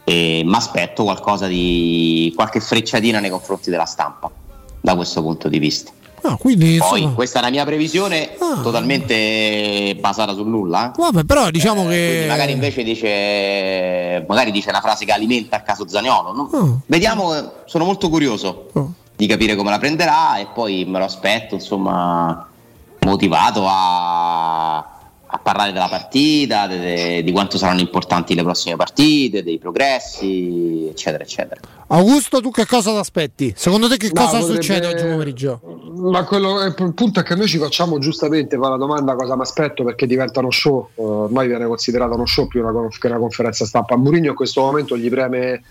e 0.04 0.42
mi 0.44 0.56
aspetto 0.56 1.04
qualcosa 1.04 1.46
di 1.46 2.32
qualche 2.36 2.60
frecciatina 2.60 3.20
nei 3.20 3.30
confronti 3.30 3.70
della 3.70 3.86
stampa 3.86 4.32
da 4.86 4.96
questo 4.96 5.22
punto 5.22 5.50
di 5.50 5.60
vista. 5.60 5.92
Ah, 6.22 6.38
quindi, 6.38 6.78
Poi 6.78 7.00
insomma... 7.00 7.16
questa 7.16 7.40
è 7.40 7.42
la 7.42 7.50
mia 7.50 7.66
previsione 7.66 8.36
ah. 8.40 8.62
totalmente 8.62 9.96
basata 10.00 10.34
sul 10.34 10.48
nulla. 10.48 10.92
Eh. 10.92 10.92
Vabbè, 10.96 11.24
però 11.24 11.50
diciamo 11.50 11.84
eh, 11.92 12.22
che. 12.22 12.26
Magari 12.28 12.52
invece 12.52 12.84
dice. 12.84 14.26
Magari 14.28 14.52
dice 14.52 14.70
una 14.70 14.82
frase 14.82 15.06
che 15.06 15.12
alimenta 15.12 15.58
il 15.58 15.64
caso 15.64 15.88
Zaniolo. 15.88 16.34
No? 16.34 16.50
Oh. 16.52 16.80
Vediamo, 16.86 17.52
sono 17.66 17.84
molto 17.84 18.10
curioso 18.10 18.70
oh. 18.74 18.94
di 19.16 19.28
capire 19.28 19.56
come 19.56 19.70
la 19.70 19.78
prenderà 19.78 20.38
e 20.38 20.48
poi 20.54 20.86
me 20.86 21.00
lo 21.00 21.06
aspetto, 21.06 21.56
insomma, 21.56 22.48
motivato 23.02 23.66
a 23.68 24.95
a 25.28 25.40
parlare 25.40 25.72
della 25.72 25.88
partita, 25.88 26.68
de, 26.68 26.80
de, 26.80 27.24
di 27.24 27.32
quanto 27.32 27.58
saranno 27.58 27.80
importanti 27.80 28.36
le 28.36 28.44
prossime 28.44 28.76
partite, 28.76 29.44
dei 29.44 29.58
progressi, 29.58 30.88
eccetera, 30.90 31.24
eccetera. 31.24 31.60
Augusto, 31.88 32.42
tu 32.42 32.52
che 32.52 32.66
cosa 32.66 32.92
ti 32.92 32.98
aspetti? 32.98 33.54
Secondo 33.56 33.88
te 33.88 33.98
che 33.98 34.12
no, 34.14 34.24
cosa 34.24 34.40
potrebbe... 34.40 34.62
succede 34.62 34.88
oggi 34.88 35.04
pomeriggio? 35.04 35.60
Ma 35.96 36.24
quello, 36.24 36.64
il 36.64 36.94
punto 36.94 37.20
è 37.20 37.24
che 37.24 37.36
noi 37.36 37.48
ci 37.48 37.58
facciamo 37.58 37.98
giustamente 38.00 38.58
fare 38.58 38.72
la 38.72 38.78
domanda 38.78 39.16
cosa 39.16 39.36
mi 39.36 39.42
aspetto 39.42 39.84
perché 39.84 40.06
diventa 40.06 40.40
uno 40.40 40.52
show, 40.52 40.90
ormai 40.96 41.48
viene 41.48 41.66
considerato 41.66 42.14
uno 42.14 42.26
show 42.26 42.48
più 42.48 42.66
una, 42.66 42.88
che 42.88 43.08
una 43.08 43.18
conferenza 43.18 43.66
stampa. 43.66 43.96
A 43.96 43.98
Mourinho 43.98 44.30
in 44.30 44.36
questo 44.36 44.62
momento 44.62 44.98
gli 44.98 45.10
preme 45.10 45.62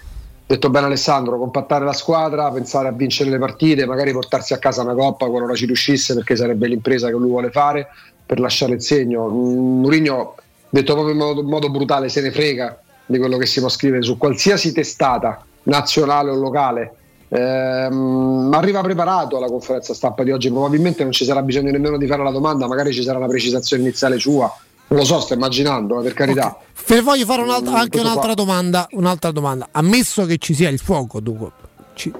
detto 0.46 0.68
bene 0.68 0.86
Alessandro, 0.86 1.38
compattare 1.38 1.84
la 1.84 1.92
squadra, 1.92 2.50
pensare 2.50 2.88
a 2.88 2.92
vincere 2.92 3.30
le 3.30 3.38
partite, 3.38 3.86
magari 3.86 4.12
portarsi 4.12 4.52
a 4.52 4.58
casa 4.58 4.82
una 4.82 4.94
coppa 4.94 5.26
qualora 5.26 5.54
ci 5.54 5.64
riuscisse 5.64 6.14
perché 6.14 6.36
sarebbe 6.36 6.66
l'impresa 6.68 7.08
che 7.08 7.14
lui 7.14 7.30
vuole 7.30 7.50
fare 7.50 7.88
per 8.26 8.40
lasciare 8.40 8.74
il 8.74 8.82
segno. 8.82 9.28
Mourinho, 9.28 10.34
detto 10.68 10.92
proprio 10.92 11.12
in 11.12 11.20
modo, 11.20 11.40
in 11.40 11.48
modo 11.48 11.70
brutale, 11.70 12.08
se 12.08 12.20
ne 12.20 12.30
frega 12.30 12.78
di 13.06 13.18
quello 13.18 13.36
che 13.36 13.46
si 13.46 13.60
può 13.60 13.68
scrivere 13.68 14.02
su 14.02 14.16
qualsiasi 14.16 14.72
testata 14.72 15.44
nazionale 15.64 16.30
o 16.30 16.34
locale. 16.34 16.94
Ehm, 17.28 18.50
arriva 18.54 18.80
preparato 18.80 19.36
alla 19.36 19.46
conferenza 19.46 19.92
stampa 19.92 20.22
di 20.22 20.30
oggi, 20.30 20.50
probabilmente 20.50 21.02
non 21.02 21.12
ci 21.12 21.24
sarà 21.24 21.42
bisogno 21.42 21.70
nemmeno 21.70 21.96
di 21.96 22.06
fare 22.06 22.22
la 22.22 22.30
domanda, 22.30 22.66
magari 22.66 22.92
ci 22.92 23.02
sarà 23.02 23.18
una 23.18 23.26
precisazione 23.26 23.82
iniziale 23.82 24.18
sua. 24.18 24.52
Non 24.86 24.98
lo 24.98 25.04
so, 25.04 25.20
sto 25.20 25.34
immaginando, 25.34 26.00
per 26.00 26.12
carità. 26.12 26.56
Okay. 26.80 27.00
Voglio 27.00 27.24
fare 27.24 27.42
un'altra, 27.42 27.78
anche 27.78 27.98
un'altra 27.98 28.34
domanda, 28.34 28.86
un'altra 28.92 29.30
domanda. 29.30 29.68
Ammesso 29.72 30.26
che 30.26 30.36
ci 30.38 30.54
sia 30.54 30.68
il 30.68 30.78
fuoco, 30.78 31.20
dunque, 31.20 31.50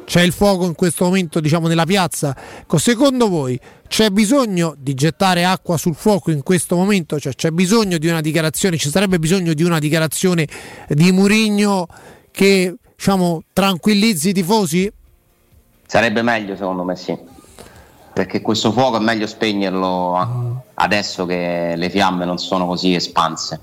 c'è 0.04 0.22
il 0.22 0.32
fuoco 0.32 0.64
in 0.64 0.74
questo 0.74 1.04
momento 1.04 1.40
diciamo 1.40 1.66
nella 1.66 1.84
piazza? 1.84 2.34
Secondo 2.76 3.28
voi 3.28 3.58
c'è 3.88 4.10
bisogno 4.10 4.74
di 4.78 4.94
gettare 4.94 5.44
acqua 5.44 5.76
sul 5.76 5.94
fuoco 5.94 6.30
in 6.30 6.42
questo 6.42 6.76
momento? 6.76 7.18
Cioè, 7.18 7.34
c'è 7.34 7.50
bisogno 7.50 7.98
di 7.98 8.08
una 8.08 8.20
dichiarazione? 8.20 8.76
Ci 8.76 8.88
sarebbe 8.88 9.18
bisogno 9.18 9.52
di 9.52 9.62
una 9.62 9.78
dichiarazione 9.78 10.46
di 10.88 11.12
Murigno 11.12 11.86
che 12.30 12.76
diciamo 12.96 13.42
tranquillizzi 13.52 14.30
i 14.30 14.32
tifosi? 14.32 14.90
Sarebbe 15.86 16.22
meglio 16.22 16.56
secondo 16.56 16.84
me 16.84 16.96
sì. 16.96 17.16
Perché 18.12 18.40
questo 18.40 18.70
fuoco 18.70 18.96
è 18.98 19.00
meglio 19.00 19.26
spegnerlo 19.26 20.62
adesso 20.74 21.26
che 21.26 21.74
le 21.76 21.90
fiamme 21.90 22.24
non 22.24 22.38
sono 22.38 22.66
così 22.66 22.94
espanse. 22.94 23.60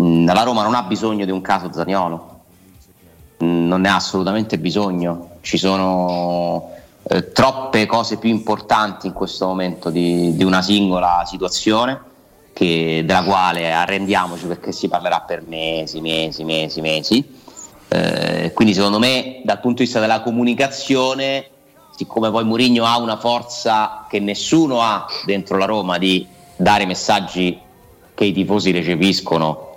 Mm, 0.00 0.26
la 0.26 0.42
Roma 0.42 0.62
non 0.62 0.74
ha 0.74 0.82
bisogno 0.82 1.24
di 1.24 1.32
un 1.32 1.40
caso 1.40 1.72
Zaniolo 1.72 2.33
non 3.38 3.80
ne 3.80 3.88
ha 3.88 3.96
assolutamente 3.96 4.58
bisogno, 4.58 5.36
ci 5.40 5.58
sono 5.58 6.70
eh, 7.02 7.32
troppe 7.32 7.86
cose 7.86 8.16
più 8.16 8.30
importanti 8.30 9.06
in 9.06 9.12
questo 9.12 9.46
momento 9.46 9.90
di, 9.90 10.34
di 10.36 10.44
una 10.44 10.62
singola 10.62 11.24
situazione 11.26 12.00
che, 12.54 13.02
della 13.04 13.22
quale 13.22 13.72
arrendiamoci 13.72 14.46
perché 14.46 14.72
si 14.72 14.88
parlerà 14.88 15.20
per 15.20 15.42
mesi, 15.46 16.00
mesi, 16.00 16.44
mesi, 16.44 16.80
mesi. 16.80 17.42
Eh, 17.88 18.52
quindi 18.54 18.72
secondo 18.72 18.98
me 18.98 19.42
dal 19.44 19.60
punto 19.60 19.78
di 19.78 19.84
vista 19.84 20.00
della 20.00 20.22
comunicazione, 20.22 21.48
siccome 21.94 22.30
poi 22.30 22.44
Mourinho 22.44 22.84
ha 22.86 22.98
una 22.98 23.18
forza 23.18 24.06
che 24.08 24.20
nessuno 24.20 24.80
ha 24.80 25.06
dentro 25.26 25.58
la 25.58 25.66
Roma 25.66 25.98
di 25.98 26.26
dare 26.56 26.86
messaggi 26.86 27.58
che 28.14 28.24
i 28.24 28.32
tifosi 28.32 28.70
recepiscono 28.70 29.72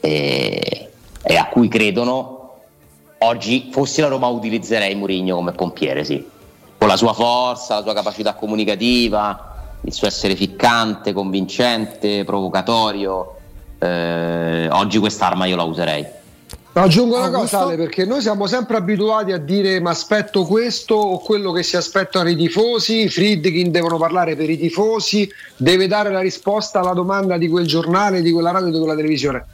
e, 0.00 0.90
e 1.22 1.36
a 1.36 1.46
cui 1.46 1.68
credono, 1.68 2.37
oggi 3.18 3.68
fossi 3.72 4.00
la 4.00 4.08
Roma 4.08 4.28
utilizzerei 4.28 4.94
Mourinho 4.94 5.36
come 5.36 5.52
pompiere, 5.52 6.04
sì. 6.04 6.24
con 6.76 6.88
la 6.88 6.96
sua 6.96 7.12
forza, 7.12 7.76
la 7.76 7.82
sua 7.82 7.94
capacità 7.94 8.34
comunicativa, 8.34 9.76
il 9.82 9.92
suo 9.92 10.06
essere 10.06 10.36
ficcante, 10.36 11.12
convincente, 11.12 12.24
provocatorio. 12.24 13.36
Eh, 13.78 14.68
oggi 14.70 14.98
quest'arma 14.98 15.46
io 15.46 15.56
la 15.56 15.62
userei. 15.62 16.16
Aggiungo 16.72 17.16
una 17.16 17.30
cosa 17.30 17.62
Ale, 17.62 17.76
perché 17.76 18.04
noi 18.04 18.20
siamo 18.20 18.46
sempre 18.46 18.76
abituati 18.76 19.32
a 19.32 19.38
dire 19.38 19.80
ma 19.80 19.90
aspetto 19.90 20.44
questo 20.44 20.94
o 20.94 21.18
quello 21.18 21.50
che 21.50 21.64
si 21.64 21.76
aspettano 21.76 22.28
i 22.28 22.36
tifosi, 22.36 23.02
i 23.02 23.08
Friedkin 23.08 23.72
devono 23.72 23.98
parlare 23.98 24.36
per 24.36 24.48
i 24.48 24.56
tifosi, 24.56 25.28
deve 25.56 25.88
dare 25.88 26.12
la 26.12 26.20
risposta 26.20 26.78
alla 26.78 26.92
domanda 26.92 27.36
di 27.36 27.48
quel 27.48 27.66
giornale, 27.66 28.22
di 28.22 28.30
quella 28.30 28.52
radio, 28.52 28.70
di 28.70 28.78
quella 28.78 28.94
televisione. 28.94 29.44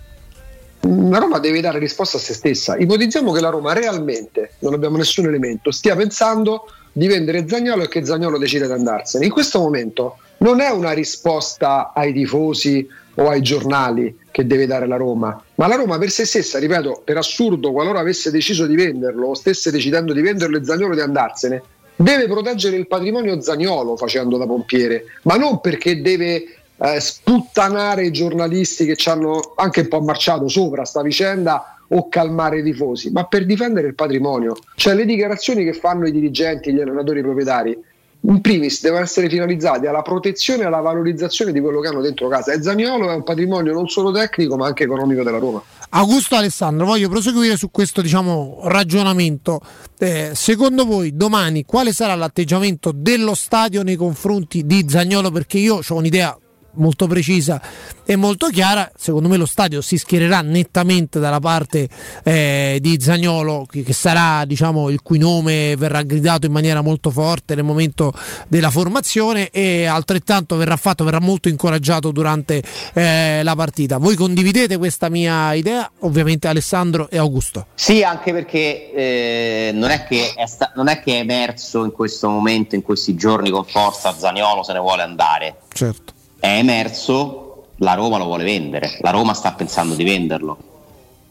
La 0.87 1.19
Roma 1.19 1.39
deve 1.39 1.63
dare 1.63 1.79
risposta 1.79 2.19
a 2.19 2.21
se 2.21 2.35
stessa. 2.35 2.77
Ipotizziamo 2.77 3.33
che 3.33 3.41
la 3.41 3.49
Roma 3.49 3.73
realmente, 3.73 4.53
non 4.59 4.75
abbiamo 4.75 4.99
nessun 4.99 5.25
elemento, 5.25 5.71
stia 5.71 5.97
pensando 5.97 6.67
di 6.93 7.07
vendere 7.07 7.49
Zagnolo 7.49 7.85
e 7.85 7.89
che 7.89 8.05
Zagnolo 8.05 8.37
decide 8.37 8.67
di 8.67 8.73
andarsene. 8.73 9.25
In 9.25 9.31
questo 9.31 9.61
momento 9.61 10.19
non 10.39 10.61
è 10.61 10.69
una 10.69 10.93
risposta 10.93 11.93
ai 11.95 12.13
tifosi 12.13 12.87
o 13.15 13.29
ai 13.31 13.41
giornali 13.41 14.15
che 14.31 14.47
deve 14.47 14.67
dare 14.67 14.87
la 14.87 14.97
Roma, 14.97 15.43
ma 15.55 15.67
la 15.67 15.77
Roma 15.77 15.97
per 15.97 16.11
se 16.11 16.27
stessa, 16.27 16.59
ripeto, 16.59 17.01
per 17.03 17.17
assurdo, 17.17 17.73
qualora 17.73 18.01
avesse 18.01 18.31
deciso 18.31 18.67
di 18.67 18.75
venderlo 18.75 19.29
o 19.29 19.35
stesse 19.35 19.71
decidendo 19.71 20.13
di 20.13 20.21
venderlo 20.21 20.59
e 20.59 20.65
Zagnolo 20.65 20.95
di 20.95 21.01
andarsene, 21.01 21.63
deve 21.97 22.27
proteggere 22.27 22.77
il 22.77 22.87
patrimonio 22.87 23.41
Zagnolo 23.41 23.97
facendo 23.97 24.37
da 24.37 24.45
pompiere, 24.47 25.05
ma 25.23 25.37
non 25.37 25.61
perché 25.61 26.03
deve 26.03 26.45
eh, 26.77 27.01
sputtanare 27.01 28.07
i 28.07 28.11
giornalisti 28.11 28.85
che 28.85 28.97
ci 28.97 29.09
hanno 29.09 29.53
anche 29.57 29.81
un 29.81 29.89
po' 29.89 30.01
marciato 30.01 30.49
sopra 30.49 30.85
sta 30.85 31.03
vicenda 31.03 31.79
o 31.89 32.09
calmare 32.09 32.61
i 32.61 32.63
tifosi, 32.63 33.11
ma 33.11 33.25
per 33.25 33.47
difendere 33.47 33.89
il 33.89 33.95
patrimonio. 33.95 34.57
Cioè 34.75 34.95
le 34.95 35.05
dichiarazioni 35.05 35.65
che 35.65 35.73
fanno 35.73 36.07
i 36.07 36.13
dirigenti, 36.13 36.73
gli 36.73 36.81
allenatori 36.81 37.21
i 37.21 37.23
proprietari, 37.23 37.79
in 38.27 38.41
primis 38.41 38.81
devono 38.81 39.03
essere 39.03 39.29
finalizzati 39.29 39.87
alla 39.87 40.01
protezione 40.01 40.63
e 40.63 40.67
alla 40.67 40.81
valorizzazione 40.81 41.53
di 41.53 41.61
quello 41.61 41.81
che 41.81 41.89
hanno 41.89 42.01
dentro 42.01 42.27
casa. 42.29 42.53
E 42.53 42.63
Zagnolo 42.63 43.11
è 43.11 43.15
un 43.15 43.23
patrimonio 43.23 43.75
non 43.75 43.87
solo 43.89 44.13
tecnico 44.13 44.57
ma 44.57 44.67
anche 44.67 44.85
economico 44.85 45.23
della 45.23 45.39
Roma. 45.39 45.63
Augusto 45.91 46.35
Alessandro, 46.35 46.87
voglio 46.87 47.09
proseguire 47.09 47.57
su 47.57 47.71
questo 47.71 48.01
diciamo, 48.01 48.61
ragionamento. 48.65 49.61
Eh, 49.99 50.31
secondo 50.35 50.87
voi 50.87 51.15
domani 51.15 51.65
quale 51.65 51.93
sarà 51.93 52.15
l'atteggiamento 52.15 52.93
dello 52.95 53.35
stadio 53.35 53.83
nei 53.83 53.97
confronti 53.97 54.65
di 54.65 54.87
Zagnolo? 54.89 55.31
Perché 55.31 55.59
io 55.59 55.81
ho 55.87 55.95
un'idea 55.95 56.37
molto 56.77 57.07
precisa 57.07 57.61
e 58.05 58.17
molto 58.17 58.49
chiara. 58.49 58.91
Secondo 58.97 59.29
me 59.29 59.37
lo 59.37 59.47
stadio 59.47 59.81
si 59.81 59.99
schiererà 59.99 60.41
nettamente 60.43 61.19
dalla 61.19 61.41
parte 61.41 61.89
eh, 62.23 62.79
di 62.81 62.99
Zagnolo, 63.01 63.67
che, 63.69 63.83
che, 63.83 63.93
sarà 63.93 64.45
diciamo, 64.45 64.91
il 64.91 65.03
cui 65.03 65.19
nome 65.19 65.77
verrà 65.77 66.03
gridato 66.03 66.47
in 66.47 66.53
maniera 66.53 66.81
molto 66.83 67.11
forte 67.11 67.55
nel 67.55 67.65
momento 67.65 68.13
della 68.49 68.71
formazione 68.71 69.51
e 69.51 69.87
altrettanto 69.87 70.57
verrà 70.57 70.77
fatto, 70.77 71.05
verrà 71.05 71.21
molto 71.21 71.49
incoraggiato 71.49 72.11
durante 72.11 72.63
eh, 72.93 73.43
la 73.43 73.55
partita. 73.55 73.99
Voi 73.99 74.15
condividete 74.15 74.77
questa 74.77 75.09
mia 75.09 75.53
idea? 75.55 75.91
Ovviamente 76.01 76.49
Alessandro 76.49 77.09
e 77.11 77.19
Augusto. 77.19 77.67
Sì, 77.75 78.03
anche 78.03 78.33
perché 78.33 78.93
eh, 78.93 79.71
non, 79.73 79.91
è 79.91 80.05
che 80.05 80.33
è 80.35 80.47
sta- 80.47 80.73
non 80.75 80.89
è 80.89 81.01
che 81.01 81.17
è 81.17 81.21
emerso 81.21 81.85
in 81.85 81.93
questo 81.93 82.29
momento, 82.29 82.75
in 82.75 82.83
questi 82.83 83.15
giorni 83.15 83.51
con 83.51 83.65
forza 83.65 84.15
Zagnolo 84.17 84.63
se 84.63 84.73
ne 84.73 84.79
vuole 84.79 85.03
andare. 85.03 85.57
Certo 85.73 86.14
è 86.45 86.59
emerso, 86.59 87.69
la 87.77 87.95
Roma 87.95 88.19
lo 88.19 88.27
vuole 88.27 88.45
vendere, 88.45 88.99
la 89.01 89.09
Roma 89.09 89.33
sta 89.33 89.53
pensando 89.53 89.95
di 89.95 90.05
venderlo. 90.05 90.59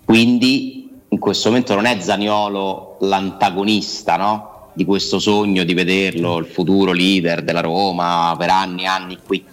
Quindi 0.04 0.90
in 1.08 1.20
questo 1.20 1.50
momento 1.50 1.76
non 1.76 1.86
è 1.86 2.00
Zaniolo 2.00 2.98
l'antagonista 3.02 4.18
no? 4.18 4.72
di 4.74 4.86
questo 4.86 5.20
sogno 5.20 5.64
di 5.66 5.76
vederlo, 5.76 6.40
il 6.40 6.48
futuro 6.48 6.94
leader 6.94 7.44
della 7.44 7.60
Roma 7.60 8.34
per 8.40 8.50
anni 8.50 8.84
e 8.84 8.88
anni 8.88 9.20
qui. 9.24 9.46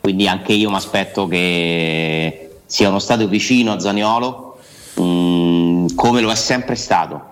Quindi 0.00 0.26
anche 0.26 0.52
io 0.52 0.68
mi 0.68 0.74
aspetto 0.74 1.28
che 1.28 2.56
sia 2.66 2.88
uno 2.88 2.98
stadio 2.98 3.28
vicino 3.28 3.70
a 3.70 3.78
Zaniolo, 3.78 4.58
mm, 5.00 5.86
come 5.94 6.20
lo 6.20 6.32
è 6.32 6.34
sempre 6.34 6.74
stato. 6.74 7.22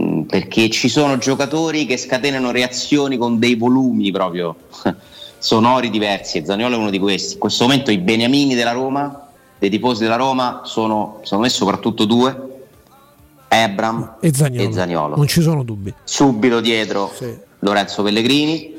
Mm, 0.00 0.22
perché 0.22 0.68
ci 0.68 0.88
sono 0.88 1.16
giocatori 1.18 1.86
che 1.86 1.96
scatenano 1.96 2.50
reazioni 2.50 3.16
con 3.16 3.38
dei 3.38 3.54
volumi 3.54 4.10
proprio 4.10 4.56
sonori 5.44 5.90
diversi 5.90 6.38
e 6.38 6.44
Zaniolo 6.46 6.74
è 6.74 6.78
uno 6.78 6.88
di 6.88 6.98
questi. 6.98 7.34
In 7.34 7.38
questo 7.38 7.64
momento 7.64 7.90
i 7.90 7.98
beniamini 7.98 8.54
della 8.54 8.72
Roma, 8.72 9.26
dei 9.58 9.68
tifosi 9.68 10.02
della 10.02 10.16
Roma, 10.16 10.62
sono 10.64 11.18
secondo 11.22 11.44
me 11.44 11.50
soprattutto 11.50 12.06
due, 12.06 12.62
Ebram 13.46 14.16
e 14.20 14.32
Zaniolo. 14.32 14.68
e 14.70 14.72
Zaniolo. 14.72 15.16
Non 15.16 15.26
ci 15.26 15.42
sono 15.42 15.62
dubbi. 15.62 15.92
Subito 16.02 16.60
dietro 16.60 17.12
sì. 17.14 17.36
Lorenzo 17.58 18.02
Pellegrini. 18.02 18.72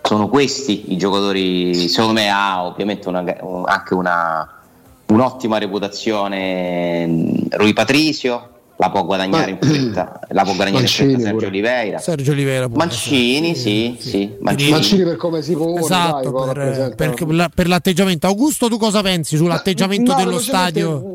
Sono 0.00 0.28
questi 0.28 0.92
i 0.92 0.96
giocatori, 0.96 1.88
secondo 1.88 2.14
me 2.14 2.30
ha 2.30 2.64
ovviamente 2.64 3.08
una, 3.08 3.22
anche 3.66 3.94
una, 3.94 4.62
un'ottima 5.06 5.58
reputazione 5.58 7.46
Rui 7.50 7.72
Patrisio, 7.74 8.48
la 8.76 8.90
può 8.90 9.04
guadagnare 9.04 9.52
in 9.52 9.58
fretta, 9.60 10.20
la 10.28 10.42
può 10.42 10.54
guadagnare 10.54 10.84
Mancini 10.84 11.12
in 11.12 11.18
fretta 11.18 11.30
Sergio 11.30 11.46
Oliveira. 11.46 11.98
Sergio 11.98 12.32
Oliveira 12.32 12.68
Mancini, 12.68 13.54
sì, 13.54 13.96
sì, 13.98 14.08
sì. 14.08 14.36
Mancini. 14.40 14.70
Mancini. 14.70 15.04
per 15.04 15.16
come 15.16 15.42
si 15.42 15.54
pone, 15.54 15.80
esatto, 15.80 16.30
dai, 16.30 16.94
per, 16.94 17.14
per, 17.14 17.50
per, 17.54 17.68
l'atteggiamento. 17.68 18.26
Augusto, 18.26 18.68
tu 18.68 18.76
cosa 18.76 19.00
pensi 19.02 19.36
sull'atteggiamento 19.36 20.12
no, 20.12 20.18
dello 20.18 20.38
stadio? 20.38 21.12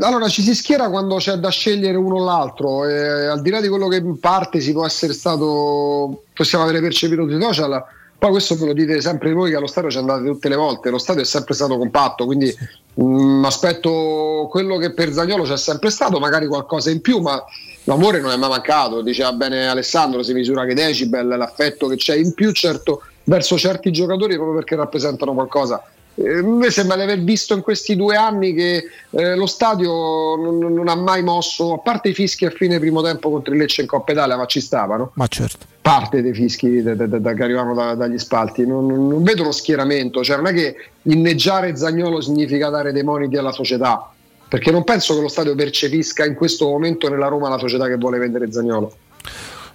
Allora 0.00 0.28
ci 0.28 0.42
si 0.42 0.54
schiera 0.54 0.88
quando 0.90 1.16
c'è 1.16 1.36
da 1.36 1.48
scegliere 1.48 1.96
uno 1.96 2.16
o 2.16 2.24
l'altro, 2.24 2.86
e, 2.86 3.26
al 3.26 3.42
di 3.42 3.50
là 3.50 3.60
di 3.60 3.68
quello 3.68 3.88
che 3.88 3.96
in 3.96 4.18
parte 4.20 4.60
si 4.60 4.72
può 4.72 4.86
essere 4.86 5.12
stato, 5.12 6.24
possiamo 6.32 6.64
avere 6.64 6.80
percepito 6.80 7.28
sui 7.28 7.40
social 7.40 7.84
poi 8.24 8.32
questo 8.32 8.54
ve 8.56 8.64
lo 8.64 8.72
dite 8.72 9.02
sempre 9.02 9.34
voi 9.34 9.50
che 9.50 9.56
allo 9.56 9.66
stadio 9.66 9.90
ci 9.90 9.98
andate 9.98 10.24
tutte 10.24 10.48
le 10.48 10.56
volte, 10.56 10.88
lo 10.88 10.96
stadio 10.96 11.20
è 11.20 11.26
sempre 11.26 11.52
stato 11.52 11.76
compatto, 11.76 12.24
quindi 12.24 12.50
mh, 12.94 13.44
aspetto 13.44 14.48
quello 14.50 14.78
che 14.78 14.94
per 14.94 15.12
Zagnolo 15.12 15.42
c'è 15.42 15.58
sempre 15.58 15.90
stato, 15.90 16.18
magari 16.18 16.46
qualcosa 16.46 16.88
in 16.88 17.02
più, 17.02 17.18
ma 17.18 17.44
l'amore 17.84 18.22
non 18.22 18.30
è 18.30 18.36
mai 18.36 18.48
mancato, 18.48 19.02
diceva 19.02 19.30
bene 19.34 19.68
Alessandro, 19.68 20.22
si 20.22 20.32
misura 20.32 20.64
che 20.64 20.72
decibel, 20.72 21.26
l'affetto 21.26 21.86
che 21.86 21.96
c'è 21.96 22.16
in 22.16 22.32
più 22.32 22.50
certo, 22.52 23.02
verso 23.24 23.58
certi 23.58 23.92
giocatori 23.92 24.36
proprio 24.36 24.54
perché 24.54 24.74
rappresentano 24.74 25.34
qualcosa 25.34 25.84
eh, 26.16 26.42
mi 26.42 26.70
sembra 26.70 26.96
di 26.96 27.02
aver 27.02 27.20
visto 27.20 27.54
in 27.54 27.60
questi 27.60 27.96
due 27.96 28.16
anni 28.16 28.54
che 28.54 28.84
eh, 29.10 29.34
lo 29.34 29.46
stadio 29.46 30.36
non, 30.36 30.58
non, 30.58 30.88
ha 30.88 30.94
mai 30.94 31.22
mosso, 31.22 31.72
a 31.74 31.78
parte 31.78 32.10
i 32.10 32.14
fischi 32.14 32.44
a 32.44 32.50
fine 32.50 32.78
primo 32.78 33.02
tempo 33.02 33.30
contro 33.30 33.52
il 33.52 33.58
Lecce 33.58 33.82
in 33.82 33.88
Coppa 33.88 34.12
Italia, 34.12 34.36
ma 34.36 34.46
ci 34.46 34.60
stavano. 34.60 35.10
Ma 35.14 35.26
certo. 35.26 35.66
Parte 35.80 36.22
dei 36.22 36.32
fischi 36.32 36.82
da, 36.82 36.94
da, 36.94 37.06
da, 37.06 37.34
che 37.34 37.42
arrivavano 37.42 37.74
da, 37.74 37.94
dagli 37.94 38.18
spalti. 38.18 38.66
Non, 38.66 38.86
non, 38.86 39.22
vedo 39.22 39.42
uno 39.42 39.52
schieramento, 39.52 40.22
cioè 40.22 40.36
non 40.36 40.46
è 40.46 40.52
che 40.52 40.76
inneggiare 41.02 41.76
Zagnolo 41.76 42.20
significa 42.20 42.68
dare 42.68 42.92
dei 42.92 43.02
moniti 43.02 43.36
alla 43.36 43.52
società, 43.52 44.10
perché 44.48 44.70
non 44.70 44.84
penso 44.84 45.14
che 45.14 45.20
lo 45.20 45.28
stadio 45.28 45.54
percepisca 45.54 46.24
in 46.24 46.34
questo 46.34 46.68
momento 46.68 47.08
nella 47.08 47.28
Roma 47.28 47.48
la 47.48 47.58
società 47.58 47.86
che 47.86 47.96
vuole 47.96 48.18
vendere 48.18 48.50
Zagnolo. 48.52 48.96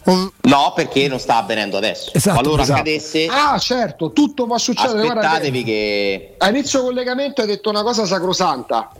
No, 0.04 0.74
perché 0.76 1.08
non 1.08 1.20
sta 1.20 1.38
avvenendo 1.38 1.78
adesso. 1.78 2.12
Esatto, 2.14 2.39
Qualora 2.39 2.64
esatto. 2.64 2.80
accadesse, 2.80 3.28
ah, 3.30 3.58
certo, 3.58 4.12
tutto 4.12 4.45
può 4.45 4.58
succedere. 4.58 5.08
Aspettatevi 5.08 5.64
che 5.64 6.36
a 6.38 6.50
inizio 6.50 6.82
collegamento 6.82 7.41
hai 7.41 7.47
detto 7.47 7.70
una 7.70 7.84
cosa 7.84 8.06
sacrosanta 8.06 8.91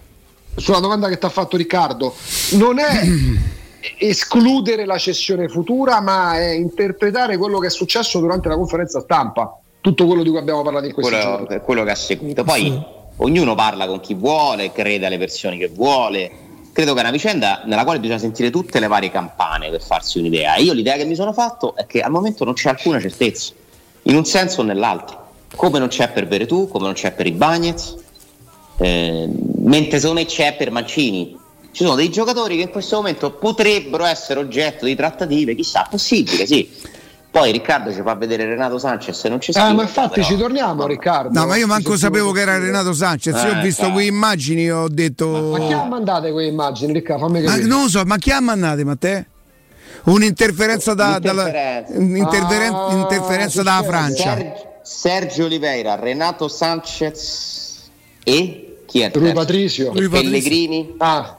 sulla 0.56 0.80
domanda 0.80 1.08
che 1.08 1.18
ti 1.18 1.26
ha 1.26 1.30
fatto 1.30 1.58
Riccardo. 1.58 2.14
Non 2.52 2.80
è 2.80 3.02
escludere 3.98 4.86
la 4.86 4.98
cessione 4.98 5.48
futura, 5.48 6.02
ma 6.02 6.38
è 6.38 6.50
interpretare 6.52 7.38
quello 7.38 7.60
che 7.60 7.68
è 7.68 7.72
successo 7.72 8.20
durante 8.20 8.50
la 8.50 8.56
conferenza 8.56 9.00
stampa. 9.00 9.58
Tutto 9.82 10.06
quello 10.06 10.24
di 10.24 10.30
cui 10.30 10.38
abbiamo 10.38 10.62
parlato 10.62 10.86
in 10.86 10.94
questi 10.94 11.14
quello, 11.14 11.38
giorni. 11.38 11.60
Quello 11.62 11.84
che 11.84 11.92
ha 11.92 11.96
seguito. 11.96 12.44
Poi 12.44 12.62
sì. 12.62 12.84
ognuno 13.18 13.56
parla 13.56 13.88
con 13.88 14.02
chi 14.02 14.14
vuole, 14.14 14.72
crede 14.74 15.06
alle 15.06 15.18
versioni 15.18 15.58
che 15.58 15.70
vuole 15.70 16.48
credo 16.80 16.94
che 16.94 17.00
è 17.00 17.04
una 17.04 17.12
vicenda 17.12 17.64
nella 17.66 17.84
quale 17.84 18.00
bisogna 18.00 18.20
sentire 18.20 18.50
tutte 18.50 18.80
le 18.80 18.88
varie 18.88 19.12
campane 19.12 19.70
per 19.70 19.82
farsi 19.82 20.18
un'idea. 20.18 20.56
Io 20.56 20.72
l'idea 20.72 20.96
che 20.96 21.04
mi 21.04 21.14
sono 21.14 21.34
fatto 21.34 21.76
è 21.76 21.86
che 21.86 22.00
al 22.00 22.10
momento 22.10 22.46
non 22.46 22.54
c'è 22.54 22.70
alcuna 22.70 23.02
certezza, 23.02 23.52
in 24.04 24.16
un 24.16 24.24
senso 24.24 24.62
o 24.62 24.64
nell'altro. 24.64 25.28
Come 25.58 25.78
non 25.78 25.90
c'è 25.90 26.10
per 26.10 26.26
Veretù, 26.26 26.70
come 26.70 26.86
non 26.86 26.94
c'è 26.94 27.12
per 27.12 27.26
i 27.26 27.32
Bagnets, 27.32 27.98
eh, 28.78 29.28
mentre 29.64 30.00
secondo 30.00 30.22
me 30.22 30.26
c'è 30.26 30.56
per 30.56 30.72
Mancini. 30.72 31.38
Ci 31.72 31.84
sono 31.84 31.96
dei 31.96 32.10
giocatori 32.10 32.56
che 32.56 32.62
in 32.62 32.70
questo 32.70 32.96
momento 32.96 33.32
potrebbero 33.32 34.06
essere 34.06 34.40
oggetto 34.40 34.86
di 34.86 34.96
trattative, 34.96 35.56
chissà, 35.56 35.86
possibile, 35.90 36.48
sì 36.48 36.98
poi 37.32 37.52
Riccardo 37.52 37.94
ci 37.94 38.02
fa 38.02 38.16
vedere 38.16 38.46
Renato 38.46 38.80
Sanchez 38.80 39.24
e 39.24 39.30
non 39.30 39.40
ci 39.40 39.52
sta. 39.52 39.70
Eh, 39.70 39.74
ma 39.74 39.84
infatti 39.84 40.16
però. 40.16 40.26
ci 40.26 40.38
torniamo 40.38 40.88
Riccardo. 40.88 41.40
No, 41.40 41.46
ma 41.46 41.58
io 41.58 41.68
manco 41.68 41.96
sapevo 41.96 42.32
che 42.32 42.42
era 42.42 42.58
Renato 42.58 42.92
Sanchez. 42.92 43.36
Eh, 43.36 43.48
io 43.48 43.58
ho 43.58 43.62
visto 43.62 43.92
quelle 43.92 44.08
immagini 44.08 44.72
ho 44.72 44.88
detto. 44.88 45.28
Ma, 45.28 45.58
ma 45.60 45.68
chi 45.68 45.74
ha 45.74 45.84
mandato 45.84 46.32
quelle 46.32 46.48
immagini, 46.48 46.94
Riccardo? 46.94 47.28
Fammi 47.28 47.42
capire. 47.44 47.62
Ma, 47.62 47.68
non 47.68 47.84
lo 47.84 47.90
so, 47.90 48.04
ma 48.04 48.18
chi 48.18 48.32
ha 48.32 48.40
mandato, 48.40 48.84
Matteo? 48.84 49.26
Un'interferenza 50.06 50.96
da, 50.96 51.20
un'interferenza. 51.20 51.94
Dalla, 51.94 52.18
interferen- 52.18 52.74
ah, 52.74 52.94
interferenza 52.94 53.62
dalla 53.64 53.84
Francia. 53.84 54.36
Sergio, 54.36 54.80
Sergio 54.82 55.46
Oliveira, 55.46 55.96
Renato 55.96 56.48
Sanchez 56.48 57.90
e 58.24 58.78
chi 58.88 59.02
è? 59.02 59.12
Rui 59.14 59.34
Patricio. 59.34 59.92
Pellegrini. 59.92 60.96
Ah. 60.98 61.38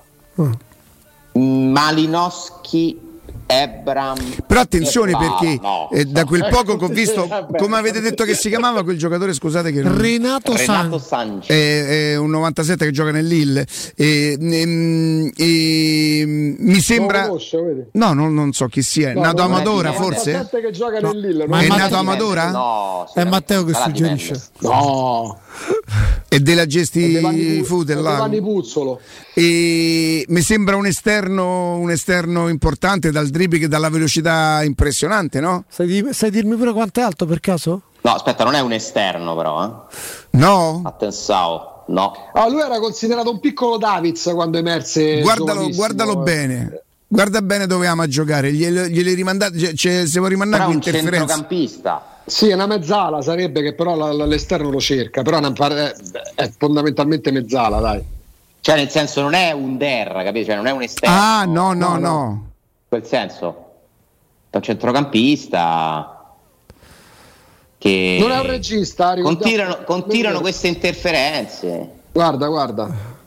Malinowski 1.32 3.08
Ebram. 3.50 4.16
Però 4.46 4.60
attenzione 4.60 5.12
perché 5.16 5.58
no. 5.60 5.88
eh, 5.90 6.04
da 6.04 6.24
quel 6.24 6.46
poco 6.50 6.76
che 6.76 6.84
ho 6.84 6.88
visto, 6.88 7.28
come 7.56 7.76
avete 7.76 8.00
detto 8.00 8.24
che 8.24 8.34
si 8.34 8.48
chiamava 8.48 8.82
quel 8.84 8.96
giocatore, 8.98 9.32
scusate 9.32 9.72
che 9.72 9.82
non- 9.82 9.98
Renato, 10.00 10.54
Renato 10.54 10.98
San. 10.98 11.40
Sanchez. 11.40 11.48
è, 11.48 12.12
è 12.12 12.16
un 12.16 12.30
97 12.30 12.84
che 12.86 12.90
gioca 12.90 13.10
nell'Ill 13.10 13.64
e, 13.96 14.36
ehm, 14.40 15.30
e, 15.36 16.24
mi 16.58 16.80
sembra 16.80 17.22
conosce, 17.26 17.60
vedi? 17.60 17.84
no 17.92 18.12
non, 18.12 18.32
non 18.34 18.52
so 18.52 18.66
chi 18.66 18.82
sia 18.82 19.10
è 19.10 19.14
No, 19.14 19.20
nato 19.22 19.42
non 19.42 19.50
è 19.52 19.54
Amadora 19.54 19.92
forse 19.92 20.32
97 20.32 20.60
che 20.60 20.70
gioca 20.72 21.00
No, 21.00 21.10
nell'Ille, 21.12 21.46
ma 21.46 21.56
non 21.56 21.64
è 21.64 21.68
Matteo- 21.68 21.84
nato 21.84 21.96
Amadora 21.96 22.50
No, 22.50 23.10
È 23.12 23.24
Matteo 23.24 23.64
che 23.64 23.74
suggerisce. 23.74 24.40
No, 24.60 25.38
è 26.28 26.38
della 26.38 26.62
è 26.62 26.66
gesti 26.66 27.14
è 27.16 27.20
là. 27.20 27.30
Giovanni 28.14 28.40
Puzzolo. 28.40 29.00
E 29.40 30.24
mi 30.28 30.42
sembra 30.42 30.76
un 30.76 30.84
esterno 30.84 31.76
un 31.76 31.90
esterno 31.90 32.48
importante 32.48 33.10
dal 33.10 33.28
dribbling 33.28 33.64
e 33.64 33.68
dalla 33.68 33.88
velocità 33.88 34.62
impressionante 34.62 35.40
no? 35.40 35.64
Sai, 35.68 36.08
sai 36.10 36.30
dirmi 36.30 36.56
pure 36.56 36.72
quanto 36.72 37.00
è 37.00 37.02
alto 37.02 37.24
per 37.24 37.40
caso? 37.40 37.82
No, 38.02 38.14
aspetta, 38.14 38.44
non 38.44 38.54
è 38.54 38.60
un 38.60 38.72
esterno 38.72 39.36
però, 39.36 39.64
eh. 39.64 40.36
no? 40.38 40.82
Attenzione, 40.84 41.60
no. 41.88 42.12
Ah, 42.32 42.48
lui 42.48 42.60
era 42.60 42.78
considerato 42.78 43.30
un 43.30 43.40
piccolo 43.40 43.76
Davids 43.76 44.30
quando 44.34 44.58
emerse. 44.58 45.20
guardalo, 45.20 45.68
guardalo 45.70 46.16
bene 46.16 46.82
guarda 47.06 47.42
bene 47.42 47.66
dove 47.66 47.88
ama 47.88 48.06
giocare 48.06 48.52
gliele, 48.52 48.88
gliele 48.88 49.14
rimandate 49.14 49.58
cioè, 49.58 49.72
cioè, 49.74 50.06
se 50.06 50.18
vuoi 50.18 50.30
rimandare 50.30 50.64
un 50.64 50.80
centrocampista. 50.80 52.04
Sì, 52.26 52.48
è 52.48 52.54
una 52.54 52.66
mezzala 52.66 53.22
sarebbe 53.22 53.62
che 53.62 53.74
però 53.74 54.24
l'esterno 54.24 54.70
lo 54.70 54.78
cerca, 54.78 55.22
però 55.22 55.38
una 55.38 55.52
è 56.34 56.50
fondamentalmente 56.56 57.32
mezzala, 57.32 57.80
dai. 57.80 58.18
Cioè, 58.60 58.76
nel 58.76 58.90
senso, 58.90 59.22
non 59.22 59.32
è 59.34 59.52
un 59.52 59.76
der, 59.78 60.12
capito? 60.24 60.46
Cioè, 60.46 60.56
non 60.56 60.66
è 60.66 60.70
un 60.70 60.82
esterno. 60.82 61.14
ah 61.16 61.44
no 61.44 61.72
no 61.72 61.88
No, 61.90 61.98
no, 61.98 62.28
In 62.82 62.88
quel 62.88 63.06
senso. 63.06 63.64
È 64.50 64.56
un 64.56 64.62
centrocampista 64.62 66.34
che 67.78 68.16
Non 68.20 68.30
è 68.32 68.38
un 68.40 68.46
regista, 68.46 69.14
continuano, 69.20 69.78
continuano 69.84 70.40
queste 70.40 70.68
interferenze. 70.68 71.90
Guarda, 72.12 72.46
guarda. 72.48 73.18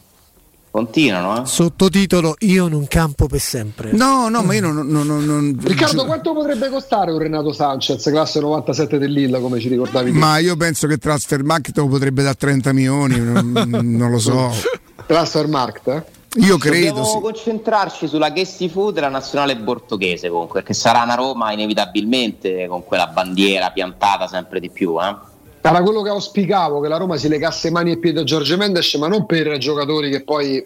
Continuano, 0.69 1.43
eh? 1.43 1.45
Sottotitolo 1.45 2.36
Io 2.39 2.67
non 2.67 2.88
campo 2.88 3.27
per 3.27 3.39
sempre. 3.39 3.91
no 3.91 4.27
no 4.29 4.41
ma 4.41 4.55
io 4.55 4.61
non, 4.61 4.88
non- 4.88 5.05
non- 5.05 5.23
non- 5.23 5.57
Riccardo, 5.63 5.97
giu- 5.97 6.05
quanto 6.07 6.34
potrebbe 6.34 6.69
costare 6.69 7.11
un 7.11 7.19
Renato 7.19 7.53
Sanchez, 7.53 8.03
classe 8.09 8.39
97 8.39 8.97
dell'Illa, 8.97 9.39
come 9.39 9.59
ci 9.59 9.67
ricordavi 9.69 10.11
tu? 10.11 10.17
ma 10.17 10.39
io 10.39 10.55
penso 10.57 10.88
che 10.88 10.97
Transfermarkt 10.97 11.77
lo 11.77 11.88
potrebbe 11.88 12.23
dare 12.23 12.36
30 12.36 12.73
milioni 12.73 13.19
non, 13.19 13.51
non 13.84 14.09
lo 14.09 14.17
so 14.17 14.51
Transfermarkt, 15.05 15.87
eh? 15.87 16.03
io 16.41 16.57
credo 16.57 16.85
Dobbiamo 16.87 17.05
sì. 17.07 17.19
concentrarci 17.19 18.07
sulla 18.07 18.33
Gessi 18.33 18.67
Food 18.69 18.95
della 18.95 19.09
nazionale 19.09 19.55
bortoghese 19.55 20.29
comunque, 20.29 20.59
perché 20.61 20.73
sarà 20.73 21.03
una 21.03 21.15
Roma 21.15 21.51
inevitabilmente 21.51 22.65
con 22.67 22.83
quella 22.83 23.07
bandiera 23.07 23.69
piantata 23.71 24.27
sempre 24.27 24.59
di 24.59 24.69
più, 24.69 24.99
eh? 24.99 25.31
Era 25.65 25.81
quello 25.81 26.01
che 26.01 26.09
auspicavo, 26.09 26.81
che 26.81 26.89
la 26.89 26.97
Roma 26.97 27.15
si 27.17 27.29
legasse 27.29 27.71
mani 27.71 27.91
e 27.91 27.97
piedi 27.97 28.19
a 28.19 28.23
Giorgio 28.23 28.57
Mendes, 28.57 28.93
ma 28.95 29.07
non 29.07 29.25
per 29.25 29.57
giocatori 29.57 30.09
che 30.09 30.21
poi... 30.23 30.61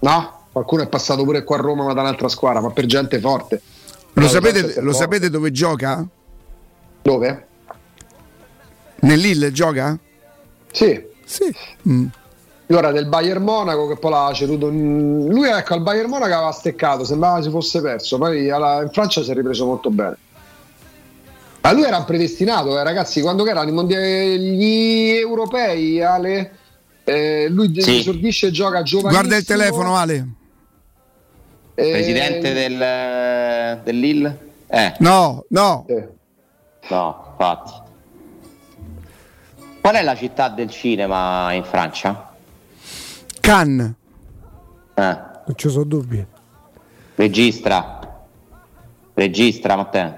No, 0.00 0.42
qualcuno 0.52 0.82
è 0.82 0.88
passato 0.88 1.24
pure 1.24 1.42
qua 1.42 1.56
a 1.56 1.60
Roma 1.60 1.84
ma 1.84 1.92
da 1.92 2.02
un'altra 2.02 2.28
squadra, 2.28 2.60
ma 2.60 2.70
per 2.70 2.86
gente 2.86 3.18
forte. 3.18 3.60
lo, 4.12 4.22
No, 4.22 4.28
sapete, 4.28 4.60
lo 4.60 4.92
forte. 4.92 4.92
sapete 4.92 5.30
dove 5.30 5.50
gioca? 5.50 6.06
Dove? 7.02 7.46
nell'Ill 9.00 9.50
gioca? 9.50 9.98
Sì, 10.70 11.02
Sì. 11.24 11.54
Allora 12.70 12.92
del 12.92 13.06
Bayern 13.06 13.42
Monaco 13.42 13.88
che 13.88 13.96
poi 13.96 14.10
l'ha 14.10 14.30
ceduto. 14.34 14.68
In- 14.68 15.26
lui 15.28 15.48
ecco 15.48 15.72
al 15.74 15.80
Bayern 15.80 16.08
Monaco 16.10 16.34
aveva 16.34 16.52
steccato 16.52 17.02
sembrava 17.04 17.40
si 17.42 17.48
fosse 17.50 17.80
perso 17.80 18.18
poi 18.18 18.50
alla- 18.50 18.82
in 18.82 18.90
Francia 18.90 19.22
si 19.22 19.30
è 19.30 19.34
ripreso 19.34 19.64
molto 19.64 19.88
bene. 19.90 20.16
Ma 21.62 21.72
lui 21.72 21.84
era 21.84 21.96
un 21.96 22.04
predestinato 22.04 22.78
eh, 22.78 22.82
ragazzi 22.82 23.20
quando 23.22 23.42
che 23.42 23.50
erano 23.50 23.70
i 23.70 23.72
mondiali 23.72 24.38
gli 24.38 25.10
europei 25.16 26.02
Ale? 26.02 26.52
Eh, 27.04 27.46
lui 27.48 27.72
Sì. 27.80 27.98
esordisce 28.00 28.48
e 28.48 28.50
gioca 28.50 28.82
giovanissimo. 28.82 29.20
Guarda 29.22 29.36
il 29.36 29.44
telefono 29.46 29.96
Ale. 29.96 30.28
Eh, 31.74 31.90
Presidente 31.90 32.52
del, 32.52 33.80
dell'IL? 33.82 34.38
Eh, 34.66 34.92
no 34.98 35.44
no. 35.48 35.84
Eh, 35.88 36.08
no, 36.90 37.24
infatti. 37.30 37.72
Qual 39.80 39.94
è 39.94 40.02
la 40.02 40.14
città 40.16 40.48
del 40.50 40.68
cinema 40.68 41.50
in 41.54 41.64
Francia? 41.64 42.27
Cannes 43.48 43.94
Eh, 44.94 45.02
Non 45.46 45.54
ci 45.56 45.70
sono 45.70 45.84
dubbi. 45.84 46.22
registra. 47.14 47.98
Registra, 49.14 49.74
Matteo. 49.74 50.14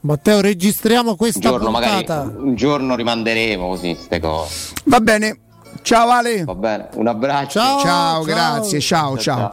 Matteo, 0.00 0.40
registriamo 0.40 1.10
Un 1.10 1.16
questa 1.16 1.50
giorno, 1.50 1.68
magari, 1.70 1.96
puntata. 2.04 2.22
un 2.38 2.54
giorno 2.54 2.96
rimanderemo 2.96 3.68
così 3.68 3.92
queste 3.94 4.18
cose. 4.20 4.72
va 4.84 5.00
bene 5.00 5.38
ciao 5.82 6.08
Ale 6.08 6.44
Va 6.44 6.54
bene? 6.54 6.88
Un 6.94 7.06
abbraccio. 7.08 7.60
Ciao. 7.60 7.80
ciao 7.80 8.22
grazie 8.24 8.80
ciao 8.80 9.18
ciao 9.18 9.50